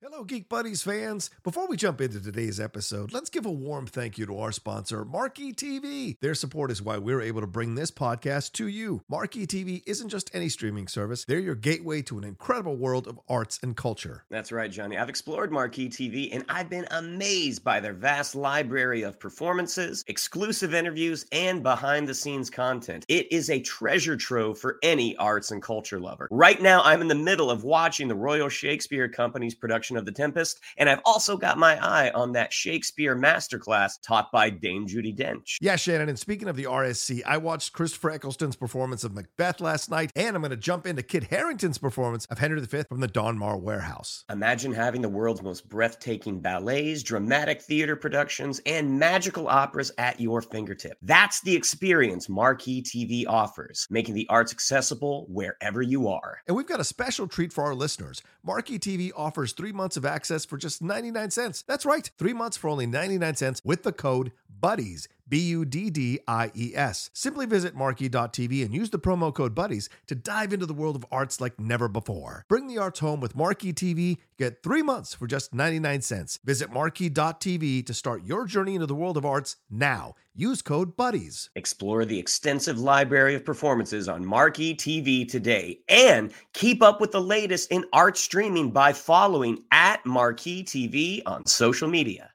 Hello, 0.06 0.22
Geek 0.22 0.50
Buddies 0.50 0.82
fans. 0.82 1.30
Before 1.42 1.66
we 1.66 1.78
jump 1.78 1.98
into 1.98 2.20
today's 2.20 2.60
episode, 2.60 3.14
let's 3.14 3.30
give 3.30 3.46
a 3.46 3.50
warm 3.50 3.86
thank 3.86 4.18
you 4.18 4.26
to 4.26 4.38
our 4.38 4.52
sponsor, 4.52 5.02
Marquee 5.02 5.54
TV. 5.54 6.18
Their 6.20 6.34
support 6.34 6.70
is 6.70 6.82
why 6.82 6.98
we're 6.98 7.22
able 7.22 7.40
to 7.40 7.46
bring 7.46 7.74
this 7.74 7.90
podcast 7.90 8.52
to 8.52 8.68
you. 8.68 9.02
Marquee 9.08 9.46
TV 9.46 9.82
isn't 9.86 10.10
just 10.10 10.30
any 10.34 10.50
streaming 10.50 10.88
service, 10.88 11.24
they're 11.24 11.38
your 11.38 11.54
gateway 11.54 12.02
to 12.02 12.18
an 12.18 12.24
incredible 12.24 12.76
world 12.76 13.08
of 13.08 13.18
arts 13.30 13.58
and 13.62 13.78
culture. 13.78 14.26
That's 14.28 14.52
right, 14.52 14.70
Johnny. 14.70 14.98
I've 14.98 15.08
explored 15.08 15.50
Marquee 15.50 15.88
TV 15.88 16.28
and 16.34 16.44
I've 16.50 16.68
been 16.68 16.86
amazed 16.90 17.64
by 17.64 17.80
their 17.80 17.94
vast 17.94 18.34
library 18.34 19.04
of 19.04 19.18
performances, 19.18 20.04
exclusive 20.06 20.74
interviews, 20.74 21.24
and 21.32 21.62
behind 21.62 22.06
the 22.06 22.14
scenes 22.14 22.50
content. 22.50 23.06
It 23.08 23.32
is 23.32 23.48
a 23.48 23.58
treasure 23.58 24.18
trove 24.18 24.58
for 24.58 24.78
any 24.82 25.16
arts 25.16 25.50
and 25.50 25.62
culture 25.62 25.98
lover. 25.98 26.28
Right 26.30 26.60
now, 26.60 26.82
I'm 26.82 27.00
in 27.00 27.08
the 27.08 27.14
middle 27.14 27.50
of 27.50 27.64
watching 27.64 28.08
the 28.08 28.14
Royal 28.14 28.50
Shakespeare 28.50 29.08
Company's 29.08 29.54
production 29.54 29.93
of 29.96 30.04
The 30.04 30.12
Tempest, 30.12 30.60
and 30.76 30.88
I've 30.88 31.00
also 31.04 31.36
got 31.36 31.58
my 31.58 31.76
eye 31.84 32.10
on 32.10 32.32
that 32.32 32.52
Shakespeare 32.52 33.16
masterclass 33.16 33.92
taught 34.02 34.32
by 34.32 34.50
Dame 34.50 34.86
Judi 34.86 35.16
Dench. 35.16 35.56
Yeah, 35.60 35.76
Shannon, 35.76 36.08
and 36.08 36.18
speaking 36.18 36.48
of 36.48 36.56
the 36.56 36.64
RSC, 36.64 37.22
I 37.26 37.36
watched 37.36 37.72
Christopher 37.72 38.10
Eccleston's 38.10 38.56
performance 38.56 39.04
of 39.04 39.14
Macbeth 39.14 39.60
last 39.60 39.90
night, 39.90 40.10
and 40.16 40.34
I'm 40.34 40.42
going 40.42 40.50
to 40.50 40.56
jump 40.56 40.86
into 40.86 41.02
Kit 41.02 41.24
Harington's 41.24 41.78
performance 41.78 42.26
of 42.26 42.38
Henry 42.38 42.60
V 42.60 42.82
from 42.88 43.00
the 43.00 43.08
Donmar 43.08 43.60
Warehouse. 43.60 44.24
Imagine 44.30 44.72
having 44.72 45.02
the 45.02 45.08
world's 45.08 45.42
most 45.42 45.68
breathtaking 45.68 46.40
ballets, 46.40 47.02
dramatic 47.02 47.62
theater 47.62 47.96
productions, 47.96 48.60
and 48.66 48.98
magical 48.98 49.48
operas 49.48 49.92
at 49.98 50.20
your 50.20 50.40
fingertip. 50.42 50.98
That's 51.02 51.40
the 51.42 51.54
experience 51.54 52.28
Marquee 52.28 52.82
TV 52.82 53.26
offers, 53.26 53.86
making 53.90 54.14
the 54.14 54.26
arts 54.28 54.52
accessible 54.52 55.26
wherever 55.28 55.82
you 55.82 56.08
are. 56.08 56.38
And 56.46 56.56
we've 56.56 56.66
got 56.66 56.80
a 56.80 56.84
special 56.84 57.26
treat 57.26 57.52
for 57.52 57.64
our 57.64 57.74
listeners. 57.74 58.22
Marquee 58.42 58.78
TV 58.78 59.10
offers 59.16 59.52
three 59.52 59.72
months 59.72 59.83
of 59.96 60.04
access 60.04 60.44
for 60.44 60.56
just 60.56 60.82
99 60.82 61.30
cents. 61.30 61.62
That's 61.66 61.86
right, 61.86 62.10
three 62.18 62.32
months 62.32 62.56
for 62.56 62.68
only 62.68 62.86
99 62.86 63.36
cents 63.36 63.60
with 63.64 63.82
the 63.82 63.92
code 63.92 64.32
BUDDIES. 64.60 65.08
B 65.28 65.38
U 65.38 65.64
D 65.64 65.90
D 65.90 66.20
I 66.28 66.50
E 66.54 66.72
S. 66.74 67.10
Simply 67.12 67.46
visit 67.46 67.74
marquee.tv 67.74 68.64
and 68.64 68.74
use 68.74 68.90
the 68.90 68.98
promo 68.98 69.34
code 69.34 69.54
BUDDIES 69.54 69.88
to 70.06 70.14
dive 70.14 70.52
into 70.52 70.66
the 70.66 70.74
world 70.74 70.96
of 70.96 71.06
arts 71.10 71.40
like 71.40 71.58
never 71.58 71.88
before. 71.88 72.44
Bring 72.48 72.66
the 72.66 72.78
arts 72.78 73.00
home 73.00 73.20
with 73.20 73.36
Marquee 73.36 73.72
TV. 73.72 74.18
Get 74.38 74.62
three 74.62 74.82
months 74.82 75.14
for 75.14 75.26
just 75.26 75.54
99 75.54 76.02
cents. 76.02 76.38
Visit 76.44 76.72
marquee.tv 76.72 77.86
to 77.86 77.94
start 77.94 78.24
your 78.24 78.46
journey 78.46 78.74
into 78.74 78.86
the 78.86 78.94
world 78.94 79.16
of 79.16 79.24
arts 79.24 79.56
now. 79.70 80.14
Use 80.34 80.62
code 80.62 80.96
BUDDIES. 80.96 81.50
Explore 81.54 82.04
the 82.04 82.18
extensive 82.18 82.80
library 82.80 83.36
of 83.36 83.44
performances 83.44 84.08
on 84.08 84.26
Marquee 84.26 84.74
TV 84.74 85.28
today 85.28 85.78
and 85.88 86.32
keep 86.52 86.82
up 86.82 87.00
with 87.00 87.12
the 87.12 87.20
latest 87.20 87.70
in 87.70 87.84
art 87.92 88.18
streaming 88.18 88.70
by 88.70 88.92
following 88.92 89.62
at 89.70 90.04
Marquee 90.04 90.64
TV 90.64 91.22
on 91.24 91.46
social 91.46 91.88
media. 91.88 92.33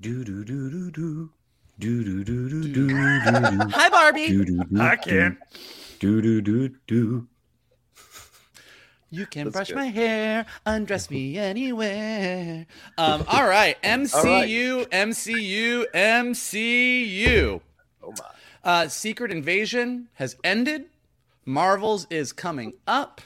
Do 0.00 0.24
do 0.24 0.44
do 0.44 0.70
do 0.70 0.90
do. 0.90 1.30
Do 1.78 2.02
do 2.02 2.24
do 2.24 2.48
do 2.48 2.72
do 2.72 2.88
do. 2.88 3.68
Hi, 3.68 3.90
Barbie. 3.90 4.46
I 4.80 4.96
can't. 4.96 5.36
Do 5.98 6.22
do 6.22 6.40
do 6.40 6.70
do. 6.86 7.28
You 9.10 9.26
can 9.26 9.44
That's 9.44 9.56
brush 9.56 9.68
good. 9.68 9.76
my 9.76 9.86
hair, 9.86 10.46
undress 10.64 11.10
me 11.10 11.36
anywhere. 11.36 12.66
Um, 12.96 13.24
all 13.28 13.46
right, 13.46 13.76
MCU, 13.82 14.86
MCU, 14.86 15.84
MCU. 15.92 17.60
Oh 18.02 18.12
my! 18.12 18.24
Uh, 18.64 18.88
Secret 18.88 19.30
Invasion 19.30 20.08
has 20.14 20.36
ended. 20.42 20.86
Marvels 21.44 22.06
is 22.08 22.32
coming 22.32 22.72
up. 22.86 23.20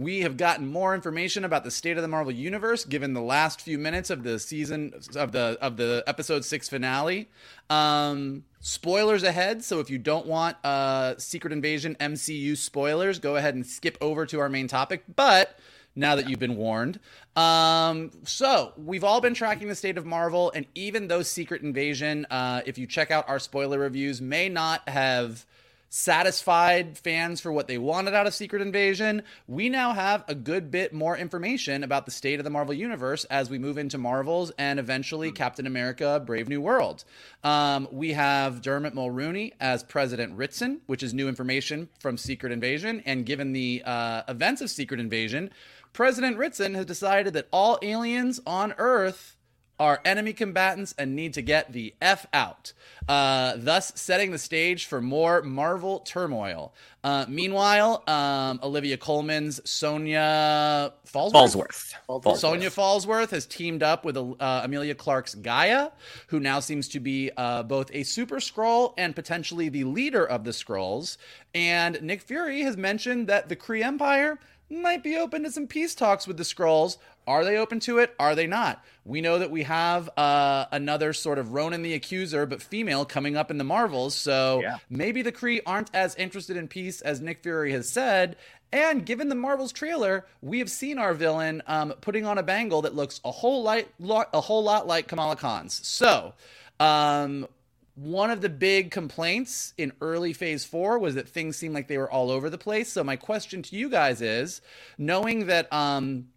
We 0.00 0.20
have 0.20 0.38
gotten 0.38 0.66
more 0.66 0.94
information 0.94 1.44
about 1.44 1.62
the 1.62 1.70
state 1.70 1.98
of 1.98 2.02
the 2.02 2.08
Marvel 2.08 2.32
universe 2.32 2.86
given 2.86 3.12
the 3.12 3.20
last 3.20 3.60
few 3.60 3.76
minutes 3.76 4.08
of 4.08 4.22
the 4.22 4.38
season 4.38 4.94
of 5.14 5.32
the 5.32 5.58
of 5.60 5.76
the 5.76 6.02
episode 6.06 6.42
six 6.42 6.70
finale. 6.70 7.28
Um, 7.68 8.44
spoilers 8.60 9.22
ahead, 9.22 9.62
so 9.62 9.78
if 9.78 9.90
you 9.90 9.98
don't 9.98 10.24
want 10.24 10.56
uh, 10.64 11.18
Secret 11.18 11.52
Invasion 11.52 11.98
MCU 12.00 12.56
spoilers, 12.56 13.18
go 13.18 13.36
ahead 13.36 13.54
and 13.54 13.66
skip 13.66 13.98
over 14.00 14.24
to 14.24 14.40
our 14.40 14.48
main 14.48 14.68
topic. 14.68 15.04
But 15.14 15.58
now 15.94 16.16
that 16.16 16.30
you've 16.30 16.38
been 16.38 16.56
warned. 16.56 16.98
Um, 17.36 18.10
so 18.24 18.72
we've 18.78 19.04
all 19.04 19.20
been 19.20 19.34
tracking 19.34 19.68
the 19.68 19.74
state 19.74 19.98
of 19.98 20.06
Marvel, 20.06 20.50
and 20.54 20.64
even 20.74 21.08
though 21.08 21.20
Secret 21.20 21.60
Invasion, 21.60 22.26
uh, 22.30 22.62
if 22.64 22.78
you 22.78 22.86
check 22.86 23.10
out 23.10 23.28
our 23.28 23.38
spoiler 23.38 23.78
reviews, 23.78 24.22
may 24.22 24.48
not 24.48 24.88
have 24.88 25.44
satisfied 25.90 26.96
fans 26.96 27.40
for 27.40 27.52
what 27.52 27.66
they 27.66 27.76
wanted 27.76 28.14
out 28.14 28.26
of 28.26 28.32
Secret 28.32 28.62
Invasion, 28.62 29.22
we 29.46 29.68
now 29.68 29.92
have 29.92 30.24
a 30.28 30.34
good 30.34 30.70
bit 30.70 30.94
more 30.94 31.16
information 31.16 31.82
about 31.84 32.06
the 32.06 32.12
state 32.12 32.38
of 32.38 32.44
the 32.44 32.50
Marvel 32.50 32.72
Universe 32.72 33.24
as 33.24 33.50
we 33.50 33.58
move 33.58 33.76
into 33.76 33.98
Marvels 33.98 34.52
and 34.56 34.78
eventually 34.78 35.32
Captain 35.32 35.66
America 35.66 36.22
Brave 36.24 36.48
New 36.48 36.60
World. 36.60 37.04
Um, 37.42 37.88
we 37.90 38.12
have 38.12 38.62
Dermot 38.62 38.94
Mulroney 38.94 39.52
as 39.60 39.82
President 39.82 40.36
Ritson, 40.36 40.80
which 40.86 41.02
is 41.02 41.12
new 41.12 41.28
information 41.28 41.88
from 41.98 42.16
Secret 42.16 42.52
Invasion. 42.52 43.02
And 43.04 43.26
given 43.26 43.52
the 43.52 43.82
uh, 43.84 44.22
events 44.28 44.62
of 44.62 44.70
Secret 44.70 45.00
Invasion, 45.00 45.50
President 45.92 46.38
Ritson 46.38 46.74
has 46.76 46.86
decided 46.86 47.32
that 47.34 47.48
all 47.52 47.78
aliens 47.82 48.40
on 48.46 48.74
Earth 48.78 49.36
are 49.80 50.00
enemy 50.04 50.34
combatants 50.34 50.94
and 50.98 51.16
need 51.16 51.32
to 51.34 51.42
get 51.42 51.72
the 51.72 51.94
F 52.02 52.26
out, 52.34 52.74
uh, 53.08 53.54
thus 53.56 53.92
setting 53.96 54.30
the 54.30 54.38
stage 54.38 54.84
for 54.84 55.00
more 55.00 55.42
Marvel 55.42 56.00
turmoil. 56.00 56.74
Uh, 57.02 57.24
meanwhile, 57.28 58.04
um, 58.06 58.60
Olivia 58.62 58.98
Colman's 58.98 59.58
Sonya 59.68 60.92
Falsworth. 61.06 61.32
Falsworth. 61.32 61.94
Falsworth. 62.06 62.36
Sonya 62.36 62.70
Falsworth 62.70 63.30
has 63.30 63.46
teamed 63.46 63.82
up 63.82 64.04
with 64.04 64.18
uh, 64.18 64.60
Emilia 64.62 64.94
Clarke's 64.94 65.34
G'iah, 65.34 65.92
who 66.26 66.38
now 66.38 66.60
seems 66.60 66.86
to 66.88 67.00
be 67.00 67.30
uh, 67.38 67.62
both 67.62 67.90
a 67.94 68.02
super 68.02 68.36
Skrull 68.36 68.92
and 68.98 69.16
potentially 69.16 69.70
the 69.70 69.84
leader 69.84 70.26
of 70.26 70.44
the 70.44 70.50
Skrulls. 70.50 71.16
And 71.54 72.00
Nick 72.02 72.20
Fury 72.20 72.60
has 72.60 72.76
mentioned 72.76 73.28
that 73.28 73.48
the 73.48 73.56
Kree 73.56 73.82
Empire 73.82 74.38
might 74.70 75.02
be 75.02 75.16
open 75.16 75.42
to 75.42 75.50
some 75.50 75.66
peace 75.66 75.94
talks 75.94 76.28
with 76.28 76.36
the 76.36 76.44
Skrulls. 76.44 76.98
Are 77.26 77.44
they 77.44 77.56
open 77.58 77.80
to 77.80 77.98
it? 77.98 78.14
Are 78.18 78.34
they 78.34 78.46
not? 78.46 78.84
We 79.04 79.20
know 79.20 79.38
that 79.38 79.50
we 79.50 79.62
have 79.64 80.08
uh, 80.16 80.66
another 80.72 81.12
sort 81.12 81.38
of 81.38 81.52
Ronan 81.52 81.82
the 81.82 81.94
Accuser, 81.94 82.46
but 82.46 82.60
female, 82.62 83.04
coming 83.04 83.36
up 83.36 83.50
in 83.50 83.58
the 83.58 83.64
Marvels. 83.64 84.14
So 84.14 84.60
Yeah. 84.62 84.78
maybe 84.88 85.22
the 85.22 85.32
Kree 85.32 85.60
aren't 85.66 85.90
as 85.94 86.14
interested 86.16 86.56
in 86.56 86.68
peace 86.68 87.00
as 87.00 87.20
Nick 87.20 87.42
Fury 87.42 87.72
has 87.72 87.88
said. 87.88 88.36
And 88.72 89.04
given 89.04 89.28
the 89.28 89.34
Marvels 89.34 89.72
trailer, 89.72 90.26
we 90.42 90.58
have 90.60 90.70
seen 90.70 90.98
our 90.98 91.12
villain 91.14 91.62
um, 91.66 91.92
putting 92.00 92.24
on 92.24 92.38
a 92.38 92.42
bangle 92.42 92.82
that 92.82 92.94
looks 92.94 93.20
a 93.24 93.30
whole 93.30 93.62
lot, 93.62 93.84
a 94.32 94.40
whole 94.40 94.62
lot 94.62 94.86
like 94.86 95.08
Kamala 95.08 95.36
Khan's. 95.36 95.84
So, 95.86 96.34
um, 96.78 97.46
one 97.96 98.30
of 98.30 98.40
the 98.40 98.48
big 98.48 98.90
complaints 98.92 99.74
in 99.76 99.92
early 100.00 100.32
phase 100.32 100.64
four 100.64 100.98
was 100.98 101.16
that 101.16 101.28
things 101.28 101.56
seemed 101.56 101.74
like 101.74 101.88
they 101.88 101.98
were 101.98 102.10
all 102.10 102.30
over 102.30 102.48
the 102.48 102.56
place. 102.56 102.90
So 102.92 103.04
my 103.04 103.16
question 103.16 103.62
to 103.64 103.76
you 103.76 103.90
guys 103.90 104.22
is, 104.22 104.62
knowing 104.96 105.46
that 105.46 105.70
um, 105.72 106.28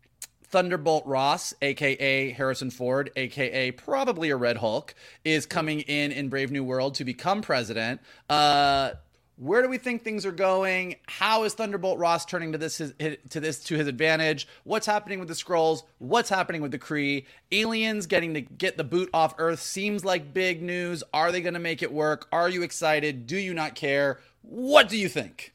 Thunderbolt 0.53 1.03
Ross, 1.07 1.55
aka 1.63 2.29
Harrison 2.29 2.69
Ford, 2.69 3.09
aka 3.15 3.71
probably 3.71 4.29
a 4.29 4.35
Red 4.35 4.57
Hulk, 4.57 4.93
is 5.25 5.47
coming 5.47 5.79
in 5.79 6.11
in 6.11 6.29
Brave 6.29 6.51
New 6.51 6.63
World 6.63 6.93
to 6.95 7.03
become 7.03 7.41
president. 7.41 8.01
Uh, 8.29 8.91
Where 9.37 9.63
do 9.63 9.67
we 9.67 9.79
think 9.79 10.03
things 10.03 10.27
are 10.27 10.31
going? 10.31 10.97
How 11.07 11.43
is 11.43 11.55
Thunderbolt 11.55 11.97
Ross 11.97 12.23
turning 12.23 12.51
to 12.51 12.59
this 12.59 12.77
his, 12.77 12.93
to 13.31 13.39
this 13.39 13.63
to 13.63 13.75
his 13.77 13.87
advantage? 13.87 14.47
What's 14.63 14.85
happening 14.85 15.17
with 15.17 15.27
the 15.27 15.33
Skrulls? 15.33 15.81
What's 15.97 16.29
happening 16.29 16.61
with 16.61 16.69
the 16.69 16.77
Kree? 16.77 17.25
Aliens 17.51 18.05
getting 18.05 18.35
to 18.35 18.41
get 18.41 18.77
the 18.77 18.83
boot 18.83 19.09
off 19.11 19.33
Earth 19.39 19.59
seems 19.59 20.05
like 20.05 20.35
big 20.35 20.61
news. 20.61 21.03
Are 21.15 21.31
they 21.31 21.41
going 21.41 21.55
to 21.55 21.59
make 21.59 21.81
it 21.81 21.91
work? 21.91 22.27
Are 22.31 22.47
you 22.47 22.61
excited? 22.61 23.25
Do 23.25 23.37
you 23.37 23.55
not 23.55 23.73
care? 23.73 24.19
What 24.43 24.87
do 24.87 24.99
you 24.99 25.09
think? 25.09 25.51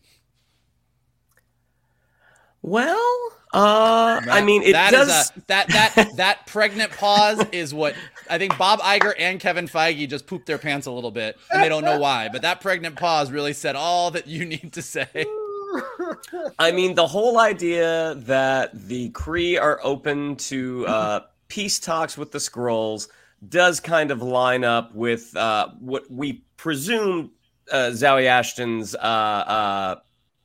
Well, 2.68 3.32
uh, 3.54 4.20
I 4.30 4.42
mean, 4.42 4.62
it 4.62 4.72
that 4.72 4.90
does. 4.90 5.08
is 5.08 5.32
a, 5.36 5.40
that 5.46 5.68
that 5.68 6.08
that 6.16 6.46
pregnant 6.46 6.92
pause 6.92 7.42
is 7.50 7.72
what 7.72 7.94
I 8.28 8.36
think 8.36 8.58
Bob 8.58 8.80
Iger 8.80 9.14
and 9.18 9.40
Kevin 9.40 9.66
Feige 9.66 10.06
just 10.08 10.26
pooped 10.26 10.46
their 10.46 10.58
pants 10.58 10.86
a 10.86 10.90
little 10.90 11.10
bit, 11.10 11.38
and 11.50 11.62
they 11.62 11.68
don't 11.70 11.84
know 11.84 11.98
why. 11.98 12.28
But 12.28 12.42
that 12.42 12.60
pregnant 12.60 12.96
pause 12.96 13.30
really 13.30 13.54
said 13.54 13.74
all 13.74 14.10
that 14.10 14.26
you 14.26 14.44
need 14.44 14.74
to 14.74 14.82
say. 14.82 15.08
I 16.58 16.72
mean, 16.72 16.94
the 16.94 17.06
whole 17.06 17.38
idea 17.38 18.16
that 18.16 18.70
the 18.88 19.10
Kree 19.10 19.60
are 19.60 19.80
open 19.82 20.36
to 20.36 20.86
uh, 20.86 21.20
peace 21.48 21.78
talks 21.78 22.18
with 22.18 22.32
the 22.32 22.38
Skrulls 22.38 23.08
does 23.48 23.80
kind 23.80 24.10
of 24.10 24.20
line 24.20 24.64
up 24.64 24.94
with 24.94 25.34
uh, 25.36 25.68
what 25.78 26.10
we 26.10 26.44
presume 26.58 27.30
uh, 27.70 27.90
Zawe 27.92 28.26
Ashton's 28.26 28.94
uh, 28.94 28.98
uh, 28.98 29.96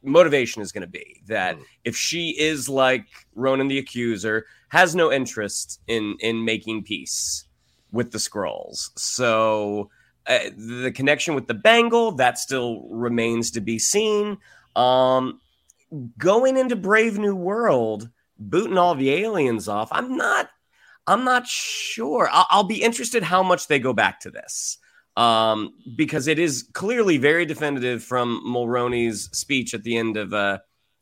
motivation 0.04 0.62
is 0.62 0.72
going 0.72 0.82
to 0.82 0.88
be. 0.88 1.22
That 1.28 1.58
if 1.84 1.96
she 1.96 2.30
is 2.30 2.70
like 2.70 3.06
Ronan 3.36 3.68
the 3.68 3.80
Accuser, 3.80 4.46
has 4.70 4.96
no 4.96 5.12
interest 5.12 5.82
in 5.88 6.16
in 6.20 6.46
making 6.46 6.84
peace 6.84 7.46
with 7.92 8.12
the 8.12 8.18
Skrulls. 8.18 8.90
So 8.98 9.90
uh, 10.28 10.50
the 10.56 10.92
connection 10.92 11.36
with 11.36 11.48
the 11.48 11.54
Bangle 11.54 12.14
that 12.14 12.38
still 12.38 12.88
remains 12.90 13.52
to 13.52 13.62
be 13.62 13.80
seen. 13.80 14.38
Um, 14.76 15.40
going 16.18 16.58
into 16.58 16.76
Brave 16.76 17.20
New 17.20 17.36
World, 17.36 18.10
booting 18.40 18.78
all 18.78 18.96
the 18.96 19.12
aliens 19.12 19.68
off. 19.68 19.90
I'm 19.92 20.18
not. 20.18 20.50
I'm 21.06 21.26
not 21.26 21.46
sure. 21.48 22.30
I'll, 22.32 22.48
I'll 22.50 22.64
be 22.64 22.82
interested 22.82 23.24
how 23.24 23.44
much 23.44 23.68
they 23.68 23.78
go 23.78 23.92
back 23.92 24.22
to 24.22 24.32
this 24.32 24.78
um, 25.16 25.74
because 25.96 26.28
it 26.28 26.40
is 26.40 26.68
clearly 26.74 27.18
very 27.18 27.46
definitive 27.46 28.04
from 28.04 28.42
Mulroney's 28.46 29.30
speech 29.38 29.74
at 29.74 29.84
the 29.84 29.98
end 29.98 30.18
of 30.18 30.34
uh, 30.34 30.60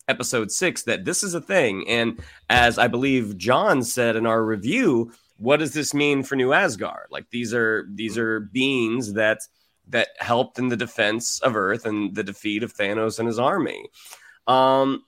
episode 0.08 0.52
six 0.52 0.84
that 0.84 1.06
this 1.06 1.24
is 1.24 1.34
a 1.34 1.42
thing. 1.42 1.88
And 1.88 2.22
as 2.50 2.78
I 2.78 2.88
believe 2.88 3.38
John 3.38 3.84
said 3.84 4.16
in 4.16 4.26
our 4.26 4.44
review, 4.44 5.12
what 5.38 5.58
does 5.58 5.74
this 5.74 5.94
mean 5.94 6.24
for 6.24 6.36
New 6.36 6.54
Asgard? 6.54 7.08
Like 7.10 7.30
these 7.32 7.54
are 7.54 7.88
these 7.94 8.18
are 8.18 8.42
beings 8.42 9.14
that 9.14 9.40
that 9.88 10.10
helped 10.20 10.60
in 10.60 10.70
the 10.70 10.78
defense 10.78 11.40
of 11.40 11.56
Earth 11.56 11.86
and 11.86 12.16
the 12.16 12.24
defeat 12.24 12.64
of 12.64 12.74
Thanos 12.74 13.20
and 13.20 13.28
his 13.28 13.40
army. 13.40 13.90
Um, 14.48 15.04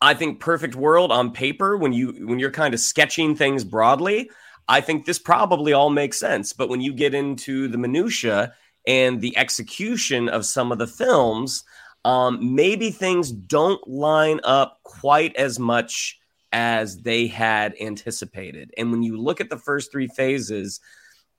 I 0.00 0.14
think 0.14 0.40
perfect 0.40 0.74
world 0.74 1.12
on 1.12 1.32
paper 1.32 1.76
when 1.76 1.92
you 1.92 2.26
when 2.26 2.38
you're 2.38 2.50
kind 2.50 2.74
of 2.74 2.80
sketching 2.80 3.34
things 3.36 3.64
broadly, 3.64 4.30
I 4.70 4.80
think 4.80 5.04
this 5.04 5.18
probably 5.18 5.72
all 5.72 5.90
makes 5.90 6.18
sense. 6.18 6.52
But 6.52 6.68
when 6.68 6.80
you 6.80 6.92
get 6.92 7.12
into 7.12 7.66
the 7.66 7.76
minutia 7.76 8.54
and 8.86 9.20
the 9.20 9.36
execution 9.36 10.28
of 10.28 10.46
some 10.46 10.70
of 10.70 10.78
the 10.78 10.86
films, 10.86 11.64
um, 12.04 12.54
maybe 12.54 12.92
things 12.92 13.32
don't 13.32 13.86
line 13.86 14.40
up 14.44 14.78
quite 14.84 15.34
as 15.34 15.58
much 15.58 16.18
as 16.52 16.98
they 17.02 17.26
had 17.26 17.74
anticipated. 17.80 18.70
And 18.78 18.92
when 18.92 19.02
you 19.02 19.20
look 19.20 19.40
at 19.40 19.50
the 19.50 19.58
first 19.58 19.90
three 19.90 20.06
phases, 20.06 20.80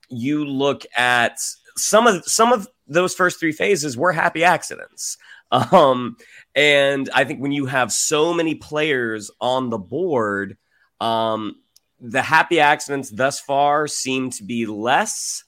you 0.09 0.43
look 0.43 0.85
at 0.95 1.39
some 1.77 2.07
of 2.07 2.25
some 2.25 2.51
of 2.51 2.67
those 2.85 3.15
first 3.15 3.39
three 3.39 3.53
phases 3.53 3.97
were 3.97 4.11
happy 4.11 4.43
accidents. 4.43 5.17
Um, 5.53 6.15
and 6.55 7.09
I 7.13 7.25
think 7.25 7.41
when 7.41 7.51
you 7.51 7.65
have 7.65 7.91
so 7.91 8.33
many 8.33 8.55
players 8.55 9.29
on 9.41 9.69
the 9.69 9.77
board, 9.77 10.55
um, 11.01 11.57
the 12.01 12.21
happy 12.21 12.59
accidents 12.59 13.09
thus 13.09 13.39
far 13.39 13.87
seem 13.87 14.31
to 14.31 14.43
be 14.43 14.65
less, 14.65 15.43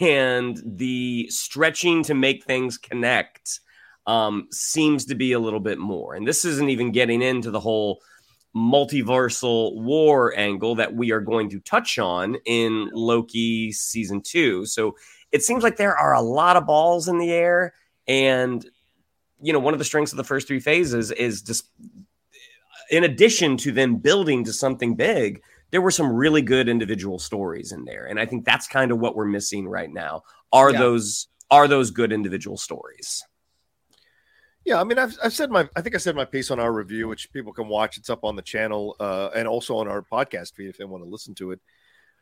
and 0.00 0.60
the 0.64 1.28
stretching 1.28 2.02
to 2.04 2.14
make 2.14 2.44
things 2.44 2.78
connect 2.78 3.60
um, 4.06 4.48
seems 4.50 5.04
to 5.06 5.14
be 5.14 5.32
a 5.32 5.38
little 5.38 5.60
bit 5.60 5.78
more. 5.78 6.14
And 6.14 6.26
this 6.26 6.44
isn't 6.44 6.70
even 6.70 6.90
getting 6.90 7.22
into 7.22 7.50
the 7.50 7.60
whole 7.60 8.00
multiversal 8.56 9.80
war 9.80 10.36
angle 10.36 10.74
that 10.76 10.94
we 10.94 11.12
are 11.12 11.20
going 11.20 11.50
to 11.50 11.60
touch 11.60 11.98
on 11.98 12.36
in 12.46 12.90
Loki 12.92 13.70
season 13.70 14.22
two. 14.22 14.66
So 14.66 14.96
it 15.30 15.44
seems 15.44 15.62
like 15.62 15.76
there 15.76 15.96
are 15.96 16.14
a 16.14 16.22
lot 16.22 16.56
of 16.56 16.66
balls 16.66 17.06
in 17.06 17.18
the 17.18 17.30
air. 17.30 17.74
And 18.08 18.64
you 19.42 19.52
know, 19.52 19.60
one 19.60 19.74
of 19.74 19.78
the 19.78 19.84
strengths 19.84 20.12
of 20.12 20.16
the 20.16 20.24
first 20.24 20.48
three 20.48 20.60
phases 20.60 21.10
is 21.10 21.42
just 21.42 21.68
in 22.90 23.04
addition 23.04 23.56
to 23.58 23.72
them 23.72 23.96
building 23.96 24.44
to 24.44 24.52
something 24.52 24.96
big, 24.96 25.42
there 25.70 25.80
were 25.80 25.90
some 25.90 26.12
really 26.12 26.42
good 26.42 26.68
individual 26.68 27.18
stories 27.18 27.72
in 27.72 27.84
there. 27.84 28.06
And 28.06 28.18
I 28.18 28.26
think 28.26 28.44
that's 28.44 28.66
kind 28.66 28.90
of 28.90 28.98
what 28.98 29.14
we're 29.16 29.24
missing 29.24 29.68
right 29.68 29.92
now. 29.92 30.22
Are 30.52 30.72
Yeah. 30.72 30.78
those 30.78 31.28
are 31.50 31.66
those 31.66 31.90
good 31.90 32.12
individual 32.12 32.56
stories? 32.56 33.24
Yeah, 34.64 34.80
I 34.80 34.84
mean, 34.84 34.98
I've, 34.98 35.16
I've 35.24 35.32
said 35.32 35.50
my, 35.50 35.68
I 35.74 35.80
think 35.80 35.94
I 35.94 35.98
said 35.98 36.14
my 36.14 36.24
piece 36.24 36.50
on 36.50 36.60
our 36.60 36.72
review, 36.72 37.08
which 37.08 37.32
people 37.32 37.52
can 37.52 37.66
watch. 37.66 37.96
It's 37.96 38.10
up 38.10 38.24
on 38.24 38.36
the 38.36 38.42
channel 38.42 38.94
uh, 39.00 39.30
and 39.34 39.48
also 39.48 39.76
on 39.76 39.88
our 39.88 40.02
podcast 40.02 40.54
feed 40.54 40.68
if 40.68 40.76
they 40.76 40.84
want 40.84 41.02
to 41.02 41.08
listen 41.10 41.34
to 41.36 41.50
it. 41.52 41.60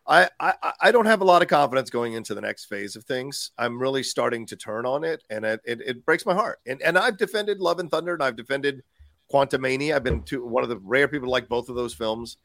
I, 0.07 0.31
I, 0.41 0.55
I 0.81 0.93
don't 0.93 1.05
have 1.05 1.21
a 1.21 1.25
lot 1.25 1.43
of 1.43 1.49
confidence 1.49 1.91
going 1.91 2.15
into 2.15 2.35
the 2.35 2.41
next 2.41 2.67
phase 2.67 2.97
of 2.97 3.05
things. 3.05 3.51
I'm 3.59 3.79
really 3.79 4.03
starting 4.03 4.47
to 4.47 4.57
turn 4.57 4.87
on 4.87 5.05
it, 5.05 5.23
and 5.29 5.45
it, 5.45 5.61
it, 5.67 5.81
it 5.85 6.07
breaks 6.07 6.25
my 6.25 6.33
heart. 6.33 6.61
And 6.67 6.81
and 6.81 6.97
I've 6.97 7.19
defended 7.19 7.61
Love 7.61 7.79
and 7.79 7.91
Thunder, 7.91 8.15
and 8.15 8.23
I've 8.23 8.37
defended 8.37 8.83
Quantumania. 9.31 9.95
I've 9.95 10.05
been 10.05 10.23
to 10.23 10.47
one 10.47 10.63
of 10.63 10.71
the 10.71 10.79
rare 10.79 11.09
people 11.09 11.27
to 11.27 11.31
like 11.31 11.49
both 11.49 11.69
of 11.69 11.77
those 11.77 11.93
films, 11.93 12.39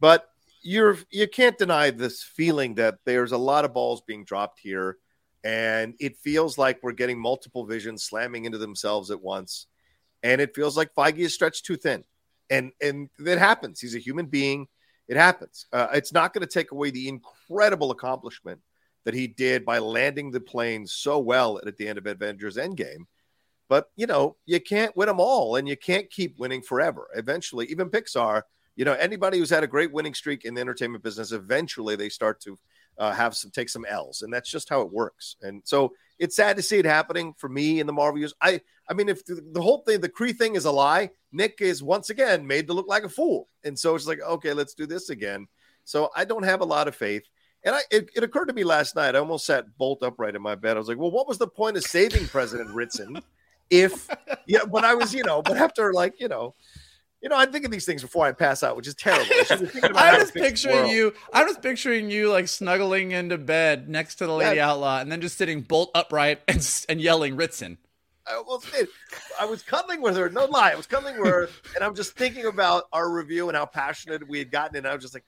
but 0.00 0.28
you're 0.68 0.98
you 1.10 1.26
can't 1.26 1.56
deny 1.56 1.90
this 1.90 2.22
feeling 2.22 2.74
that 2.74 2.98
there's 3.06 3.32
a 3.32 3.38
lot 3.38 3.64
of 3.64 3.72
balls 3.72 4.02
being 4.02 4.22
dropped 4.22 4.60
here 4.60 4.98
and 5.42 5.94
it 5.98 6.18
feels 6.18 6.58
like 6.58 6.78
we're 6.82 6.92
getting 6.92 7.18
multiple 7.18 7.64
visions 7.64 8.04
slamming 8.04 8.44
into 8.44 8.58
themselves 8.58 9.10
at 9.10 9.22
once 9.22 9.66
and 10.22 10.42
it 10.42 10.54
feels 10.54 10.76
like 10.76 10.94
Feige 10.94 11.20
is 11.20 11.32
stretched 11.32 11.64
too 11.64 11.76
thin 11.76 12.04
and 12.50 12.72
and 12.82 13.08
that 13.18 13.38
happens. 13.38 13.80
He's 13.80 13.94
a 13.94 13.98
human 13.98 14.26
being. 14.26 14.68
It 15.08 15.16
happens. 15.16 15.64
Uh, 15.72 15.88
it's 15.94 16.12
not 16.12 16.34
going 16.34 16.46
to 16.46 16.52
take 16.52 16.70
away 16.70 16.90
the 16.90 17.08
incredible 17.08 17.90
accomplishment 17.90 18.60
that 19.04 19.14
he 19.14 19.26
did 19.26 19.64
by 19.64 19.78
landing 19.78 20.30
the 20.30 20.40
plane 20.40 20.86
so 20.86 21.18
well 21.18 21.58
at 21.66 21.78
the 21.78 21.88
end 21.88 21.96
of 21.96 22.06
Avengers 22.06 22.58
Endgame 22.58 23.06
but 23.70 23.90
you 23.96 24.06
know 24.06 24.36
you 24.44 24.60
can't 24.60 24.96
win 24.96 25.08
them 25.08 25.20
all 25.20 25.56
and 25.56 25.66
you 25.66 25.78
can't 25.78 26.10
keep 26.10 26.38
winning 26.38 26.60
forever. 26.60 27.08
Eventually 27.14 27.66
even 27.68 27.88
Pixar 27.88 28.42
you 28.78 28.84
know 28.84 28.94
anybody 28.94 29.38
who's 29.38 29.50
had 29.50 29.64
a 29.64 29.66
great 29.66 29.92
winning 29.92 30.14
streak 30.14 30.44
in 30.44 30.54
the 30.54 30.60
entertainment 30.60 31.02
business 31.02 31.32
eventually 31.32 31.96
they 31.96 32.08
start 32.08 32.40
to 32.40 32.56
uh, 32.98 33.12
have 33.12 33.36
some 33.36 33.50
take 33.50 33.68
some 33.68 33.84
L's, 33.84 34.22
and 34.22 34.32
that's 34.32 34.50
just 34.50 34.68
how 34.68 34.80
it 34.80 34.92
works. 34.92 35.36
And 35.42 35.62
so 35.64 35.92
it's 36.18 36.36
sad 36.36 36.56
to 36.56 36.62
see 36.62 36.78
it 36.78 36.84
happening 36.84 37.34
for 37.36 37.48
me 37.48 37.80
in 37.80 37.86
the 37.86 37.92
Marvel 37.92 38.18
years. 38.18 38.34
I 38.40 38.60
I 38.88 38.94
mean, 38.94 39.08
if 39.08 39.24
the, 39.24 39.44
the 39.52 39.60
whole 39.62 39.82
thing, 39.86 40.00
the 40.00 40.08
Kree 40.08 40.34
thing 40.34 40.54
is 40.54 40.64
a 40.64 40.70
lie, 40.70 41.10
Nick 41.32 41.60
is 41.60 41.82
once 41.82 42.10
again 42.10 42.46
made 42.46 42.66
to 42.68 42.72
look 42.72 42.88
like 42.88 43.04
a 43.04 43.08
fool, 43.08 43.48
and 43.64 43.78
so 43.78 43.94
it's 43.94 44.06
like, 44.06 44.20
okay, 44.20 44.52
let's 44.52 44.74
do 44.74 44.86
this 44.86 45.10
again. 45.10 45.46
So 45.84 46.10
I 46.14 46.24
don't 46.24 46.42
have 46.44 46.60
a 46.60 46.66
lot 46.66 46.88
of 46.88 46.94
faith. 46.94 47.24
And 47.64 47.74
I, 47.74 47.80
it, 47.90 48.10
it 48.14 48.22
occurred 48.22 48.46
to 48.46 48.52
me 48.52 48.62
last 48.62 48.94
night. 48.94 49.16
I 49.16 49.18
almost 49.18 49.46
sat 49.46 49.64
bolt 49.78 50.02
upright 50.02 50.36
in 50.36 50.42
my 50.42 50.54
bed. 50.54 50.76
I 50.76 50.78
was 50.78 50.88
like, 50.88 50.98
well, 50.98 51.10
what 51.10 51.26
was 51.26 51.38
the 51.38 51.48
point 51.48 51.76
of 51.76 51.82
saving 51.82 52.28
President 52.28 52.70
Ritson 52.70 53.20
if, 53.68 54.08
yeah, 54.46 54.64
but 54.64 54.84
I 54.84 54.94
was, 54.94 55.12
you 55.12 55.24
know, 55.24 55.42
but 55.42 55.56
after 55.56 55.92
like, 55.92 56.20
you 56.20 56.28
know, 56.28 56.54
you 57.22 57.28
know, 57.28 57.36
I 57.36 57.46
think 57.46 57.64
of 57.64 57.70
these 57.70 57.84
things 57.84 58.02
before 58.02 58.26
I 58.26 58.32
pass 58.32 58.62
out, 58.62 58.76
which 58.76 58.86
is 58.86 58.94
terrible. 58.94 59.26
I 59.32 59.42
should 59.44 59.60
be 59.60 59.66
thinking 59.66 59.90
about 59.90 60.04
how 60.04 60.12
I'm 60.12 60.20
just 60.20 60.34
picturing 60.34 60.76
world. 60.76 60.90
you. 60.92 61.14
I'm 61.32 61.46
just 61.48 61.62
picturing 61.62 62.10
you 62.10 62.30
like 62.30 62.48
snuggling 62.48 63.10
into 63.12 63.38
bed 63.38 63.88
next 63.88 64.16
to 64.16 64.26
the 64.26 64.32
lady 64.34 64.56
Yeah. 64.56 64.70
outlaw, 64.70 65.00
and 65.00 65.10
then 65.10 65.20
just 65.20 65.36
sitting 65.36 65.62
bolt 65.62 65.90
upright 65.94 66.40
and 66.48 66.84
and 66.88 67.00
yelling 67.00 67.36
Ritson. 67.36 67.78
I 68.30 68.34
almost 68.34 68.70
did. 68.70 68.88
I 69.40 69.46
was 69.46 69.62
cuddling 69.62 70.02
with 70.02 70.14
her. 70.16 70.28
No 70.28 70.44
lie, 70.44 70.70
I 70.70 70.74
was 70.74 70.86
cuddling 70.86 71.18
with 71.18 71.26
her, 71.30 71.48
and 71.74 71.82
I'm 71.82 71.94
just 71.94 72.12
thinking 72.12 72.44
about 72.44 72.84
our 72.92 73.10
review 73.10 73.48
and 73.48 73.56
how 73.56 73.64
passionate 73.66 74.28
we 74.28 74.38
had 74.38 74.50
gotten. 74.50 74.76
And 74.76 74.86
I 74.86 74.94
was 74.94 75.02
just 75.02 75.14
like, 75.14 75.24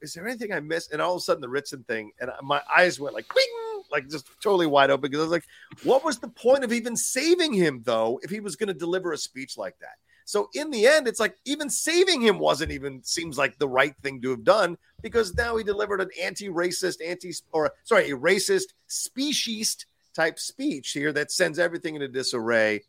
"Is 0.00 0.14
there 0.14 0.26
anything 0.26 0.52
I 0.52 0.60
missed?" 0.60 0.92
And 0.92 1.02
all 1.02 1.14
of 1.14 1.18
a 1.18 1.20
sudden, 1.22 1.40
the 1.40 1.48
Ritson 1.48 1.82
thing, 1.84 2.12
and 2.20 2.30
my 2.42 2.62
eyes 2.74 2.98
went 3.00 3.14
like, 3.14 3.26
"Bing!" 3.34 3.82
like 3.90 4.08
just 4.08 4.28
totally 4.40 4.66
wide 4.68 4.90
open 4.90 5.02
because 5.10 5.18
I 5.18 5.22
was 5.24 5.32
like, 5.32 5.44
"What 5.82 6.04
was 6.04 6.18
the 6.20 6.28
point 6.28 6.62
of 6.62 6.72
even 6.72 6.96
saving 6.96 7.52
him, 7.52 7.82
though, 7.84 8.20
if 8.22 8.30
he 8.30 8.38
was 8.40 8.54
going 8.54 8.68
to 8.68 8.74
deliver 8.74 9.12
a 9.12 9.18
speech 9.18 9.58
like 9.58 9.76
that?" 9.80 9.96
So 10.24 10.48
in 10.54 10.70
the 10.70 10.86
end, 10.86 11.08
it's 11.08 11.20
like 11.20 11.36
even 11.44 11.70
saving 11.70 12.20
him 12.20 12.38
wasn't 12.38 12.72
even 12.72 13.02
seems 13.02 13.36
like 13.38 13.58
the 13.58 13.68
right 13.68 13.94
thing 14.02 14.20
to 14.22 14.30
have 14.30 14.44
done 14.44 14.76
because 15.02 15.34
now 15.34 15.56
he 15.56 15.64
delivered 15.64 16.00
an 16.00 16.10
anti-racist, 16.20 17.04
anti 17.04 17.32
or 17.52 17.72
sorry, 17.84 18.10
a 18.10 18.16
racist, 18.16 18.74
speciesist 18.88 19.86
type 20.14 20.38
speech 20.38 20.90
here 20.92 21.12
that 21.12 21.30
sends 21.30 21.58
everything 21.58 21.94
into 21.94 22.08
disarray. 22.08 22.82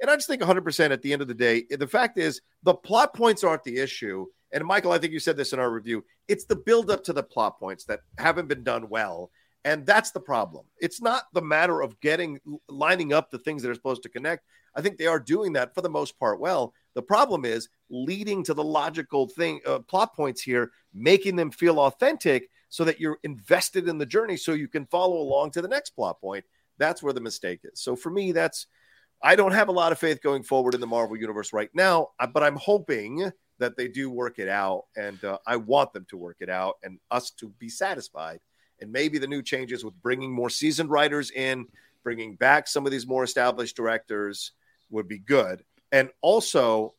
And 0.00 0.10
I 0.10 0.16
just 0.16 0.28
think 0.28 0.42
100% 0.42 0.90
at 0.90 1.02
the 1.02 1.12
end 1.12 1.22
of 1.22 1.28
the 1.28 1.34
day, 1.34 1.64
the 1.70 1.86
fact 1.86 2.18
is 2.18 2.40
the 2.62 2.74
plot 2.74 3.14
points 3.14 3.42
aren't 3.42 3.64
the 3.64 3.78
issue. 3.78 4.26
And 4.52 4.64
Michael, 4.64 4.92
I 4.92 4.98
think 4.98 5.12
you 5.12 5.20
said 5.20 5.36
this 5.36 5.52
in 5.52 5.58
our 5.58 5.70
review. 5.70 6.04
It's 6.28 6.44
the 6.44 6.56
build 6.56 6.90
up 6.90 7.04
to 7.04 7.12
the 7.12 7.22
plot 7.22 7.58
points 7.58 7.84
that 7.84 8.00
haven't 8.16 8.48
been 8.48 8.62
done 8.62 8.88
well. 8.88 9.30
And 9.64 9.84
that's 9.84 10.12
the 10.12 10.20
problem. 10.20 10.64
It's 10.80 11.02
not 11.02 11.24
the 11.34 11.42
matter 11.42 11.82
of 11.82 12.00
getting 12.00 12.40
lining 12.68 13.12
up 13.12 13.30
the 13.30 13.40
things 13.40 13.62
that 13.62 13.70
are 13.70 13.74
supposed 13.74 14.04
to 14.04 14.08
connect. 14.08 14.44
I 14.78 14.80
think 14.80 14.96
they 14.96 15.08
are 15.08 15.18
doing 15.18 15.54
that 15.54 15.74
for 15.74 15.80
the 15.80 15.90
most 15.90 16.16
part 16.20 16.38
well. 16.38 16.72
The 16.94 17.02
problem 17.02 17.44
is 17.44 17.68
leading 17.90 18.44
to 18.44 18.54
the 18.54 18.62
logical 18.62 19.26
thing, 19.26 19.60
uh, 19.66 19.80
plot 19.80 20.14
points 20.14 20.40
here, 20.40 20.70
making 20.94 21.34
them 21.34 21.50
feel 21.50 21.80
authentic 21.80 22.48
so 22.68 22.84
that 22.84 23.00
you're 23.00 23.18
invested 23.24 23.88
in 23.88 23.98
the 23.98 24.06
journey 24.06 24.36
so 24.36 24.52
you 24.52 24.68
can 24.68 24.86
follow 24.86 25.16
along 25.16 25.50
to 25.50 25.62
the 25.62 25.68
next 25.68 25.90
plot 25.90 26.20
point. 26.20 26.44
That's 26.78 27.02
where 27.02 27.12
the 27.12 27.20
mistake 27.20 27.58
is. 27.64 27.80
So 27.80 27.96
for 27.96 28.10
me, 28.10 28.30
that's 28.30 28.68
I 29.20 29.34
don't 29.34 29.50
have 29.50 29.66
a 29.66 29.72
lot 29.72 29.90
of 29.90 29.98
faith 29.98 30.22
going 30.22 30.44
forward 30.44 30.74
in 30.74 30.80
the 30.80 30.86
Marvel 30.86 31.16
universe 31.16 31.52
right 31.52 31.70
now, 31.74 32.10
uh, 32.20 32.28
but 32.28 32.44
I'm 32.44 32.54
hoping 32.54 33.32
that 33.58 33.76
they 33.76 33.88
do 33.88 34.10
work 34.10 34.38
it 34.38 34.48
out, 34.48 34.84
and 34.96 35.22
uh, 35.24 35.38
I 35.44 35.56
want 35.56 35.92
them 35.92 36.06
to 36.10 36.16
work 36.16 36.36
it 36.38 36.48
out 36.48 36.76
and 36.84 37.00
us 37.10 37.32
to 37.32 37.48
be 37.58 37.68
satisfied. 37.68 38.38
And 38.80 38.92
maybe 38.92 39.18
the 39.18 39.26
new 39.26 39.42
changes 39.42 39.84
with 39.84 40.00
bringing 40.02 40.32
more 40.32 40.50
seasoned 40.50 40.88
writers 40.88 41.32
in, 41.32 41.66
bringing 42.04 42.36
back 42.36 42.68
some 42.68 42.86
of 42.86 42.92
these 42.92 43.08
more 43.08 43.24
established 43.24 43.74
directors 43.74 44.52
would 44.90 45.08
be 45.08 45.18
good. 45.18 45.64
And 45.92 46.10
also, 46.20 46.94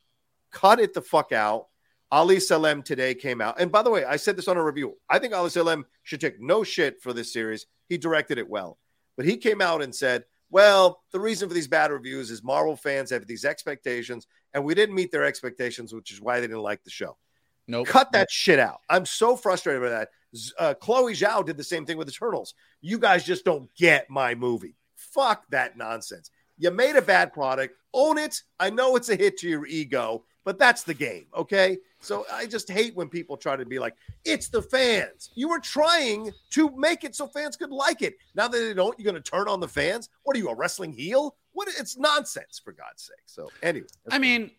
cut 0.51 0.79
it 0.79 0.93
the 0.93 1.01
fuck 1.01 1.31
out. 1.31 1.67
Ali 2.11 2.39
Selim 2.39 2.81
today 2.81 3.13
came 3.13 3.39
out, 3.39 3.59
and 3.59 3.71
by 3.71 3.83
the 3.83 3.91
way, 3.91 4.03
I 4.03 4.15
said 4.15 4.35
this 4.35 4.47
on 4.47 4.57
a 4.57 4.63
review. 4.63 4.97
I 5.07 5.19
think 5.19 5.31
Ali 5.31 5.51
Selim 5.51 5.85
should 6.01 6.19
take 6.19 6.41
no 6.41 6.63
shit 6.63 6.99
for 7.03 7.13
this 7.13 7.31
series. 7.31 7.67
He 7.87 7.99
directed 7.99 8.39
it 8.39 8.49
well, 8.49 8.79
but 9.15 9.27
he 9.27 9.37
came 9.37 9.61
out 9.61 9.83
and 9.83 9.93
said 9.93 10.25
well, 10.51 11.03
the 11.11 11.19
reason 11.19 11.47
for 11.47 11.53
these 11.53 11.67
bad 11.67 11.91
reviews 11.91 12.31
is 12.31 12.43
Marvel 12.43 12.75
fans 12.75 13.11
have 13.11 13.27
these 13.27 13.45
expectations, 13.45 14.27
and 14.53 14.63
we 14.63 14.73
didn't 14.73 14.95
meet 14.95 15.11
their 15.11 15.23
expectations, 15.23 15.93
which 15.93 16.11
is 16.11 16.19
why 16.19 16.39
they 16.39 16.47
didn't 16.47 16.63
like 16.63 16.83
the 16.83 16.89
show. 16.89 17.17
Nope. 17.67 17.87
Cut 17.87 18.11
that 18.13 18.31
shit 18.31 18.57
out. 18.57 18.79
I'm 18.89 19.05
so 19.05 19.35
frustrated 19.35 19.83
by 19.83 19.89
that. 19.89 20.09
Uh, 20.57 20.73
Chloe 20.73 21.13
Zhao 21.13 21.45
did 21.45 21.57
the 21.57 21.63
same 21.63 21.85
thing 21.85 21.97
with 21.97 22.09
Eternals. 22.09 22.55
You 22.81 22.97
guys 22.97 23.23
just 23.23 23.45
don't 23.45 23.73
get 23.75 24.09
my 24.09 24.33
movie. 24.33 24.75
Fuck 24.95 25.43
that 25.49 25.77
nonsense. 25.77 26.31
You 26.59 26.71
made 26.71 26.95
a 26.95 27.01
bad 27.01 27.33
product. 27.33 27.75
Own 27.93 28.17
it. 28.17 28.43
I 28.59 28.69
know 28.69 28.95
it's 28.95 29.09
a 29.09 29.15
hit 29.15 29.37
to 29.37 29.49
your 29.49 29.65
ego, 29.65 30.23
but 30.43 30.59
that's 30.59 30.83
the 30.83 30.93
game. 30.93 31.25
Okay. 31.35 31.77
So 32.01 32.25
I 32.31 32.45
just 32.45 32.69
hate 32.69 32.95
when 32.95 33.09
people 33.09 33.35
try 33.35 33.55
to 33.55 33.65
be 33.65 33.79
like, 33.79 33.95
it's 34.23 34.49
the 34.49 34.61
fans. 34.61 35.31
You 35.35 35.49
were 35.49 35.59
trying 35.59 36.31
to 36.51 36.69
make 36.77 37.03
it 37.03 37.15
so 37.15 37.27
fans 37.27 37.55
could 37.55 37.71
like 37.71 38.01
it. 38.01 38.15
Now 38.35 38.47
that 38.47 38.57
they 38.57 38.73
don't, 38.73 38.97
you're 38.99 39.11
going 39.11 39.21
to 39.21 39.31
turn 39.31 39.47
on 39.47 39.59
the 39.59 39.67
fans. 39.67 40.09
What 40.23 40.35
are 40.35 40.39
you, 40.39 40.49
a 40.49 40.55
wrestling 40.55 40.93
heel? 40.93 41.35
What? 41.53 41.67
It's 41.67 41.97
nonsense 41.97 42.61
for 42.63 42.71
God's 42.71 43.03
sake. 43.03 43.23
So 43.25 43.49
anyway, 43.63 43.87
I 44.09 44.19
mean, 44.19 44.51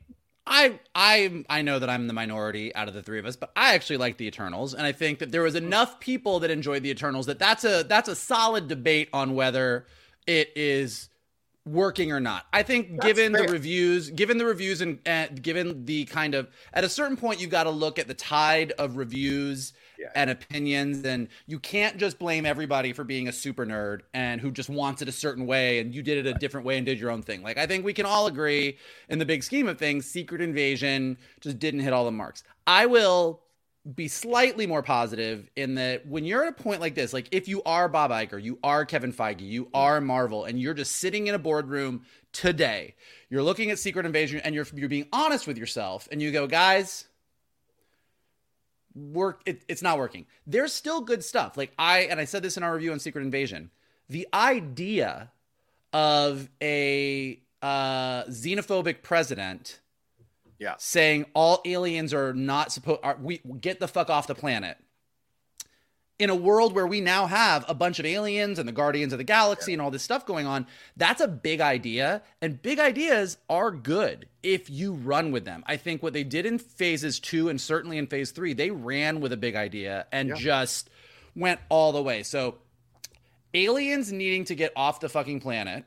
I 0.46 0.78
I 0.94 1.44
I 1.48 1.62
know 1.62 1.78
that 1.78 1.88
I'm 1.88 2.08
the 2.08 2.12
minority 2.12 2.74
out 2.74 2.88
of 2.88 2.94
the 2.94 3.02
three 3.02 3.18
of 3.18 3.26
us, 3.26 3.36
but 3.36 3.52
I 3.56 3.74
actually 3.74 3.98
like 3.98 4.16
the 4.16 4.26
Eternals, 4.26 4.74
and 4.74 4.84
I 4.84 4.92
think 4.92 5.20
that 5.20 5.30
there 5.30 5.42
was 5.42 5.54
enough 5.54 6.00
people 6.00 6.40
that 6.40 6.50
enjoyed 6.50 6.82
the 6.82 6.90
Eternals 6.90 7.26
that 7.26 7.38
that's 7.38 7.64
a 7.64 7.84
that's 7.84 8.08
a 8.08 8.16
solid 8.16 8.68
debate 8.68 9.08
on 9.12 9.34
whether 9.34 9.86
it 10.26 10.50
is 10.56 11.08
working 11.66 12.10
or 12.10 12.20
not. 12.20 12.46
I 12.52 12.62
think 12.62 12.92
That's 12.92 13.06
given 13.06 13.34
fair. 13.34 13.46
the 13.46 13.52
reviews, 13.52 14.10
given 14.10 14.38
the 14.38 14.46
reviews 14.46 14.80
and 14.80 15.42
given 15.42 15.84
the 15.84 16.04
kind 16.06 16.34
of 16.34 16.48
at 16.72 16.84
a 16.84 16.88
certain 16.88 17.16
point 17.16 17.40
you've 17.40 17.50
got 17.50 17.64
to 17.64 17.70
look 17.70 17.98
at 17.98 18.08
the 18.08 18.14
tide 18.14 18.72
of 18.78 18.96
reviews 18.96 19.74
yeah. 19.98 20.08
and 20.14 20.30
opinions 20.30 21.04
and 21.04 21.28
you 21.46 21.58
can't 21.58 21.98
just 21.98 22.18
blame 22.18 22.46
everybody 22.46 22.92
for 22.92 23.04
being 23.04 23.28
a 23.28 23.32
super 23.32 23.66
nerd 23.66 24.00
and 24.14 24.40
who 24.40 24.50
just 24.50 24.70
wants 24.70 25.02
it 25.02 25.08
a 25.08 25.12
certain 25.12 25.46
way 25.46 25.80
and 25.80 25.94
you 25.94 26.02
did 26.02 26.24
it 26.24 26.26
a 26.26 26.34
different 26.34 26.66
way 26.66 26.78
and 26.78 26.86
did 26.86 26.98
your 26.98 27.10
own 27.10 27.22
thing. 27.22 27.42
Like 27.42 27.58
I 27.58 27.66
think 27.66 27.84
we 27.84 27.92
can 27.92 28.06
all 28.06 28.26
agree 28.26 28.78
in 29.08 29.18
the 29.18 29.26
big 29.26 29.42
scheme 29.42 29.68
of 29.68 29.78
things 29.78 30.06
Secret 30.06 30.40
Invasion 30.40 31.18
just 31.40 31.58
didn't 31.58 31.80
hit 31.80 31.92
all 31.92 32.06
the 32.06 32.10
marks. 32.10 32.42
I 32.66 32.86
will 32.86 33.42
be 33.94 34.08
slightly 34.08 34.66
more 34.66 34.82
positive 34.82 35.48
in 35.56 35.76
that 35.76 36.06
when 36.06 36.24
you're 36.24 36.44
at 36.44 36.50
a 36.58 36.62
point 36.62 36.80
like 36.80 36.94
this, 36.94 37.12
like 37.12 37.28
if 37.32 37.48
you 37.48 37.62
are 37.64 37.88
Bob 37.88 38.10
Iger, 38.10 38.42
you 38.42 38.58
are 38.62 38.84
Kevin 38.84 39.12
Feige, 39.12 39.40
you 39.40 39.68
are 39.72 40.00
Marvel, 40.00 40.44
and 40.44 40.60
you're 40.60 40.74
just 40.74 40.96
sitting 40.96 41.28
in 41.28 41.34
a 41.34 41.38
boardroom 41.38 42.02
today, 42.32 42.94
you're 43.30 43.42
looking 43.42 43.70
at 43.70 43.78
Secret 43.78 44.04
Invasion 44.04 44.40
and 44.44 44.54
you're 44.54 44.66
you're 44.74 44.88
being 44.88 45.08
honest 45.12 45.46
with 45.46 45.56
yourself, 45.56 46.08
and 46.12 46.20
you 46.20 46.30
go, 46.30 46.46
guys, 46.46 47.06
work 48.94 49.40
it, 49.46 49.64
it's 49.66 49.82
not 49.82 49.98
working. 49.98 50.26
There's 50.46 50.72
still 50.72 51.00
good 51.00 51.24
stuff. 51.24 51.56
Like 51.56 51.72
I 51.78 52.00
and 52.00 52.20
I 52.20 52.26
said 52.26 52.42
this 52.42 52.56
in 52.56 52.62
our 52.62 52.74
review 52.74 52.92
on 52.92 53.00
Secret 53.00 53.22
Invasion, 53.22 53.70
the 54.08 54.28
idea 54.34 55.30
of 55.92 56.48
a 56.62 57.40
uh, 57.62 58.24
xenophobic 58.24 59.02
president 59.02 59.80
yeah. 60.60 60.74
Saying 60.78 61.24
all 61.34 61.62
aliens 61.64 62.14
are 62.14 62.34
not 62.34 62.70
supposed 62.70 63.00
are 63.02 63.16
we 63.20 63.40
get 63.60 63.80
the 63.80 63.88
fuck 63.88 64.10
off 64.10 64.26
the 64.26 64.34
planet. 64.34 64.76
In 66.18 66.28
a 66.28 66.34
world 66.34 66.74
where 66.74 66.86
we 66.86 67.00
now 67.00 67.24
have 67.26 67.64
a 67.66 67.72
bunch 67.72 67.98
of 67.98 68.04
aliens 68.04 68.58
and 68.58 68.68
the 68.68 68.72
Guardians 68.72 69.14
of 69.14 69.18
the 69.18 69.24
Galaxy 69.24 69.70
yeah. 69.70 69.76
and 69.76 69.82
all 69.82 69.90
this 69.90 70.02
stuff 70.02 70.26
going 70.26 70.46
on, 70.46 70.66
that's 70.98 71.22
a 71.22 71.26
big 71.26 71.62
idea. 71.62 72.20
And 72.42 72.60
big 72.60 72.78
ideas 72.78 73.38
are 73.48 73.70
good 73.70 74.28
if 74.42 74.68
you 74.68 74.92
run 74.92 75.32
with 75.32 75.46
them. 75.46 75.64
I 75.66 75.78
think 75.78 76.02
what 76.02 76.12
they 76.12 76.24
did 76.24 76.44
in 76.44 76.58
phases 76.58 77.20
two 77.20 77.48
and 77.48 77.58
certainly 77.58 77.96
in 77.96 78.06
phase 78.06 78.32
three, 78.32 78.52
they 78.52 78.70
ran 78.70 79.20
with 79.20 79.32
a 79.32 79.38
big 79.38 79.56
idea 79.56 80.06
and 80.12 80.28
yeah. 80.28 80.34
just 80.34 80.90
went 81.34 81.58
all 81.70 81.92
the 81.92 82.02
way. 82.02 82.22
So, 82.22 82.56
aliens 83.54 84.12
needing 84.12 84.44
to 84.44 84.54
get 84.54 84.74
off 84.76 85.00
the 85.00 85.08
fucking 85.08 85.40
planet, 85.40 85.84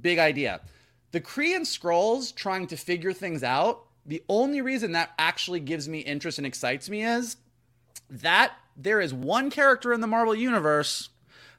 big 0.00 0.18
idea. 0.18 0.62
The 1.12 1.20
Kree 1.20 1.54
and 1.54 1.66
Skrulls 1.66 2.34
trying 2.34 2.66
to 2.68 2.78
figure 2.78 3.12
things 3.12 3.42
out 3.42 3.84
the 4.06 4.22
only 4.28 4.60
reason 4.60 4.92
that 4.92 5.10
actually 5.18 5.60
gives 5.60 5.88
me 5.88 6.00
interest 6.00 6.38
and 6.38 6.46
excites 6.46 6.88
me 6.88 7.02
is 7.04 7.36
that 8.08 8.52
there 8.76 9.00
is 9.00 9.12
one 9.12 9.50
character 9.50 9.92
in 9.92 10.00
the 10.00 10.06
Marvel 10.06 10.34
universe 10.34 11.10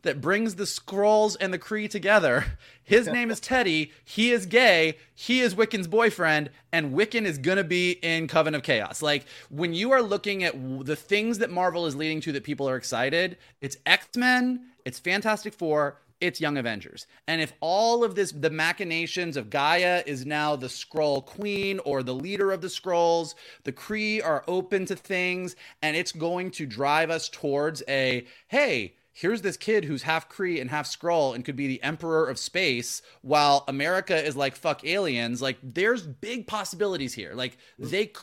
that 0.03 0.21
brings 0.21 0.55
the 0.55 0.63
Skrulls 0.63 1.37
and 1.39 1.53
the 1.53 1.59
Kree 1.59 1.89
together. 1.89 2.45
His 2.83 3.07
name 3.11 3.29
is 3.29 3.39
Teddy. 3.39 3.91
He 4.03 4.31
is 4.31 4.45
gay. 4.45 4.97
He 5.13 5.41
is 5.41 5.55
Wiccan's 5.55 5.87
boyfriend, 5.87 6.49
and 6.71 6.93
Wiccan 6.95 7.25
is 7.25 7.37
gonna 7.37 7.63
be 7.63 7.91
in 7.91 8.27
Coven 8.27 8.55
of 8.55 8.63
Chaos. 8.63 9.01
Like 9.01 9.25
when 9.49 9.73
you 9.73 9.91
are 9.91 10.01
looking 10.01 10.43
at 10.43 10.55
the 10.85 10.95
things 10.95 11.37
that 11.39 11.51
Marvel 11.51 11.85
is 11.85 11.95
leading 11.95 12.21
to 12.21 12.31
that 12.31 12.43
people 12.43 12.67
are 12.67 12.75
excited, 12.75 13.37
it's 13.61 13.77
X 13.85 14.07
Men, 14.15 14.71
it's 14.85 14.99
Fantastic 14.99 15.53
Four, 15.53 15.99
it's 16.21 16.39
Young 16.39 16.57
Avengers. 16.57 17.07
And 17.27 17.41
if 17.41 17.53
all 17.59 18.03
of 18.03 18.15
this, 18.15 18.31
the 18.31 18.51
machinations 18.51 19.35
of 19.35 19.49
G'iah 19.49 20.05
is 20.05 20.25
now 20.25 20.55
the 20.55 20.67
Skrull 20.67 21.25
Queen 21.25 21.79
or 21.79 22.03
the 22.03 22.13
leader 22.13 22.51
of 22.51 22.61
the 22.61 22.67
Skrulls, 22.67 23.33
the 23.63 23.73
Kree 23.73 24.23
are 24.23 24.43
open 24.47 24.85
to 24.85 24.95
things, 24.95 25.55
and 25.81 25.97
it's 25.97 26.11
going 26.11 26.51
to 26.51 26.65
drive 26.65 27.09
us 27.09 27.27
towards 27.27 27.83
a 27.89 28.25
hey, 28.47 28.95
here's 29.13 29.41
this 29.41 29.57
kid 29.57 29.85
who's 29.85 30.03
half 30.03 30.29
Kree 30.29 30.61
and 30.61 30.69
half 30.69 30.85
Skrull 30.85 31.35
and 31.35 31.43
could 31.43 31.55
be 31.55 31.67
the 31.67 31.83
emperor 31.83 32.29
of 32.29 32.37
space, 32.37 33.01
while 33.21 33.63
America 33.67 34.15
is 34.23 34.35
like 34.35 34.55
fuck 34.55 34.85
aliens. 34.85 35.41
Like, 35.41 35.57
there's 35.63 36.05
big 36.05 36.47
possibilities 36.47 37.13
here. 37.13 37.33
Like, 37.33 37.57
they. 37.77 38.13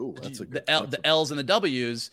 Ooh, 0.00 0.14
that's 0.20 0.40
a 0.40 0.44
good, 0.44 0.66
the, 0.66 0.70
L, 0.70 0.86
the 0.86 1.04
L's 1.06 1.30
and 1.30 1.38
the 1.38 1.44
W's. 1.44 2.10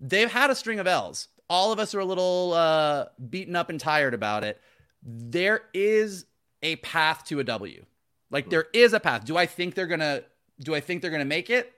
They've 0.00 0.30
had 0.30 0.50
a 0.50 0.54
string 0.54 0.78
of 0.78 0.86
L's 0.86 1.28
all 1.52 1.70
of 1.70 1.78
us 1.78 1.94
are 1.94 2.00
a 2.00 2.04
little 2.04 2.54
uh, 2.54 3.04
beaten 3.28 3.54
up 3.54 3.68
and 3.68 3.78
tired 3.78 4.14
about 4.14 4.42
it. 4.42 4.58
There 5.02 5.64
is 5.74 6.24
a 6.62 6.76
path 6.76 7.26
to 7.26 7.40
a 7.40 7.44
W. 7.44 7.84
Like 8.30 8.48
there 8.48 8.68
is 8.72 8.94
a 8.94 9.00
path. 9.00 9.26
Do 9.26 9.36
I 9.36 9.44
think 9.44 9.74
they're 9.74 9.86
gonna? 9.86 10.22
Do 10.60 10.74
I 10.74 10.80
think 10.80 11.02
they're 11.02 11.10
gonna 11.10 11.26
make 11.26 11.50
it? 11.50 11.70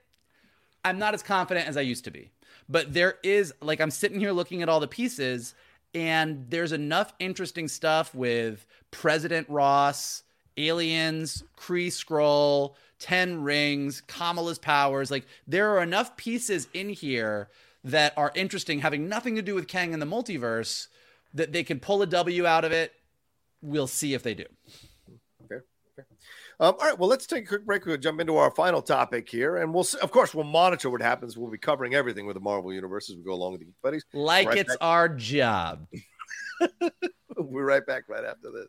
I'm 0.85 0.97
not 0.97 1.13
as 1.13 1.21
confident 1.21 1.67
as 1.67 1.75
I 1.75 1.81
used 1.81 2.05
to 2.05 2.11
be. 2.11 2.31
But 2.69 2.93
there 2.93 3.15
is 3.21 3.53
like 3.61 3.81
I'm 3.81 3.91
sitting 3.91 4.17
here 4.17 4.31
looking 4.31 4.61
at 4.61 4.69
all 4.69 4.79
the 4.79 4.87
pieces, 4.87 5.55
and 5.93 6.45
there's 6.49 6.71
enough 6.71 7.13
interesting 7.19 7.67
stuff 7.67 8.15
with 8.15 8.65
President 8.91 9.49
Ross, 9.49 10.23
aliens, 10.55 11.43
Kree 11.57 11.87
Skrull, 11.87 12.75
Ten 12.97 13.43
Rings, 13.43 14.01
Kamala's 14.07 14.57
powers. 14.57 15.11
Like 15.11 15.25
there 15.45 15.71
are 15.71 15.83
enough 15.83 16.15
pieces 16.15 16.69
in 16.73 16.87
here 16.87 17.49
that 17.85 18.13
are 18.17 18.31
interesting, 18.35 18.79
having 18.79 19.07
nothing 19.07 19.35
to 19.35 19.41
do 19.41 19.53
with 19.55 19.67
Kang 19.67 19.93
and 19.93 20.01
the 20.01 20.07
multiverse, 20.07 20.87
that 21.33 21.53
they 21.53 21.63
can 21.63 21.79
pull 21.79 22.01
a 22.01 22.07
W 22.07 22.45
out 22.45 22.65
of 22.65 22.71
it. 22.71 22.91
We'll 23.61 23.87
see 23.87 24.13
if 24.15 24.23
they 24.23 24.33
do. 24.33 24.45
Fair, 25.47 25.65
fair. 25.95 26.07
Um, 26.59 26.75
all 26.79 26.89
right, 26.89 26.97
well, 26.97 27.07
let's 27.07 27.27
take 27.27 27.45
a 27.45 27.47
quick 27.47 27.65
break. 27.65 27.85
We'll 27.85 27.97
jump 27.97 28.19
into 28.19 28.37
our 28.37 28.49
final 28.49 28.81
topic 28.81 29.29
here, 29.29 29.57
and 29.57 29.71
we'll, 29.71 29.85
of 30.01 30.11
course, 30.11 30.33
we'll 30.33 30.45
monitor 30.45 30.89
what 30.89 31.01
happens. 31.01 31.37
We'll 31.37 31.51
be 31.51 31.59
covering 31.59 31.93
everything 31.93 32.25
with 32.25 32.35
the 32.35 32.41
Marvel 32.41 32.73
Universe 32.73 33.09
as 33.11 33.17
we 33.17 33.23
go 33.23 33.33
along 33.33 33.53
with 33.53 33.61
the 33.61 33.67
buddies. 33.83 34.03
Like 34.13 34.47
right 34.47 34.57
it's 34.57 34.73
back. 34.73 34.77
our 34.81 35.07
job. 35.09 35.87
we'll 37.37 37.61
are 37.61 37.65
right 37.65 37.85
back 37.85 38.09
right 38.09 38.25
after 38.25 38.51
this. 38.51 38.67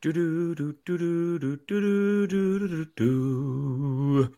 Do 0.00 0.12
do 0.12 0.54
do 0.54 0.74
do 0.86 0.98
do 0.98 1.38
do 1.38 1.56
do 1.66 2.26
do 2.26 2.68
do 2.68 2.86
do. 2.96 4.34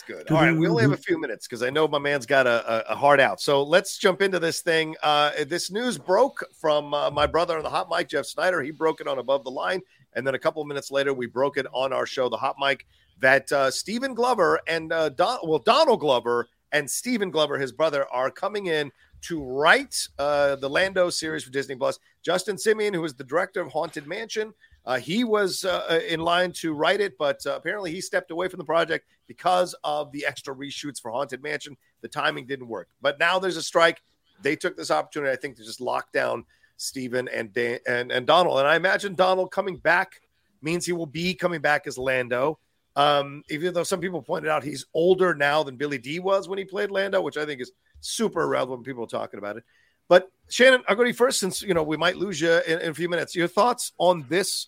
That's 0.00 0.24
good. 0.24 0.34
All 0.34 0.42
right, 0.42 0.56
we 0.56 0.68
only 0.68 0.82
have 0.82 0.92
a 0.92 0.96
few 0.96 1.20
minutes 1.20 1.46
because 1.46 1.62
I 1.62 1.70
know 1.70 1.86
my 1.86 1.98
man's 1.98 2.26
got 2.26 2.46
a, 2.46 2.90
a, 2.90 2.94
hard 2.94 3.20
out. 3.20 3.40
So 3.40 3.62
let's 3.62 3.98
jump 3.98 4.22
into 4.22 4.38
this 4.38 4.60
thing. 4.60 4.96
Uh, 5.02 5.32
this 5.46 5.70
news 5.70 5.98
broke 5.98 6.44
from 6.54 6.94
uh, 6.94 7.10
my 7.10 7.26
brother 7.26 7.56
on 7.56 7.62
the 7.62 7.70
hot 7.70 7.88
mic, 7.90 8.08
Jeff 8.08 8.24
Sneider. 8.24 8.62
He 8.62 8.70
broke 8.70 9.00
it 9.00 9.08
on 9.08 9.18
Above 9.18 9.44
the 9.44 9.50
Line, 9.50 9.82
and 10.14 10.26
then 10.26 10.34
a 10.34 10.38
couple 10.38 10.62
of 10.62 10.68
minutes 10.68 10.90
later, 10.90 11.12
we 11.12 11.26
broke 11.26 11.56
it 11.56 11.66
on 11.72 11.92
our 11.92 12.06
show, 12.06 12.28
The 12.28 12.36
Hot 12.36 12.56
Mic, 12.58 12.86
that 13.20 13.50
uh, 13.52 13.70
Stephen 13.70 14.14
Glover 14.14 14.60
and 14.66 14.92
uh, 14.92 15.10
Don, 15.10 15.38
well 15.44 15.58
Donald 15.58 16.00
Glover 16.00 16.48
and 16.72 16.90
Stephen 16.90 17.30
Glover, 17.30 17.58
his 17.58 17.72
brother, 17.72 18.06
are 18.10 18.30
coming 18.30 18.66
in 18.66 18.90
to 19.22 19.42
write 19.42 20.08
uh, 20.18 20.56
the 20.56 20.70
Lando 20.70 21.10
series 21.10 21.44
for 21.44 21.50
Disney 21.50 21.74
Plus. 21.74 21.98
Justin 22.22 22.56
Simien, 22.56 22.94
who 22.94 23.04
is 23.04 23.14
the 23.14 23.24
director 23.24 23.60
of 23.60 23.70
Haunted 23.70 24.06
Mansion, 24.06 24.54
uh, 24.90 24.98
he 24.98 25.22
was 25.22 25.64
uh, 25.64 26.00
in 26.08 26.18
line 26.18 26.50
to 26.50 26.72
write 26.72 27.00
it, 27.00 27.16
but 27.16 27.46
uh, 27.46 27.54
apparently 27.54 27.92
he 27.92 28.00
stepped 28.00 28.32
away 28.32 28.48
from 28.48 28.58
the 28.58 28.64
project 28.64 29.06
because 29.28 29.72
of 29.84 30.10
the 30.10 30.26
extra 30.26 30.52
reshoots 30.52 31.00
for 31.00 31.12
Haunted 31.12 31.44
Mansion. 31.44 31.76
The 32.00 32.08
timing 32.08 32.44
didn't 32.44 32.66
work. 32.66 32.88
But 33.00 33.16
now 33.20 33.38
there's 33.38 33.56
a 33.56 33.62
strike. 33.62 34.02
They 34.42 34.56
took 34.56 34.76
this 34.76 34.90
opportunity, 34.90 35.30
I 35.30 35.36
think, 35.36 35.54
to 35.58 35.64
just 35.64 35.80
lock 35.80 36.10
down 36.10 36.44
Stephen 36.76 37.28
and 37.28 37.52
Dan- 37.52 37.78
and 37.86 38.10
and 38.10 38.26
Donald. 38.26 38.58
And 38.58 38.66
I 38.66 38.74
imagine 38.74 39.14
Donald 39.14 39.52
coming 39.52 39.76
back 39.76 40.22
means 40.60 40.84
he 40.84 40.92
will 40.92 41.06
be 41.06 41.34
coming 41.34 41.60
back 41.60 41.86
as 41.86 41.96
Lando. 41.96 42.58
Um, 42.96 43.44
even 43.48 43.72
though 43.72 43.84
some 43.84 44.00
people 44.00 44.20
pointed 44.20 44.50
out 44.50 44.64
he's 44.64 44.86
older 44.92 45.36
now 45.36 45.62
than 45.62 45.76
Billy 45.76 45.98
Dee 45.98 46.18
was 46.18 46.48
when 46.48 46.58
he 46.58 46.64
played 46.64 46.90
Lando, 46.90 47.20
which 47.20 47.36
I 47.36 47.46
think 47.46 47.60
is 47.60 47.70
super 48.00 48.42
irrelevant. 48.42 48.80
When 48.80 48.84
people 48.84 49.04
are 49.04 49.06
talking 49.06 49.38
about 49.38 49.56
it. 49.56 49.62
But 50.08 50.28
Shannon, 50.48 50.82
I'll 50.88 50.96
go 50.96 51.04
to 51.04 51.10
you 51.10 51.14
first 51.14 51.38
since 51.38 51.62
you 51.62 51.74
know 51.74 51.84
we 51.84 51.96
might 51.96 52.16
lose 52.16 52.40
you 52.40 52.60
in, 52.66 52.80
in 52.80 52.90
a 52.90 52.94
few 52.94 53.08
minutes. 53.08 53.36
Your 53.36 53.46
thoughts 53.46 53.92
on 53.96 54.26
this 54.28 54.66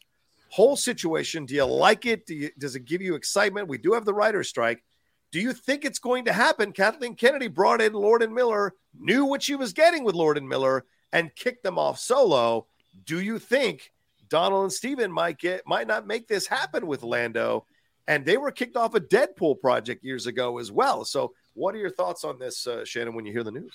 whole 0.52 0.76
situation? 0.76 1.46
Do 1.46 1.54
you 1.54 1.64
like 1.64 2.04
it? 2.04 2.26
Do 2.26 2.34
you, 2.34 2.50
does 2.58 2.76
it 2.76 2.84
give 2.84 3.00
you 3.00 3.14
excitement? 3.14 3.68
We 3.68 3.78
do 3.78 3.94
have 3.94 4.04
the 4.04 4.12
writer's 4.12 4.50
strike. 4.50 4.84
Do 5.32 5.40
you 5.40 5.54
think 5.54 5.86
it's 5.86 5.98
going 5.98 6.26
to 6.26 6.32
happen? 6.32 6.72
Kathleen 6.72 7.14
Kennedy 7.14 7.48
brought 7.48 7.80
in 7.80 7.94
Lord 7.94 8.22
and 8.22 8.34
Miller, 8.34 8.74
knew 8.94 9.24
what 9.24 9.42
she 9.42 9.54
was 9.54 9.72
getting 9.72 10.04
with 10.04 10.14
Lord 10.14 10.36
and 10.36 10.46
Miller, 10.46 10.84
and 11.10 11.34
kicked 11.34 11.62
them 11.62 11.78
off 11.78 11.98
solo. 11.98 12.66
Do 13.06 13.18
you 13.18 13.38
think 13.38 13.92
Donald 14.28 14.64
and 14.64 14.72
Stephen 14.72 15.10
might 15.10 15.38
get 15.38 15.66
might 15.66 15.86
not 15.86 16.06
make 16.06 16.28
this 16.28 16.46
happen 16.46 16.86
with 16.86 17.02
Lando? 17.02 17.66
And 18.06 18.26
they 18.26 18.36
were 18.36 18.50
kicked 18.50 18.76
off 18.76 18.94
a 18.94 19.00
Deadpool 19.00 19.58
project 19.58 20.04
years 20.04 20.26
ago 20.26 20.58
as 20.58 20.70
well. 20.70 21.06
So, 21.06 21.32
what 21.54 21.74
are 21.74 21.78
your 21.78 21.90
thoughts 21.90 22.24
on 22.24 22.38
this, 22.38 22.66
uh, 22.66 22.84
Shannon, 22.84 23.14
when 23.14 23.24
you 23.24 23.32
hear 23.32 23.44
the 23.44 23.52
news? 23.52 23.72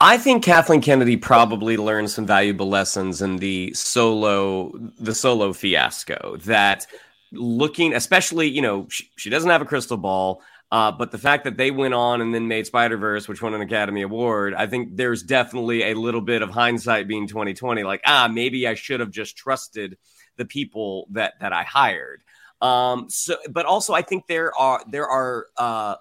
I 0.00 0.16
think 0.16 0.42
Kathleen 0.42 0.80
Kennedy 0.80 1.16
probably 1.16 1.76
learned 1.76 2.10
some 2.10 2.26
valuable 2.26 2.68
lessons 2.68 3.20
in 3.20 3.36
the 3.36 3.74
solo 3.74 4.72
the 4.98 5.14
solo 5.14 5.52
fiasco 5.52 6.36
that 6.44 6.86
looking 7.32 7.94
especially 7.94 8.48
you 8.48 8.62
know 8.62 8.88
she, 8.88 9.10
she 9.16 9.30
doesn't 9.30 9.50
have 9.50 9.62
a 9.62 9.66
crystal 9.66 9.96
ball 9.96 10.42
uh, 10.72 10.92
but 10.92 11.10
the 11.10 11.18
fact 11.18 11.44
that 11.44 11.56
they 11.56 11.70
went 11.70 11.94
on 11.94 12.20
and 12.20 12.32
then 12.32 12.46
made 12.46 12.64
Spider 12.64 12.96
Verse, 12.96 13.26
which 13.26 13.42
won 13.42 13.54
an 13.54 13.60
Academy 13.60 14.02
Award, 14.02 14.54
I 14.54 14.68
think 14.68 14.96
there's 14.96 15.22
definitely 15.22 15.90
a 15.90 15.94
little 15.94 16.20
bit 16.20 16.42
of 16.42 16.50
hindsight 16.50 17.08
being 17.08 17.26
2020. 17.26 17.82
Like, 17.82 18.02
ah, 18.06 18.28
maybe 18.32 18.68
I 18.68 18.74
should 18.74 19.00
have 19.00 19.10
just 19.10 19.36
trusted 19.36 19.98
the 20.36 20.44
people 20.44 21.08
that 21.10 21.34
that 21.40 21.52
I 21.52 21.64
hired. 21.64 22.22
Um, 22.62 23.10
so, 23.10 23.36
but 23.50 23.66
also 23.66 23.94
I 23.94 24.02
think 24.02 24.28
there 24.28 24.56
are 24.56 24.84
there 24.88 25.08
are 25.08 25.46
uh, 25.56 25.96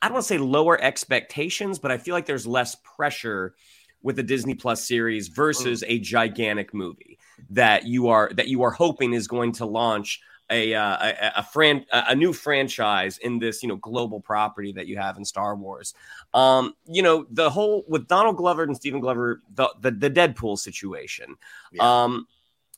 I 0.00 0.08
don't 0.08 0.14
want 0.14 0.24
to 0.24 0.28
say 0.28 0.38
lower 0.38 0.80
expectations, 0.80 1.78
but 1.78 1.90
I 1.90 1.98
feel 1.98 2.14
like 2.14 2.26
there's 2.26 2.46
less 2.46 2.76
pressure 2.76 3.54
with 4.02 4.16
the 4.16 4.22
Disney 4.22 4.54
Plus 4.54 4.86
series 4.86 5.28
versus 5.28 5.82
a 5.86 5.98
gigantic 5.98 6.72
movie 6.72 7.18
that 7.50 7.84
you 7.84 8.08
are 8.08 8.30
that 8.34 8.48
you 8.48 8.62
are 8.62 8.70
hoping 8.70 9.12
is 9.12 9.26
going 9.26 9.52
to 9.52 9.66
launch 9.66 10.20
a 10.50 10.74
uh, 10.74 10.96
a, 11.00 11.32
a, 11.36 11.42
fran- 11.42 11.84
a 11.92 12.14
new 12.14 12.32
franchise 12.32 13.18
in 13.18 13.38
this 13.38 13.62
you 13.62 13.68
know 13.68 13.76
global 13.76 14.20
property 14.20 14.72
that 14.72 14.86
you 14.86 14.96
have 14.96 15.16
in 15.16 15.24
Star 15.24 15.56
Wars. 15.56 15.94
Um, 16.32 16.74
you 16.86 17.02
know 17.02 17.26
the 17.30 17.50
whole 17.50 17.84
with 17.88 18.06
Donald 18.06 18.36
Glover 18.36 18.62
and 18.62 18.76
Stephen 18.76 19.00
Glover 19.00 19.42
the 19.54 19.68
the, 19.80 19.90
the 19.90 20.10
Deadpool 20.10 20.58
situation. 20.58 21.34
Yeah. 21.72 22.04
Um, 22.04 22.26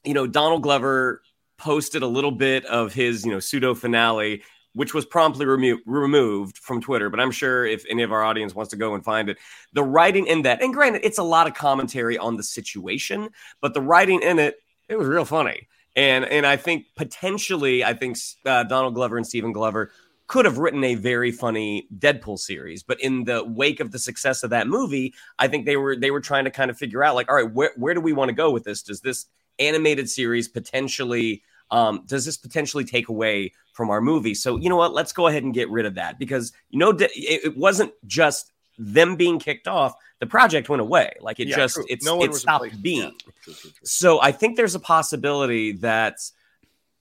you 0.04 0.14
know 0.14 0.26
Donald 0.26 0.62
Glover 0.62 1.22
posted 1.58 2.02
a 2.02 2.06
little 2.06 2.32
bit 2.32 2.64
of 2.66 2.92
his 2.92 3.24
you 3.24 3.30
know 3.30 3.40
pseudo 3.40 3.74
finale 3.74 4.42
which 4.74 4.94
was 4.94 5.04
promptly 5.04 5.46
remo- 5.46 5.78
removed 5.86 6.58
from 6.58 6.80
Twitter. 6.80 7.10
But 7.10 7.20
I'm 7.20 7.30
sure 7.30 7.66
if 7.66 7.84
any 7.88 8.02
of 8.02 8.12
our 8.12 8.22
audience 8.22 8.54
wants 8.54 8.70
to 8.70 8.76
go 8.76 8.94
and 8.94 9.04
find 9.04 9.28
it, 9.28 9.38
the 9.72 9.82
writing 9.82 10.26
in 10.26 10.42
that, 10.42 10.62
and 10.62 10.72
granted, 10.72 11.02
it's 11.04 11.18
a 11.18 11.22
lot 11.22 11.46
of 11.46 11.54
commentary 11.54 12.18
on 12.18 12.36
the 12.36 12.42
situation, 12.42 13.30
but 13.60 13.74
the 13.74 13.80
writing 13.80 14.22
in 14.22 14.38
it, 14.38 14.56
it 14.88 14.96
was 14.96 15.08
real 15.08 15.24
funny. 15.24 15.68
And 15.96 16.24
and 16.24 16.46
I 16.46 16.56
think 16.56 16.86
potentially, 16.96 17.84
I 17.84 17.94
think 17.94 18.16
uh, 18.46 18.62
Donald 18.64 18.94
Glover 18.94 19.16
and 19.16 19.26
Stephen 19.26 19.52
Glover 19.52 19.90
could 20.28 20.44
have 20.44 20.58
written 20.58 20.84
a 20.84 20.94
very 20.94 21.32
funny 21.32 21.88
Deadpool 21.98 22.38
series, 22.38 22.84
but 22.84 23.00
in 23.00 23.24
the 23.24 23.42
wake 23.44 23.80
of 23.80 23.90
the 23.90 23.98
success 23.98 24.44
of 24.44 24.50
that 24.50 24.68
movie, 24.68 25.12
I 25.40 25.48
think 25.48 25.66
they 25.66 25.76
were 25.76 25.96
they 25.96 26.12
were 26.12 26.20
trying 26.20 26.44
to 26.44 26.52
kind 26.52 26.70
of 26.70 26.78
figure 26.78 27.02
out 27.02 27.16
like, 27.16 27.28
all 27.28 27.34
right, 27.34 27.52
where 27.52 27.72
where 27.76 27.94
do 27.94 28.00
we 28.00 28.12
want 28.12 28.28
to 28.28 28.34
go 28.34 28.52
with 28.52 28.62
this? 28.62 28.82
Does 28.82 29.00
this 29.00 29.26
animated 29.58 30.08
series 30.08 30.46
potentially 30.46 31.42
um, 31.70 32.02
does 32.06 32.24
this 32.24 32.36
potentially 32.36 32.84
take 32.84 33.08
away 33.08 33.52
from 33.72 33.90
our 33.90 34.00
movie? 34.00 34.34
So 34.34 34.56
you 34.56 34.68
know 34.68 34.76
what? 34.76 34.92
Let's 34.92 35.12
go 35.12 35.26
ahead 35.26 35.42
and 35.42 35.54
get 35.54 35.70
rid 35.70 35.86
of 35.86 35.94
that 35.94 36.18
because 36.18 36.52
you 36.70 36.78
know 36.78 36.96
it 36.98 37.56
wasn't 37.56 37.92
just 38.06 38.52
them 38.80 39.16
being 39.16 39.38
kicked 39.38 39.68
off, 39.68 39.94
the 40.20 40.26
project 40.26 40.68
went 40.68 40.80
away. 40.80 41.12
Like 41.20 41.38
it 41.38 41.48
yeah, 41.48 41.56
just 41.56 41.74
true. 41.74 41.86
it's 41.88 42.04
no 42.04 42.22
it 42.22 42.34
stopped 42.34 42.82
being. 42.82 43.02
Yeah. 43.02 43.32
True, 43.42 43.54
true, 43.54 43.70
so 43.84 44.20
I 44.20 44.32
think 44.32 44.56
there's 44.56 44.74
a 44.74 44.80
possibility 44.80 45.72
that 45.72 46.18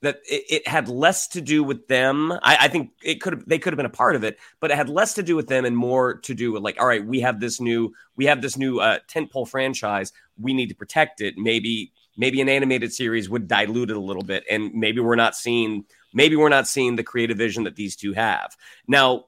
that 0.02 0.20
it, 0.30 0.44
it, 0.50 0.68
had 0.68 0.88
less 0.88 1.28
to 1.28 1.42
do 1.42 1.62
with 1.62 1.88
them. 1.88 2.32
I, 2.32 2.58
I 2.62 2.68
think 2.70 2.92
it 3.04 3.22
could 3.22 3.34
have 3.34 3.46
they 3.48 3.60
could 3.60 3.74
have 3.74 3.78
been 3.78 3.86
a 3.86 3.90
part 3.90 4.16
of 4.16 4.24
it, 4.24 4.38
but 4.60 4.72
it 4.72 4.78
had 4.78 4.90
less 4.90 5.14
to 5.16 5.24
do 5.24 5.36
with 5.36 5.48
them 5.48 5.66
and 5.66 5.76
more 5.76 6.16
to 6.20 6.34
do 6.34 6.52
with 6.52 6.64
like, 6.64 6.80
all 6.80 6.88
right, 6.88 7.06
we 7.06 7.22
have 7.22 7.40
this 7.40 7.60
new 7.60 7.94
we 8.16 8.26
have 8.26 8.42
this 8.42 8.58
new 8.58 8.80
uh, 8.80 9.00
tentpole 9.08 9.48
franchise. 9.48 10.14
We 10.38 10.54
need 10.54 10.68
to 10.68 10.76
protect 10.76 11.22
it. 11.22 11.38
Maybe 11.38 11.92
maybe 12.20 12.42
an 12.42 12.50
animated 12.50 12.94
series 12.94 13.30
would 13.30 13.48
dilute 13.48 13.90
it 13.90 13.98
a 13.98 14.02
little 14.02 14.22
bit, 14.22 14.44
and 14.52 14.74
maybe 14.74 15.00
we're 15.00 15.16
not 15.16 15.36
seeing 15.36 15.86
maybe 16.14 16.36
we're 16.36 16.50
not 16.50 16.68
seeing 16.68 16.96
the 16.96 17.04
creative 17.04 17.38
vision 17.38 17.64
that 17.64 17.76
these 17.76 17.96
two 17.96 18.14
have 18.14 18.56
now. 18.88 19.26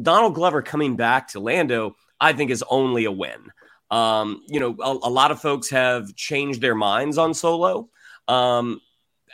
Donald 0.00 0.34
Glover 0.34 0.60
coming 0.60 0.96
back 0.96 1.28
to 1.28 1.38
Lando, 1.38 1.94
I 2.20 2.32
think, 2.32 2.50
is 2.50 2.64
only 2.68 3.04
a 3.04 3.12
win. 3.12 3.52
Um, 3.92 4.42
you 4.48 4.58
know, 4.58 4.74
a, 4.82 5.06
a, 5.06 5.08
lot 5.08 5.30
of 5.30 5.40
folks 5.40 5.70
have 5.70 6.16
changed 6.16 6.60
their 6.60 6.74
minds 6.74 7.16
on 7.16 7.32
Solo 7.32 7.90
um, 8.26 8.80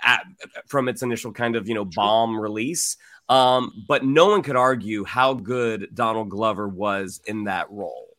at, 0.03 0.23
from 0.67 0.91
its 0.91 1.01
initial 1.01 1.33
kind 1.33 1.57
of 1.57 1.67
you 1.67 1.75
know 1.75 1.87
bomb 1.87 2.39
release. 2.39 2.99
Um, 3.31 3.85
but 3.89 4.05
no 4.05 4.27
one 4.27 4.43
could 4.43 4.57
argue 4.57 5.05
how 5.05 5.33
good 5.33 5.89
Donald 5.95 6.29
Glover 6.29 6.69
was 6.69 7.23
in 7.25 7.45
that 7.45 7.71
role 7.71 8.10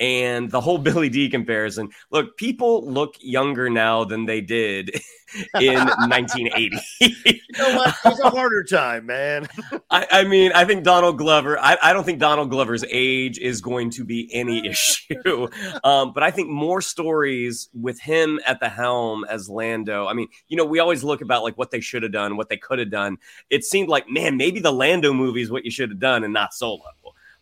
and 0.00 0.50
the 0.50 0.60
whole 0.60 0.78
Billy 0.88 1.08
Dee 1.08 1.28
comparison. 1.28 1.90
Look, 2.10 2.36
people 2.36 2.86
look 2.86 3.16
younger 3.20 3.68
now 3.68 4.04
than 4.04 4.26
they 4.26 4.40
did 4.40 4.90
in 5.60 5.74
1980. 5.74 6.78
you 7.00 7.34
know 7.58 7.76
what? 7.76 7.94
It's 8.04 8.20
a 8.20 8.30
harder 8.30 8.64
time, 8.64 9.06
man. 9.06 9.46
I, 9.90 10.06
I, 10.10 10.24
mean, 10.24 10.52
I 10.54 10.64
think 10.64 10.84
Donald 10.84 11.18
Glover. 11.18 11.58
I, 11.58 11.76
I, 11.82 11.92
don't 11.92 12.04
think 12.04 12.18
Donald 12.18 12.50
Glover's 12.50 12.84
age 12.88 13.38
is 13.38 13.60
going 13.60 13.90
to 13.90 14.04
be 14.04 14.32
any 14.32 14.66
issue, 14.66 15.48
um, 15.84 16.12
but 16.12 16.22
I 16.22 16.30
think 16.30 16.48
more 16.48 16.80
stories 16.80 17.68
with 17.74 18.00
him 18.00 18.40
at 18.46 18.60
the 18.60 18.68
helm 18.68 19.24
as 19.28 19.48
Lando. 19.48 20.06
I 20.06 20.14
mean, 20.14 20.28
you 20.48 20.56
know, 20.56 20.64
we 20.64 20.78
always 20.78 21.04
look 21.04 21.20
about 21.20 21.42
like 21.42 21.58
what 21.58 21.70
they 21.70 21.80
should 21.80 22.02
have 22.02 22.12
done, 22.12 22.36
what 22.36 22.48
they 22.48 22.56
could 22.56 22.78
have 22.78 22.90
done. 22.90 23.18
It 23.50 23.64
seemed 23.64 23.88
like, 23.88 24.08
man, 24.08 24.36
maybe 24.36 24.60
the 24.60 24.72
Lando 24.72 25.12
movie 25.12 25.42
is 25.42 25.50
what 25.50 25.64
you 25.64 25.70
should 25.70 25.90
have 25.90 25.98
done, 25.98 26.24
and 26.24 26.32
not 26.32 26.54
Solo 26.54 26.82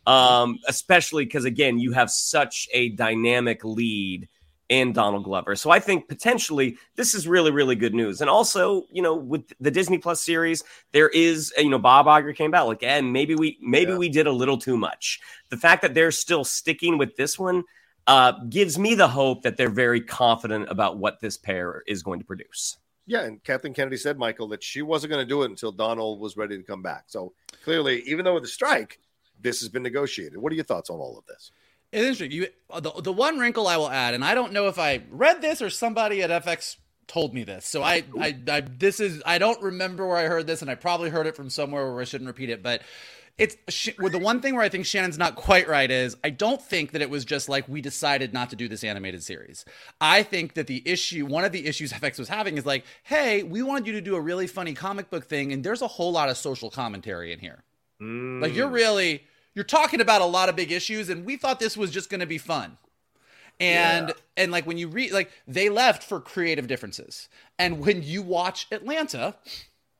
um, 0.07 0.59
especially 0.69 1.25
because 1.25 1.45
again, 1.45 1.79
you 1.79 1.93
have 1.93 2.11
such 2.11 2.69
a 2.73 2.91
dynamic 2.91 3.65
lead 3.65 4.29
in 4.69 4.93
Donald 4.93 5.25
Glover. 5.25 5.55
So 5.55 5.71
I 5.71 5.79
think 5.79 6.09
potentially 6.09 6.77
this 6.97 7.15
is 7.15 7.29
really, 7.29 7.51
really 7.51 7.77
good 7.77 7.95
news. 7.95 8.21
And 8.21 8.29
also, 8.29 8.85
you 8.91 9.03
know, 9.03 9.15
with 9.15 9.53
the 9.61 9.71
Disney 9.71 9.99
Plus 9.99 10.21
series, 10.21 10.65
there 10.93 11.09
is, 11.09 11.53
you 11.57 11.69
know, 11.69 11.79
Bob 11.79 12.07
Iger 12.07 12.35
came 12.35 12.51
back 12.51 12.65
like, 12.65 12.83
and 12.83 13.13
maybe 13.13 13.35
we 13.35 13.59
maybe 13.61 13.93
yeah. 13.93 13.99
we 13.99 14.09
did 14.09 14.27
a 14.27 14.33
little 14.33 14.59
too 14.59 14.77
much. 14.77 15.21
The 15.51 15.57
fact 15.57 15.83
that 15.83 15.95
they're 15.95 16.11
still 16.11 16.45
sticking 16.45 16.99
with 16.99 17.17
this 17.17 17.39
one 17.39 17.65
uh, 18.07 18.33
gives 18.49 18.79
me 18.79 18.95
the 18.95 19.09
hope 19.09 19.43
that 19.43 19.57
they're 19.57 19.69
very 19.69 20.01
confident 20.01 20.69
about 20.71 20.99
what 20.99 21.21
this 21.21 21.37
pair 21.37 21.83
is 21.87 22.03
going 22.03 22.21
to 22.21 22.27
produce. 22.27 22.79
Yeah, 23.09 23.23
and 23.23 23.43
Kathleen 23.45 23.73
Kennedy 23.73 23.97
said, 23.97 24.19
Michael, 24.19 24.49
that 24.49 24.65
she 24.65 24.83
wasn't 24.83 25.13
going 25.13 25.25
to 25.25 25.29
do 25.29 25.43
it 25.43 25.51
until 25.51 25.71
Donald 25.71 26.19
was 26.19 26.37
ready 26.37 26.57
to 26.57 26.63
come 26.65 26.83
back. 26.83 27.05
So 27.07 27.35
clearly, 27.63 28.03
even 28.03 28.25
though 28.25 28.35
with 28.35 28.43
the 28.43 28.49
strike, 28.49 28.99
this 29.41 29.61
has 29.61 29.69
been 29.69 29.83
negotiated. 29.83 30.39
What 30.39 30.53
are 30.53 30.57
your 30.57 30.65
thoughts 30.65 30.91
on 30.91 30.99
all 30.99 31.19
of 31.19 31.27
this? 31.27 31.51
It's 31.93 32.03
interesting. 32.03 32.33
You, 32.33 32.49
uh, 32.71 32.81
the, 32.81 32.93
the 33.03 33.13
one 33.13 33.39
wrinkle 33.39 33.69
I 33.69 33.77
will 33.77 33.91
add, 33.91 34.15
and 34.15 34.25
I 34.25 34.35
don't 34.35 34.53
know 34.53 34.69
if 34.69 34.79
I 34.79 35.03
read 35.11 35.41
this 35.41 35.63
or 35.63 35.71
somebody 35.71 36.23
at 36.23 36.31
FX 36.45 36.77
told 37.07 37.33
me 37.33 37.45
this. 37.45 37.65
So 37.67 37.83
I, 37.83 38.05
I, 38.21 38.37
I, 38.49 38.61
this 38.61 38.99
is, 39.01 39.23
I 39.25 39.39
don't 39.39 39.63
remember 39.63 40.07
where 40.07 40.17
I 40.17 40.25
heard 40.25 40.47
this, 40.47 40.63
and 40.63 40.71
I 40.71 40.75
probably 40.75 41.11
heard 41.11 41.27
it 41.27 41.37
from 41.37 41.51
somewhere 41.51 41.91
where 41.91 42.01
I 42.01 42.05
shouldn't 42.05 42.27
repeat 42.27 42.51
it. 42.51 42.63
But 42.63 42.83
it's 43.39 43.57
well, 43.99 44.11
the 44.11 44.19
one 44.19 44.41
thing 44.41 44.55
where 44.55 44.65
I 44.65 44.71
think 44.71 44.87
Shannon's 44.87 45.19
not 45.19 45.37
quite 45.37 45.69
right 45.69 45.91
is 45.91 46.17
I 46.25 46.31
don't 46.31 46.61
think 46.61 46.93
that 46.93 47.03
it 47.03 47.11
was 47.11 47.25
just 47.25 47.49
like 47.49 47.69
we 47.69 47.83
decided 47.83 48.33
not 48.33 48.51
to 48.51 48.57
do 48.57 48.67
this 48.67 48.83
animated 48.83 49.23
series. 49.23 49.65
I 50.01 50.23
think 50.23 50.55
that 50.55 50.67
the 50.67 50.83
issue, 50.87 51.27
one 51.27 51.45
of 51.45 51.53
the 51.53 51.67
issues 51.67 51.93
FX 51.95 52.19
was 52.19 52.29
having 52.29 52.57
is 52.57 52.65
like, 52.65 52.85
hey, 53.03 53.43
we 53.43 53.63
wanted 53.63 53.87
you 53.89 53.93
to 53.93 54.01
do 54.01 54.17
a 54.17 54.21
really 54.21 54.47
funny 54.47 54.73
comic 54.73 55.11
book 55.11 55.27
thing, 55.27 55.53
and 55.53 55.63
there's 55.63 55.83
a 55.83 55.89
whole 55.89 56.13
lot 56.13 56.31
of 56.31 56.37
social 56.37 56.71
commentary 56.71 57.33
in 57.33 57.39
here. 57.39 57.63
Mm. 58.01 58.43
Like 58.43 58.55
you're 58.55 58.69
really 58.69 59.25
you're 59.55 59.65
talking 59.65 60.01
about 60.01 60.21
a 60.21 60.27
lot 60.27 60.49
of 60.49 60.57
big 60.57 60.71
issues, 60.71 61.09
and 61.09 61.25
we 61.25 61.37
thought 61.37 61.59
this 61.59 61.77
was 61.77 61.91
just 61.91 62.11
going 62.11 62.21
to 62.21 62.27
be 62.27 62.39
fun. 62.39 62.77
And 63.59 64.09
yeah. 64.09 64.15
and 64.37 64.53
like 64.53 64.67
when 64.67 64.77
you 64.77 64.89
read 64.89 65.13
like 65.13 65.31
they 65.49 65.71
left 65.71 66.03
for 66.03 66.21
creative 66.21 66.67
differences, 66.67 67.29
and 67.59 67.81
when 67.81 68.03
you 68.03 68.21
watch 68.21 68.67
Atlanta, 68.71 69.35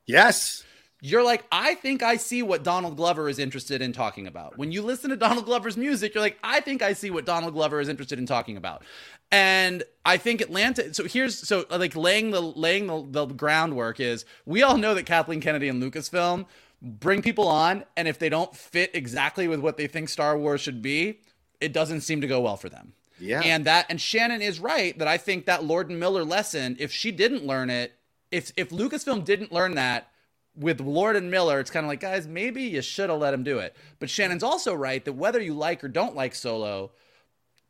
yes, 0.07 0.63
you're 1.01 1.25
like, 1.25 1.45
I 1.51 1.75
think 1.75 2.03
I 2.03 2.17
see 2.17 2.43
what 2.43 2.63
Donald 2.63 2.97
Glover 2.97 3.29
is 3.29 3.39
interested 3.39 3.81
in 3.81 3.93
talking 3.93 4.27
about. 4.27 4.59
When 4.59 4.73
you 4.73 4.83
listen 4.83 5.11
to 5.11 5.17
Donald 5.17 5.47
Glover's 5.47 5.77
music, 5.77 6.15
you're 6.15 6.23
like, 6.23 6.39
I 6.43 6.61
think 6.61 6.83
I 6.83 6.93
see 6.93 7.11
what 7.11 7.25
Donald 7.25 7.55
Glover 7.55 7.81
is 7.81 7.89
interested 7.89 8.19
in 8.19 8.27
talking 8.27 8.57
about. 8.57 8.83
And 9.31 9.85
I 10.05 10.19
think 10.19 10.41
Atlanta. 10.41 10.93
So 10.93 11.05
here's 11.05 11.39
so 11.39 11.65
like 11.71 11.97
laying 11.97 12.31
the 12.31 12.41
laying 12.41 12.87
the, 12.87 13.25
the 13.25 13.27
groundwork 13.27 14.01
is 14.01 14.25
we 14.45 14.63
all 14.63 14.77
know 14.77 14.95
that 14.95 15.05
Kathleen 15.05 15.41
Kennedy 15.41 15.69
and 15.69 15.83
Lucasfilm 15.83 16.47
bring 16.83 17.23
people 17.23 17.49
on, 17.49 17.85
and 17.97 18.07
if 18.07 18.19
they 18.19 18.29
don't 18.29 18.55
fit 18.55 18.91
exactly 18.95 19.49
with 19.49 19.61
what 19.61 19.77
they 19.77 19.87
think 19.87 20.09
Star 20.09 20.39
Wars 20.39 20.61
should 20.61 20.83
be, 20.83 21.21
it 21.61 21.73
doesn't 21.73 22.03
seem 22.03 22.21
to 22.21 22.27
go 22.27 22.41
well 22.41 22.57
for 22.57 22.69
them. 22.69 22.93
Yeah. 23.19 23.41
And 23.41 23.65
that 23.65 23.87
and 23.89 24.01
Shannon 24.01 24.43
is 24.43 24.61
right 24.61 24.99
that 24.99 25.09
I 25.09 25.17
think 25.17 25.47
that 25.47 25.65
Lord 25.65 25.89
and 25.89 25.99
Miller 25.99 26.25
lesson, 26.25 26.77
if 26.79 26.93
she 26.93 27.11
didn't 27.11 27.47
learn 27.47 27.71
it, 27.71 27.95
if 28.31 28.53
if 28.57 28.71
Lucasfilm 28.71 29.25
didn't 29.25 29.53
learn 29.53 29.75
that 29.77 30.11
with 30.55 30.81
Lord 30.81 31.17
and 31.17 31.31
Miller, 31.31 31.61
it's 31.61 31.71
kind 31.71 31.85
of 31.85 31.89
like, 31.89 32.01
guys, 32.01 32.27
maybe 32.27 32.63
you 32.63 32.83
should 32.83 33.11
have 33.11 33.19
let 33.19 33.35
him 33.35 33.45
do 33.45 33.59
it. 33.59 33.77
But 33.99 34.11
Shannon's 34.11 34.43
also 34.43 34.75
right 34.75 35.05
that 35.05 35.13
whether 35.13 35.41
you 35.41 35.55
like 35.55 35.85
or 35.85 35.89
don't 35.89 36.17
like 36.17 36.35
Solo, 36.35 36.93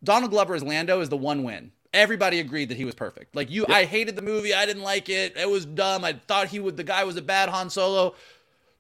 Donald 0.03 0.31
Glover 0.31 0.55
as 0.55 0.63
Lando 0.63 1.01
is 1.01 1.09
the 1.09 1.17
one 1.17 1.43
win. 1.43 1.73
Everybody 1.93 2.41
agreed 2.41 2.69
that 2.69 2.77
he 2.77 2.85
was 2.85 2.95
perfect. 2.95 3.35
Like 3.35 3.51
you, 3.51 3.67
I 3.69 3.85
hated 3.85 4.17
the 4.17 4.23
movie. 4.23 4.53
I 4.53 4.67
didn't 4.67 4.83
like 4.83 5.09
it. 5.09 5.37
It 5.37 5.49
was 5.49 5.65
dumb. 5.65 6.05
I 6.05 6.15
thought 6.15 6.49
he 6.49 6.61
would. 6.61 6.77
The 6.77 6.85
guy 6.85 7.05
was 7.05 7.17
a 7.17 7.23
bad 7.23 7.49
Han 7.49 7.71
Solo. 7.71 8.15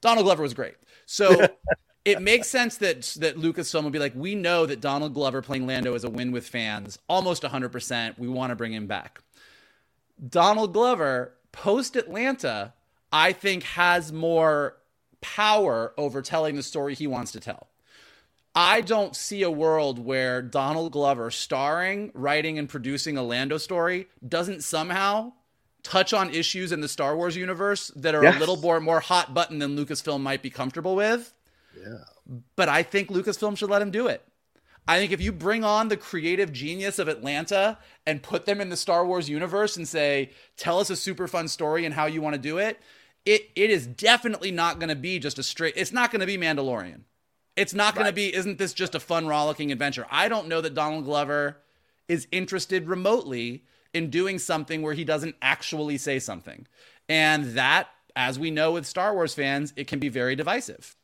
Donald 0.00 0.24
Glover 0.24 0.42
was 0.42 0.54
great. 0.54 0.74
So 1.06 1.46
it 2.04 2.20
makes 2.22 2.48
sense 2.48 2.76
that 2.78 3.02
that 3.20 3.36
Lucasfilm 3.36 3.84
would 3.84 3.92
be 3.92 3.98
like, 3.98 4.14
we 4.14 4.34
know 4.34 4.66
that 4.66 4.80
Donald 4.80 5.14
Glover 5.14 5.42
playing 5.42 5.66
Lando 5.66 5.94
is 5.94 6.04
a 6.04 6.10
win 6.10 6.32
with 6.32 6.46
fans, 6.46 6.98
almost 7.08 7.42
100%. 7.42 8.18
We 8.18 8.28
want 8.28 8.50
to 8.50 8.56
bring 8.56 8.72
him 8.72 8.86
back. 8.86 9.20
Donald 10.28 10.72
Glover 10.72 11.34
post 11.52 11.96
Atlanta, 11.96 12.74
I 13.12 13.32
think 13.32 13.62
has 13.64 14.12
more 14.12 14.76
power 15.20 15.92
over 15.96 16.22
telling 16.22 16.56
the 16.56 16.62
story 16.62 16.94
he 16.94 17.06
wants 17.06 17.32
to 17.32 17.40
tell. 17.40 17.68
I 18.54 18.80
don't 18.80 19.14
see 19.14 19.42
a 19.42 19.50
world 19.50 19.98
where 19.98 20.40
Donald 20.40 20.92
Glover 20.92 21.30
starring, 21.30 22.10
writing, 22.14 22.58
and 22.58 22.68
producing 22.68 23.18
a 23.18 23.22
Lando 23.22 23.58
story 23.58 24.08
doesn't 24.26 24.64
somehow 24.64 25.32
touch 25.86 26.12
on 26.12 26.30
issues 26.30 26.72
in 26.72 26.80
the 26.80 26.88
Star 26.88 27.16
Wars 27.16 27.36
universe 27.36 27.90
that 27.96 28.14
are 28.14 28.22
Yes. 28.22 28.36
a 28.36 28.38
little 28.38 28.56
more 28.56 28.80
more 28.80 29.00
hot 29.00 29.32
button 29.34 29.58
than 29.60 29.76
Lucasfilm 29.76 30.20
might 30.20 30.42
be 30.42 30.50
comfortable 30.50 30.96
with. 30.96 31.32
Yeah. 31.78 31.98
But 32.56 32.68
I 32.68 32.82
think 32.82 33.08
Lucasfilm 33.08 33.56
should 33.56 33.70
let 33.70 33.82
him 33.82 33.90
do 33.90 34.08
it. 34.08 34.22
I 34.88 34.98
think 34.98 35.12
if 35.12 35.20
you 35.20 35.32
bring 35.32 35.64
on 35.64 35.88
the 35.88 35.96
creative 35.96 36.52
genius 36.52 36.98
of 36.98 37.08
Atlanta 37.08 37.78
and 38.06 38.22
put 38.22 38.46
them 38.46 38.60
in 38.60 38.68
the 38.68 38.76
Star 38.76 39.04
Wars 39.04 39.28
universe 39.28 39.76
and 39.76 39.86
say, 39.86 40.30
tell 40.56 40.78
us 40.78 40.90
a 40.90 40.96
super 40.96 41.26
fun 41.26 41.48
story 41.48 41.84
and 41.84 41.94
how 41.94 42.06
you 42.06 42.22
want 42.22 42.34
to 42.34 42.40
do 42.40 42.58
it, 42.58 42.80
it 43.24 43.50
it 43.56 43.70
is 43.70 43.86
definitely 43.86 44.50
not 44.50 44.78
going 44.78 44.88
to 44.88 44.94
be 44.96 45.18
just 45.18 45.38
a 45.38 45.42
straight. 45.42 45.74
It's 45.76 45.92
not 45.92 46.10
going 46.10 46.20
to 46.20 46.26
be 46.26 46.38
Mandalorian. 46.38 47.00
It's 47.56 47.74
not 47.74 47.94
going 47.94 48.06
to 48.06 48.12
be. 48.12 48.34
Isn't 48.34 48.58
this 48.58 48.72
just 48.74 48.94
a 48.94 49.00
fun 49.00 49.26
rollicking 49.26 49.72
adventure? 49.72 50.06
I 50.10 50.28
don't 50.28 50.46
know 50.48 50.60
that 50.60 50.74
Donald 50.74 51.04
Glover 51.04 51.58
is 52.06 52.28
interested 52.30 52.86
remotely 52.86 53.64
in 53.96 54.10
doing 54.10 54.38
something 54.38 54.82
where 54.82 54.94
he 54.94 55.04
doesn't 55.04 55.34
actually 55.40 55.98
say 55.98 56.18
something, 56.18 56.66
and 57.08 57.44
that, 57.56 57.88
as 58.14 58.38
we 58.38 58.50
know 58.50 58.72
with 58.72 58.86
Star 58.86 59.14
Wars 59.14 59.34
fans, 59.34 59.72
it 59.76 59.86
can 59.86 59.98
be 59.98 60.08
very 60.08 60.36
divisive. 60.36 60.94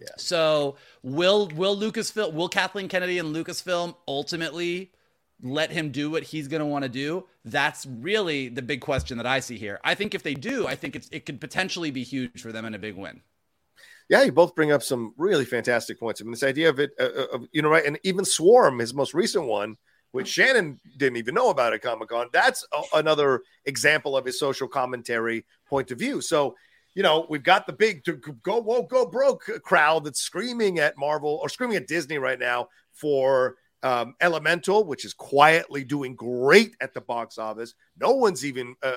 Yeah. 0.00 0.08
So 0.16 0.76
will 1.02 1.48
will 1.54 1.76
Lucasfilm 1.76 2.32
will 2.32 2.48
Kathleen 2.48 2.88
Kennedy 2.88 3.18
and 3.18 3.34
Lucasfilm 3.36 3.94
ultimately 4.08 4.90
let 5.42 5.70
him 5.70 5.90
do 5.90 6.10
what 6.10 6.22
he's 6.22 6.48
going 6.48 6.60
to 6.60 6.66
want 6.66 6.84
to 6.84 6.88
do? 6.88 7.26
That's 7.44 7.86
really 7.86 8.48
the 8.48 8.62
big 8.62 8.80
question 8.80 9.18
that 9.18 9.26
I 9.26 9.40
see 9.40 9.58
here. 9.58 9.78
I 9.84 9.94
think 9.94 10.14
if 10.14 10.22
they 10.22 10.34
do, 10.34 10.66
I 10.66 10.74
think 10.74 10.96
it's 10.96 11.08
it 11.12 11.26
could 11.26 11.40
potentially 11.40 11.90
be 11.90 12.02
huge 12.02 12.40
for 12.40 12.52
them 12.52 12.64
and 12.64 12.74
a 12.74 12.78
big 12.78 12.96
win. 12.96 13.20
Yeah, 14.08 14.22
you 14.22 14.32
both 14.32 14.54
bring 14.54 14.72
up 14.72 14.82
some 14.82 15.14
really 15.16 15.44
fantastic 15.44 15.98
points. 16.00 16.20
I 16.20 16.24
mean, 16.24 16.32
this 16.32 16.42
idea 16.42 16.68
of 16.68 16.78
it, 16.80 16.90
uh, 16.98 17.04
uh, 17.04 17.26
of, 17.34 17.48
you 17.52 17.62
know, 17.62 17.70
right? 17.70 17.86
And 17.86 17.98
even 18.02 18.24
Swarm, 18.24 18.80
his 18.80 18.92
most 18.92 19.14
recent 19.14 19.46
one, 19.46 19.76
which 20.12 20.28
Shannon 20.28 20.78
didn't 20.96 21.16
even 21.16 21.34
know 21.34 21.50
about 21.50 21.72
at 21.72 21.82
Comic 21.82 22.08
Con, 22.08 22.28
that's 22.32 22.64
a, 22.72 22.82
another 22.98 23.42
example 23.64 24.16
of 24.16 24.24
his 24.24 24.38
social 24.38 24.68
commentary 24.68 25.44
point 25.66 25.90
of 25.90 25.98
view. 25.98 26.20
So, 26.20 26.54
you 26.94 27.02
know, 27.02 27.26
we've 27.28 27.42
got 27.42 27.66
the 27.66 27.72
big 27.72 28.04
to 28.04 28.12
go 28.42 28.60
woke, 28.60 28.90
go 28.90 29.06
broke 29.06 29.44
crowd 29.62 30.04
that's 30.04 30.20
screaming 30.20 30.78
at 30.78 30.96
Marvel 30.96 31.38
or 31.42 31.48
screaming 31.48 31.76
at 31.76 31.86
Disney 31.86 32.18
right 32.18 32.38
now 32.38 32.68
for 32.92 33.56
um, 33.82 34.14
Elemental, 34.20 34.84
which 34.84 35.04
is 35.04 35.12
quietly 35.12 35.82
doing 35.82 36.14
great 36.14 36.76
at 36.80 36.94
the 36.94 37.00
box 37.00 37.36
office. 37.36 37.74
No 38.00 38.12
one's 38.12 38.44
even 38.44 38.76
uh, 38.82 38.94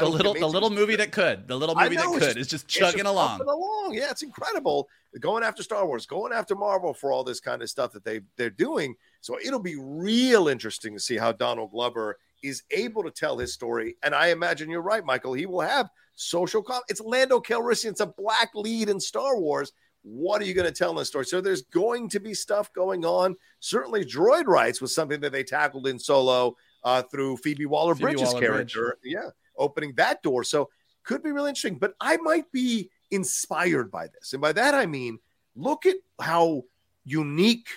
The 0.00 0.08
little 0.08 0.34
the 0.34 0.46
little 0.46 0.70
movie 0.70 0.96
that 0.96 1.12
could, 1.12 1.46
the 1.46 1.56
little 1.56 1.74
movie 1.76 1.94
that 1.96 2.04
know, 2.04 2.14
could 2.14 2.22
just- 2.22 2.36
is 2.38 2.48
just 2.48 2.66
chugging 2.66 3.04
just 3.04 3.10
along. 3.10 3.40
along. 3.42 3.94
Yeah, 3.94 4.10
it's 4.10 4.22
incredible. 4.22 4.88
Going 5.20 5.44
after 5.44 5.62
Star 5.62 5.86
Wars, 5.86 6.06
going 6.06 6.32
after 6.32 6.56
Marvel 6.56 6.92
for 6.92 7.12
all 7.12 7.22
this 7.22 7.38
kind 7.38 7.62
of 7.62 7.70
stuff 7.70 7.92
that 7.92 8.04
they 8.04 8.22
they're 8.36 8.50
doing. 8.50 8.96
So 9.24 9.38
it'll 9.42 9.58
be 9.58 9.76
real 9.80 10.48
interesting 10.48 10.92
to 10.92 11.00
see 11.00 11.16
how 11.16 11.32
Donald 11.32 11.70
Glover 11.70 12.18
is 12.42 12.62
able 12.70 13.02
to 13.04 13.10
tell 13.10 13.38
his 13.38 13.54
story. 13.54 13.96
And 14.02 14.14
I 14.14 14.26
imagine 14.26 14.68
you're 14.68 14.82
right, 14.82 15.02
Michael. 15.02 15.32
He 15.32 15.46
will 15.46 15.62
have 15.62 15.88
social 16.14 16.62
com. 16.62 16.82
It's 16.90 17.00
Lando 17.00 17.40
Calrissian. 17.40 17.92
It's 17.92 18.00
a 18.00 18.06
black 18.18 18.50
lead 18.54 18.90
in 18.90 19.00
Star 19.00 19.40
Wars. 19.40 19.72
What 20.02 20.42
are 20.42 20.44
you 20.44 20.52
going 20.52 20.66
to 20.66 20.78
tell 20.78 20.90
in 20.90 20.96
the 20.96 21.06
story? 21.06 21.24
So 21.24 21.40
there's 21.40 21.62
going 21.62 22.10
to 22.10 22.20
be 22.20 22.34
stuff 22.34 22.70
going 22.74 23.06
on. 23.06 23.34
Certainly, 23.60 24.04
droid 24.04 24.44
rights 24.44 24.82
was 24.82 24.94
something 24.94 25.20
that 25.20 25.32
they 25.32 25.42
tackled 25.42 25.86
in 25.86 25.98
Solo 25.98 26.54
uh, 26.82 27.00
through 27.04 27.38
Phoebe 27.38 27.64
Waller 27.64 27.94
Bridge's 27.94 28.34
character. 28.34 28.98
Yeah, 29.02 29.30
opening 29.56 29.94
that 29.96 30.22
door. 30.22 30.44
So 30.44 30.68
could 31.02 31.22
be 31.22 31.32
really 31.32 31.48
interesting. 31.48 31.78
But 31.78 31.94
I 31.98 32.18
might 32.18 32.52
be 32.52 32.90
inspired 33.10 33.90
by 33.90 34.08
this, 34.08 34.34
and 34.34 34.42
by 34.42 34.52
that 34.52 34.74
I 34.74 34.84
mean 34.84 35.18
look 35.56 35.86
at 35.86 35.96
how 36.20 36.64
unique 37.04 37.68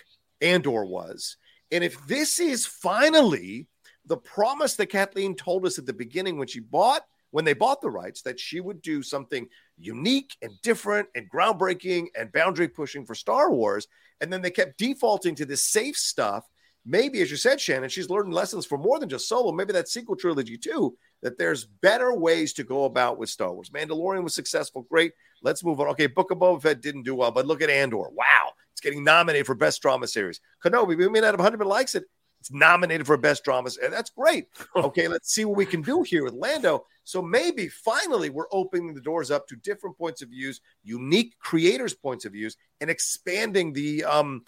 Andor 0.41 0.85
was, 0.85 1.37
and 1.71 1.83
if 1.83 2.05
this 2.07 2.39
is 2.39 2.65
finally 2.65 3.67
the 4.05 4.17
promise 4.17 4.75
that 4.75 4.87
Kathleen 4.87 5.35
told 5.35 5.65
us 5.65 5.77
at 5.77 5.85
the 5.85 5.93
beginning 5.93 6.37
when 6.37 6.47
she 6.47 6.59
bought 6.59 7.01
when 7.31 7.45
they 7.45 7.53
bought 7.53 7.81
the 7.81 7.89
rights 7.89 8.21
that 8.21 8.39
she 8.39 8.59
would 8.59 8.81
do 8.81 9.03
something 9.03 9.47
unique 9.77 10.35
and 10.41 10.51
different 10.63 11.07
and 11.15 11.29
groundbreaking 11.29 12.07
and 12.17 12.31
boundary 12.31 12.67
pushing 12.67 13.05
for 13.05 13.15
Star 13.15 13.51
Wars. 13.51 13.87
And 14.21 14.31
then 14.31 14.41
they 14.41 14.51
kept 14.51 14.77
defaulting 14.77 15.35
to 15.35 15.45
this 15.45 15.67
safe 15.67 15.97
stuff. 15.97 16.45
Maybe, 16.85 17.21
as 17.21 17.29
you 17.29 17.35
said, 17.35 17.59
Shannon, 17.59 17.89
she's 17.89 18.09
learned 18.09 18.33
lessons 18.33 18.65
for 18.65 18.77
more 18.77 18.97
than 18.97 19.09
just 19.09 19.27
solo. 19.27 19.51
Maybe 19.51 19.73
that 19.73 19.89
sequel 19.89 20.15
trilogy, 20.15 20.57
too, 20.57 20.97
that 21.21 21.37
there's 21.37 21.65
better 21.65 22.13
ways 22.13 22.53
to 22.53 22.63
go 22.63 22.85
about 22.85 23.17
with 23.17 23.29
Star 23.29 23.53
Wars. 23.53 23.71
Mandalorian 23.71 24.23
was 24.23 24.33
successful. 24.33 24.87
Great. 24.89 25.11
Let's 25.43 25.65
move 25.65 25.81
on. 25.81 25.87
Okay, 25.89 26.07
Book 26.07 26.31
of 26.31 26.37
Boba 26.37 26.61
Fett 26.61 26.81
didn't 26.81 27.03
do 27.03 27.13
well, 27.13 27.31
but 27.31 27.45
look 27.45 27.61
at 27.61 27.69
Andor. 27.69 28.09
Wow. 28.09 28.53
It's 28.77 28.81
getting 28.83 29.03
nominated 29.03 29.47
for 29.47 29.55
Best 29.55 29.81
Drama 29.81 30.05
Series. 30.05 30.39
Kenobi, 30.63 30.95
we 30.95 31.09
may 31.09 31.19
not 31.19 31.33
have 31.33 31.39
100 31.39 31.65
likes 31.65 31.95
it. 31.95 32.03
It's 32.39 32.51
nominated 32.51 33.07
for 33.07 33.17
Best 33.17 33.43
Drama. 33.43 33.71
And 33.83 33.91
that's 33.91 34.11
great. 34.11 34.49
Okay, 34.75 35.07
let's 35.07 35.33
see 35.33 35.45
what 35.45 35.57
we 35.57 35.65
can 35.65 35.81
do 35.81 36.03
here 36.03 36.23
with 36.23 36.35
Lando. 36.35 36.85
So 37.03 37.19
maybe 37.19 37.69
finally 37.69 38.29
we're 38.29 38.45
opening 38.51 38.93
the 38.93 39.01
doors 39.01 39.31
up 39.31 39.47
to 39.47 39.55
different 39.55 39.97
points 39.97 40.21
of 40.21 40.29
views, 40.29 40.61
unique 40.83 41.33
creators' 41.39 41.95
points 41.95 42.25
of 42.25 42.33
views, 42.33 42.55
and 42.79 42.91
expanding 42.91 43.73
the 43.73 44.03
um 44.03 44.43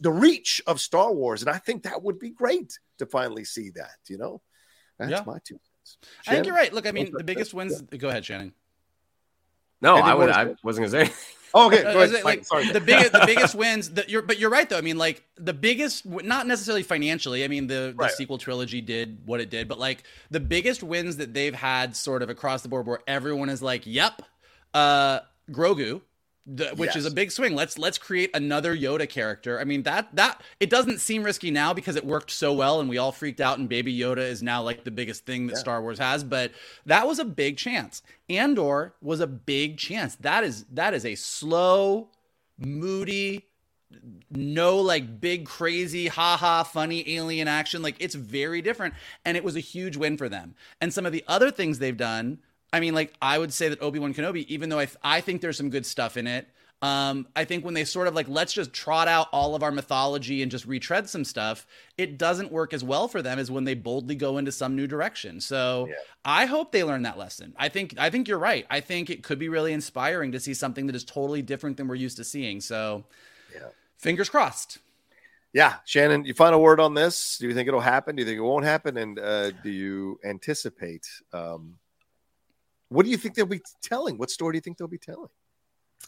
the 0.00 0.10
reach 0.10 0.60
of 0.66 0.80
Star 0.80 1.12
Wars. 1.12 1.42
And 1.42 1.48
I 1.48 1.58
think 1.58 1.84
that 1.84 2.02
would 2.02 2.18
be 2.18 2.30
great 2.30 2.76
to 2.98 3.06
finally 3.06 3.44
see 3.44 3.70
that. 3.76 3.94
You 4.08 4.18
know, 4.18 4.42
that's 4.98 5.12
Yeah. 5.12 5.22
my 5.24 5.38
two 5.44 5.60
cents. 5.84 5.98
I 6.26 6.32
think 6.32 6.46
you're 6.46 6.56
right. 6.56 6.72
Look, 6.74 6.88
I 6.88 6.90
mean, 6.90 7.12
the 7.12 7.22
biggest 7.22 7.54
wins. 7.54 7.80
Go 7.80 8.08
ahead, 8.08 8.24
Shannon. 8.24 8.54
No, 9.80 9.94
I, 9.94 10.14
was, 10.14 10.26
more 10.26 10.34
to 10.34 10.36
I 10.36 10.54
wasn't 10.64 10.90
going 10.90 11.06
to 11.06 11.12
say. 11.12 11.16
Oh, 11.54 11.66
okay, 11.68 11.84
Uh, 11.84 11.92
go 11.92 12.00
ahead. 12.02 12.24
like 12.24 12.44
sorry. 12.44 12.70
the 12.70 12.80
biggest 12.80 13.12
the 13.12 13.22
biggest 13.26 13.54
wins 13.54 13.90
that 13.90 14.08
you're 14.08 14.22
but 14.22 14.38
you're 14.38 14.50
right 14.50 14.68
though 14.68 14.76
i 14.78 14.80
mean 14.82 14.98
like 14.98 15.24
the 15.36 15.52
biggest 15.54 16.04
not 16.06 16.46
necessarily 16.46 16.82
financially 16.82 17.44
i 17.44 17.48
mean 17.48 17.66
the, 17.66 17.74
the 17.74 17.94
Right. 17.96 18.10
sequel 18.10 18.38
trilogy 18.38 18.80
did 18.80 19.18
what 19.24 19.40
it 19.40 19.48
did 19.50 19.68
but 19.68 19.78
like 19.78 20.04
the 20.30 20.40
biggest 20.40 20.82
wins 20.82 21.16
that 21.16 21.32
they've 21.34 21.54
had 21.54 21.96
sort 21.96 22.22
of 22.22 22.30
across 22.30 22.62
the 22.62 22.68
board 22.68 22.86
where 22.86 23.00
everyone 23.06 23.48
is 23.48 23.62
like 23.62 23.82
yep 23.86 24.20
uh 24.74 25.20
grogu 25.50 26.00
the, 26.50 26.68
which 26.70 26.96
is 26.96 27.04
a 27.04 27.10
big 27.10 27.30
swing. 27.30 27.54
Let's 27.54 27.76
let's 27.78 27.98
create 27.98 28.30
another 28.34 28.74
yoda 28.74 29.06
character. 29.08 29.60
I 29.60 29.64
mean 29.64 29.82
that 29.82 30.08
that 30.14 30.42
it 30.58 30.70
doesn't 30.70 31.00
seem 31.00 31.22
risky 31.22 31.50
now 31.50 31.74
because 31.74 31.94
it 31.94 32.06
worked 32.06 32.30
so 32.30 32.54
well 32.54 32.80
and 32.80 32.88
we 32.88 32.96
all 32.96 33.12
freaked 33.12 33.40
out 33.40 33.58
and 33.58 33.68
baby 33.68 33.96
yoda 33.96 34.18
is 34.18 34.42
now 34.42 34.62
like 34.62 34.84
the 34.84 34.90
biggest 34.90 35.26
thing 35.26 35.46
that 35.48 35.54
Yeah. 35.54 35.58
star 35.60 35.82
wars 35.82 35.98
has 35.98 36.24
but 36.24 36.52
that 36.86 37.06
was 37.06 37.18
a 37.18 37.24
big 37.24 37.58
chance. 37.58 38.02
Andor 38.30 38.94
was 39.02 39.20
a 39.20 39.26
big 39.26 39.76
chance. 39.76 40.14
That 40.16 40.42
is 40.42 40.64
that 40.72 40.94
is 40.94 41.04
a 41.04 41.16
slow 41.16 42.08
moody 42.58 43.44
no 44.30 44.78
like 44.80 45.20
big 45.20 45.46
crazy 45.46 46.06
haha 46.08 46.62
funny 46.62 47.14
alien 47.16 47.48
action. 47.48 47.82
Like 47.82 47.96
it's 48.00 48.14
very 48.14 48.62
different 48.62 48.94
and 49.24 49.36
it 49.36 49.44
was 49.44 49.56
a 49.56 49.60
huge 49.60 49.96
win 49.96 50.16
for 50.16 50.28
them. 50.28 50.54
And 50.80 50.92
some 50.92 51.04
of 51.06 51.12
the 51.12 51.24
other 51.28 51.50
things 51.50 51.78
they've 51.78 51.96
done 51.96 52.38
i 52.72 52.80
mean 52.80 52.94
like 52.94 53.12
i 53.22 53.38
would 53.38 53.52
say 53.52 53.68
that 53.68 53.80
obi-wan 53.82 54.12
kenobi 54.14 54.46
even 54.48 54.68
though 54.68 54.78
i, 54.78 54.86
th- 54.86 54.98
I 55.02 55.20
think 55.20 55.40
there's 55.40 55.56
some 55.56 55.70
good 55.70 55.86
stuff 55.86 56.16
in 56.16 56.26
it 56.26 56.46
Um, 56.80 57.26
I 57.34 57.44
think 57.44 57.64
when 57.64 57.74
they 57.74 57.84
sort 57.84 58.06
of 58.06 58.14
like 58.14 58.28
let's 58.28 58.52
just 58.52 58.72
trot 58.72 59.08
out 59.08 59.26
all 59.32 59.56
of 59.56 59.64
our 59.64 59.72
mythology 59.72 60.42
and 60.42 60.48
just 60.50 60.64
retread 60.64 61.10
some 61.10 61.24
stuff, 61.24 61.66
it 61.96 62.18
doesn't 62.18 62.52
work 62.52 62.72
as 62.72 62.84
well 62.84 63.08
for 63.08 63.20
them 63.20 63.40
as 63.40 63.50
when 63.50 63.64
they 63.64 63.74
boldly 63.74 64.14
go 64.14 64.38
into 64.38 64.52
some 64.52 64.76
new 64.76 64.86
direction. 64.86 65.40
So 65.40 65.86
Yeah. 65.88 65.94
I 66.24 66.46
hope 66.46 66.70
they 66.70 66.84
learn 66.84 67.02
that 67.02 67.18
lesson. 67.18 67.52
I 67.58 67.68
think 67.68 67.96
I 67.98 68.10
think 68.10 68.28
you're 68.28 68.38
right. 68.38 68.64
I 68.70 68.78
think 68.80 69.10
it 69.10 69.24
could 69.24 69.40
be 69.40 69.48
really 69.48 69.72
inspiring 69.72 70.30
to 70.32 70.38
see 70.38 70.54
something 70.54 70.86
that 70.86 70.94
is 70.94 71.02
totally 71.04 71.42
different 71.42 71.78
than 71.78 71.88
we're 71.88 71.96
used 72.06 72.18
to 72.18 72.24
seeing. 72.24 72.60
So 72.60 73.02
Yeah. 73.52 73.70
fingers 73.98 74.30
crossed. 74.30 74.78
Yeah, 75.52 75.78
Shannon, 75.84 76.24
your 76.26 76.36
final 76.36 76.60
word 76.62 76.78
on 76.78 76.94
this? 76.94 77.38
Do 77.38 77.48
you 77.48 77.54
think 77.54 77.66
it'll 77.66 77.80
happen? 77.80 78.14
Do 78.14 78.22
you 78.22 78.26
think 78.28 78.38
it 78.38 78.42
won't 78.52 78.64
happen? 78.64 78.96
And 78.98 79.18
uh, 79.18 79.50
do 79.50 79.70
you 79.70 80.20
anticipate? 80.22 81.08
Um, 81.32 81.74
what 82.88 83.04
do 83.04 83.10
you 83.10 83.16
think 83.16 83.34
they'll 83.34 83.46
be 83.46 83.60
telling? 83.82 84.18
What 84.18 84.30
story 84.30 84.52
do 84.52 84.56
you 84.56 84.60
think 84.62 84.78
they'll 84.78 84.88
be 84.88 84.98
telling? 84.98 85.28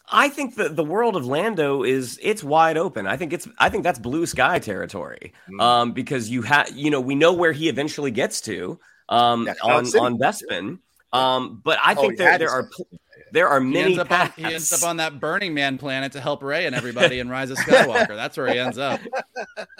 I 0.09 0.29
think 0.29 0.55
that 0.55 0.75
the 0.75 0.83
world 0.83 1.15
of 1.15 1.25
Lando 1.25 1.83
is 1.83 2.17
it's 2.21 2.43
wide 2.43 2.77
open. 2.77 3.07
I 3.07 3.17
think 3.17 3.33
it's 3.33 3.47
I 3.59 3.69
think 3.69 3.83
that's 3.83 3.99
blue 3.99 4.25
sky 4.25 4.59
territory. 4.59 5.33
Mm. 5.49 5.61
Um, 5.61 5.91
because 5.91 6.29
you 6.29 6.41
have 6.43 6.71
you 6.75 6.89
know 6.89 7.01
we 7.01 7.15
know 7.15 7.33
where 7.33 7.51
he 7.51 7.69
eventually 7.69 8.11
gets 8.11 8.41
to 8.41 8.79
um 9.09 9.47
on 9.63 9.85
City. 9.85 9.99
on 9.99 10.17
Bespin. 10.17 10.79
Um, 11.13 11.61
but 11.63 11.77
I 11.83 11.93
Oh, 11.93 12.01
think 12.01 12.17
there 12.17 12.31
had 12.31 12.41
there 12.41 12.49
are 12.49 12.63
pl- 12.73 12.87
there 13.33 13.47
are 13.49 13.61
He 13.61 13.67
many 13.67 13.93
ends, 13.93 13.97
up 13.99 14.11
on, 14.11 14.31
he 14.35 14.43
ends 14.45 14.73
up 14.73 14.83
on 14.89 14.97
that 14.97 15.19
Burning 15.19 15.53
Man 15.53 15.77
planet 15.77 16.13
to 16.13 16.21
help 16.21 16.41
Rey 16.43 16.65
and 16.65 16.75
everybody 16.75 17.19
in 17.19 17.29
Rise 17.29 17.49
of 17.49 17.57
Skywalker. 17.59 18.15
That's 18.15 18.35
where 18.37 18.47
he 18.51 18.59
ends 18.59 18.77
up. 18.77 18.99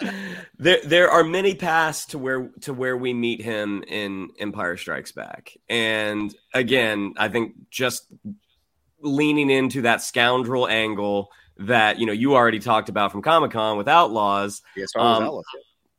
there 0.62 0.78
there 0.84 1.10
are 1.10 1.24
many 1.24 1.56
paths 1.56 2.06
to 2.06 2.18
where 2.18 2.48
to 2.60 2.72
where 2.72 2.96
we 2.96 3.12
meet 3.12 3.42
him 3.42 3.82
in 3.88 4.30
Empire 4.38 4.76
Strikes 4.76 5.10
Back. 5.10 5.56
And 5.68 6.32
again, 6.54 7.14
I 7.16 7.28
think 7.28 7.54
just 7.68 8.06
leaning 9.00 9.50
into 9.50 9.82
that 9.82 10.02
scoundrel 10.02 10.68
angle 10.68 11.30
that 11.58 11.98
you 11.98 12.06
know 12.06 12.12
you 12.12 12.36
already 12.36 12.60
talked 12.60 12.88
about 12.88 13.10
from 13.10 13.22
Comic 13.22 13.50
Con 13.50 13.76
with 13.76 13.88
Outlaws. 13.88 14.62
Wars 14.76 14.92
Um, 14.94 15.24
Outlaws. 15.24 15.44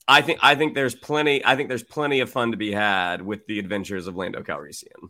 I 0.07 0.22
think 0.22 0.39
I 0.41 0.55
think 0.55 0.76
there's 0.76 0.95
plenty 0.95 1.43
I 1.45 1.57
think 1.57 1.68
there's 1.68 1.84
plenty 1.84 2.22
of 2.22 2.30
fun 2.30 2.51
to 2.51 2.57
be 2.57 2.72
had 2.72 3.22
with 3.22 3.45
the 3.47 3.59
adventures 3.59 4.07
of 4.07 4.16
Lando 4.16 4.43
Calrissian. 4.43 5.09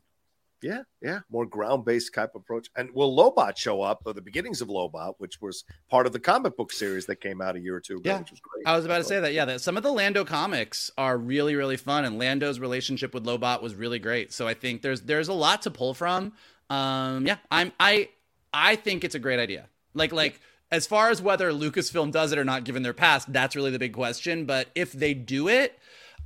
Yeah, 0.64 0.84
yeah, 1.02 1.20
more 1.30 1.46
ground-based 1.46 2.14
type 2.14 2.32
approach. 2.36 2.70
And 2.76 2.90
will 2.94 3.16
Lobot 3.16 3.58
show 3.58 3.82
up? 3.82 4.02
Or 4.06 4.14
the 4.14 4.22
beginnings 4.22 4.62
of 4.62 4.70
Lobot, 4.70 5.16
which 5.18 5.42
was 5.42 5.64
part 5.90 6.08
of 6.08 6.14
the 6.14 6.20
comic 6.20 6.56
book 6.58 6.72
series 6.72 7.06
that 7.08 7.18
came 7.18 7.42
out 7.42 7.56
a 7.56 7.60
year 7.60 7.76
or 7.76 7.82
two 7.82 7.98
ago, 7.98 8.10
Yeah. 8.10 8.20
which 8.20 8.32
was 8.32 8.40
great. 8.40 8.66
I 8.66 8.76
was 8.76 8.86
about 8.86 9.00
to 9.00 9.04
say 9.04 9.20
that. 9.20 9.34
Yeah, 9.34 9.46
that 9.46 9.62
some 9.62 9.78
of 9.78 9.84
the 9.84 9.92
Lando 9.92 10.24
comics 10.24 10.90
are 10.98 11.18
really, 11.18 11.56
really 11.56 11.78
fun, 11.78 12.06
and 12.06 12.18
Lando's 12.18 12.60
relationship 12.60 13.14
with 13.14 13.26
Lobot 13.26 13.62
was 13.62 13.76
really 13.76 14.00
great. 14.00 14.32
So 14.34 14.48
I 14.48 14.54
think 14.54 14.82
there's 14.82 15.02
there's 15.02 15.28
a 15.28 15.34
lot 15.34 15.62
to 15.64 15.72
pull 15.72 15.94
from. 15.94 16.34
Um, 16.70 17.28
yeah, 17.28 17.38
I'm 17.52 17.72
I 17.80 18.10
I 18.54 18.76
think 18.78 19.04
it's 19.04 19.16
a 19.16 19.20
great 19.20 19.40
idea. 19.40 19.68
Like 19.94 20.12
like 20.14 20.40
as 20.72 20.88
far 20.88 21.10
as 21.12 21.22
whether 21.22 21.52
Lucasfilm 21.52 22.12
does 22.12 22.32
it 22.32 22.40
or 22.40 22.44
not, 22.46 22.64
given 22.64 22.82
their 22.82 22.94
past, 22.94 23.32
that's 23.32 23.56
really 23.56 23.70
the 23.70 23.78
big 23.78 23.94
question. 23.94 24.46
But 24.46 24.70
if 24.74 24.92
they 24.92 25.14
do 25.14 25.48
it, 25.48 25.78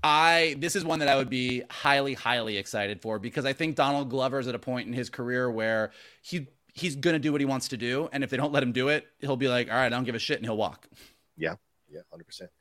I 0.04 0.56
this 0.60 0.76
is 0.76 0.86
one 0.86 1.00
that 1.00 1.08
I 1.08 1.16
would 1.16 1.30
be 1.30 1.64
highly, 1.70 2.14
highly 2.14 2.58
excited 2.58 3.02
for 3.02 3.20
because 3.20 3.45
I 3.45 3.54
think 3.54 3.76
Donald 3.76 4.10
Glover's 4.10 4.48
at 4.48 4.56
a 4.56 4.60
point 4.60 4.88
in 4.88 4.93
his 4.93 5.10
career 5.10 5.50
where 5.50 5.91
he 6.22 6.48
he's 6.74 6.95
gonna 6.95 7.20
do 7.20 7.32
what 7.32 7.41
he 7.41 7.45
wants 7.45 7.70
to 7.70 7.78
do, 7.78 8.08
and 8.12 8.24
if 8.24 8.30
they 8.30 8.38
don't 8.38 8.54
let 8.54 8.64
him 8.64 8.72
do 8.72 8.89
it, 8.89 9.08
he'll 9.20 9.38
be 9.38 9.48
like, 9.48 9.70
all 9.70 9.76
right, 9.76 9.86
I 9.86 9.89
don't 9.89 10.04
give 10.04 10.16
a 10.16 10.20
shit, 10.20 10.38
and 10.38 10.45
he'll 10.45 10.58
walk. 10.58 10.88
Yeah, 11.36 11.56
Yeah, 11.89 12.02
hundred 12.12 12.26
percent. 12.28 12.52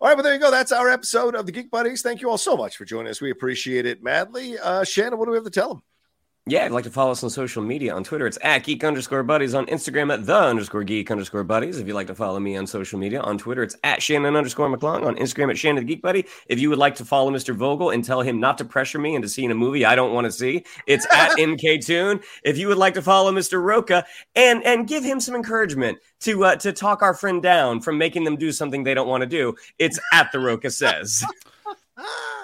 All 0.00 0.08
right, 0.08 0.14
well, 0.14 0.24
there 0.24 0.34
you 0.34 0.40
go. 0.40 0.50
That's 0.50 0.72
our 0.72 0.88
episode 0.88 1.34
of 1.34 1.46
the 1.46 1.52
Geek 1.52 1.70
Buddies. 1.70 2.02
Thank 2.02 2.20
you 2.20 2.30
all 2.30 2.38
so 2.38 2.56
much 2.56 2.76
for 2.76 2.84
joining 2.84 3.10
us. 3.10 3.20
We 3.20 3.30
appreciate 3.30 3.86
it 3.86 4.02
madly. 4.02 4.58
Uh, 4.58 4.84
Shannon, 4.84 5.18
what 5.18 5.26
do 5.26 5.32
we 5.32 5.36
have 5.36 5.44
to 5.44 5.50
tell 5.50 5.68
them? 5.68 5.82
Yeah, 6.48 6.60
if 6.60 6.64
you'd 6.66 6.74
like 6.74 6.84
to 6.84 6.90
follow 6.90 7.10
us 7.10 7.24
on 7.24 7.30
social 7.30 7.60
media 7.60 7.92
on 7.92 8.04
Twitter, 8.04 8.24
it's 8.24 8.38
at 8.40 8.62
geek 8.62 8.84
underscore 8.84 9.24
buddies. 9.24 9.52
On 9.52 9.66
Instagram, 9.66 10.14
at 10.14 10.26
the 10.26 10.36
underscore 10.36 10.84
geek 10.84 11.10
underscore 11.10 11.42
buddies. 11.42 11.80
If 11.80 11.88
you'd 11.88 11.94
like 11.94 12.06
to 12.06 12.14
follow 12.14 12.38
me 12.38 12.56
on 12.56 12.68
social 12.68 13.00
media 13.00 13.20
on 13.20 13.36
Twitter, 13.36 13.64
it's 13.64 13.76
at 13.82 14.00
Shannon 14.00 14.36
underscore 14.36 14.68
McClung. 14.68 15.04
On 15.04 15.16
Instagram, 15.16 15.50
at 15.50 15.58
Shannon 15.58 15.84
the 15.84 15.92
Geek 15.92 16.02
Buddy. 16.02 16.24
If 16.46 16.60
you 16.60 16.70
would 16.70 16.78
like 16.78 16.94
to 16.96 17.04
follow 17.04 17.32
Mr. 17.32 17.52
Vogel 17.52 17.90
and 17.90 18.04
tell 18.04 18.20
him 18.20 18.38
not 18.38 18.58
to 18.58 18.64
pressure 18.64 19.00
me 19.00 19.16
into 19.16 19.28
seeing 19.28 19.50
a 19.50 19.56
movie 19.56 19.84
I 19.84 19.96
don't 19.96 20.14
want 20.14 20.26
to 20.26 20.30
see, 20.30 20.64
it's 20.86 21.04
at 21.12 21.30
MK 21.36 21.84
Tune. 21.84 22.20
If 22.44 22.58
you 22.58 22.68
would 22.68 22.78
like 22.78 22.94
to 22.94 23.02
follow 23.02 23.32
Mr. 23.32 23.60
Rocha 23.60 24.06
and 24.36 24.62
and 24.62 24.86
give 24.86 25.02
him 25.02 25.18
some 25.18 25.34
encouragement 25.34 25.98
to 26.20 26.44
uh, 26.44 26.54
to 26.56 26.72
talk 26.72 27.02
our 27.02 27.14
friend 27.14 27.42
down 27.42 27.80
from 27.80 27.98
making 27.98 28.22
them 28.22 28.36
do 28.36 28.52
something 28.52 28.84
they 28.84 28.94
don't 28.94 29.08
want 29.08 29.22
to 29.22 29.26
do, 29.26 29.56
it's 29.80 29.98
at 30.12 30.30
the 30.30 30.38
Rocha 30.38 30.70
says. 30.70 31.24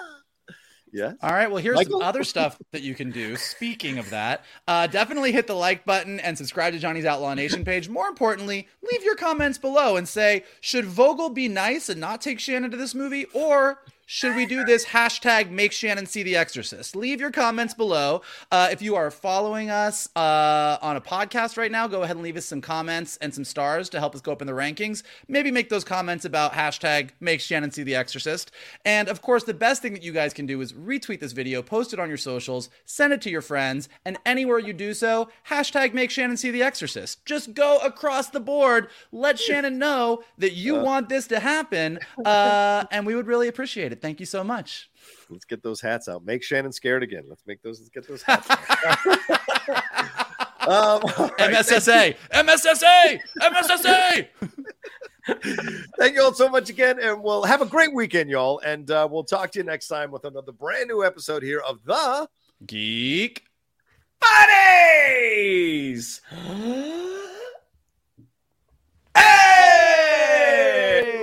Yeah. 0.93 1.13
All 1.23 1.31
right. 1.31 1.49
Well, 1.49 1.61
here's 1.61 1.75
Michael? 1.75 1.99
some 1.99 2.07
other 2.07 2.23
stuff 2.23 2.57
that 2.71 2.83
you 2.83 2.93
can 2.93 3.09
do. 3.09 3.35
Speaking 3.35 3.97
of 3.97 4.11
that, 4.11 4.45
uh, 4.67 4.85
definitely 4.85 5.31
hit 5.31 5.47
the 5.47 5.55
like 5.55 5.85
button 5.85 6.19
and 6.19 6.37
subscribe 6.37 6.73
to 6.73 6.79
Johnny's 6.79 7.05
Outlaw 7.05 7.33
Nation 7.33 7.65
page. 7.65 7.89
More 7.89 8.07
importantly, 8.07 8.67
leave 8.91 9.03
your 9.03 9.15
comments 9.15 9.57
below 9.57 9.97
and 9.97 10.07
say, 10.07 10.43
should 10.61 10.85
Vogel 10.85 11.29
be 11.29 11.47
nice 11.47 11.89
and 11.89 11.99
not 11.99 12.21
take 12.21 12.39
Shannon 12.39 12.69
to 12.69 12.77
this 12.77 12.93
movie, 12.93 13.25
or 13.33 13.79
should 14.05 14.35
we 14.35 14.45
do 14.45 14.65
this 14.65 14.85
hashtag 14.85 15.49
make 15.49 15.71
Shannon 15.71 16.05
see 16.05 16.23
the 16.23 16.35
exorcist? 16.35 16.95
Leave 16.95 17.21
your 17.21 17.31
comments 17.31 17.73
below. 17.73 18.21
Uh, 18.51 18.67
if 18.71 18.81
you 18.81 18.95
are 18.95 19.09
following 19.09 19.69
us 19.69 20.09
uh, 20.15 20.77
on 20.81 20.97
a 20.97 21.01
podcast 21.01 21.57
right 21.57 21.71
now, 21.71 21.87
go 21.87 22.03
ahead 22.03 22.17
and 22.17 22.23
leave 22.23 22.35
us 22.35 22.45
some 22.45 22.59
comments 22.59 23.17
and 23.21 23.33
some 23.33 23.45
stars 23.45 23.89
to 23.89 23.99
help 23.99 24.13
us 24.13 24.21
go 24.21 24.33
up 24.33 24.41
in 24.41 24.47
the 24.47 24.53
rankings. 24.53 25.03
Maybe 25.27 25.51
make 25.51 25.69
those 25.69 25.85
comments 25.85 26.25
about 26.25 26.53
hashtag 26.53 27.11
make 27.21 27.39
Shannon 27.39 27.71
see 27.71 27.83
the 27.83 27.95
exorcist. 27.95 28.51
And 28.83 29.07
of 29.07 29.21
course, 29.21 29.45
the 29.45 29.53
best 29.53 29.81
thing 29.81 29.93
that 29.93 30.03
you 30.03 30.11
guys 30.11 30.33
can 30.33 30.45
do 30.45 30.59
is 30.59 30.73
retweet 30.73 31.21
this 31.21 31.31
video, 31.31 31.61
post 31.61 31.93
it 31.93 31.99
on 31.99 32.09
your 32.09 32.17
socials, 32.17 32.69
send 32.85 33.13
it 33.13 33.21
to 33.21 33.29
your 33.29 33.41
friends, 33.41 33.87
and 34.03 34.17
anywhere 34.25 34.59
you 34.59 34.73
do 34.73 34.93
so, 34.93 35.29
hashtag 35.49 35.93
make 35.93 36.11
Shannon 36.11 36.35
see 36.35 36.51
the 36.51 36.63
exorcist. 36.63 37.25
Just 37.25 37.53
go 37.53 37.77
across 37.79 38.29
the 38.29 38.39
board, 38.41 38.89
let 39.13 39.39
Shannon 39.39 39.77
know 39.77 40.23
that 40.37 40.53
you 40.53 40.75
want 40.75 41.07
this 41.07 41.27
to 41.27 41.39
happen, 41.39 41.99
uh, 42.25 42.83
and 42.91 43.05
we 43.05 43.15
would 43.15 43.27
really 43.27 43.47
appreciate 43.47 43.91
it. 43.92 43.92
Thank 44.01 44.19
you 44.19 44.25
so 44.25 44.43
much. 44.43 44.89
Let's 45.29 45.45
get 45.45 45.63
those 45.63 45.81
hats 45.81 46.07
out. 46.07 46.25
Make 46.25 46.43
Shannon 46.43 46.71
scared 46.71 47.03
again. 47.03 47.23
Let's 47.27 47.43
make 47.45 47.61
those. 47.61 47.79
Let's 47.79 47.89
get 47.89 48.07
those 48.07 48.21
hats. 48.21 48.49
out. 48.49 48.59
um, 50.67 51.01
right. 51.17 51.37
MSSA, 51.37 52.15
MSSA, 52.31 53.19
MSSA. 53.41 54.27
Thank 55.97 56.15
you 56.15 56.23
all 56.23 56.33
so 56.33 56.49
much 56.49 56.69
again, 56.69 56.99
and 57.01 57.23
we'll 57.23 57.43
have 57.43 57.61
a 57.61 57.65
great 57.65 57.93
weekend, 57.93 58.29
y'all. 58.29 58.59
And 58.59 58.91
uh, 58.91 59.07
we'll 59.09 59.23
talk 59.23 59.51
to 59.51 59.59
you 59.59 59.65
next 59.65 59.87
time 59.87 60.11
with 60.11 60.25
another 60.25 60.51
brand 60.51 60.89
new 60.89 61.03
episode 61.03 61.43
here 61.43 61.59
of 61.59 61.79
the. 61.85 62.27
Geek. 62.65 63.43
Buddies! 64.19 66.21
hey! 69.15 71.22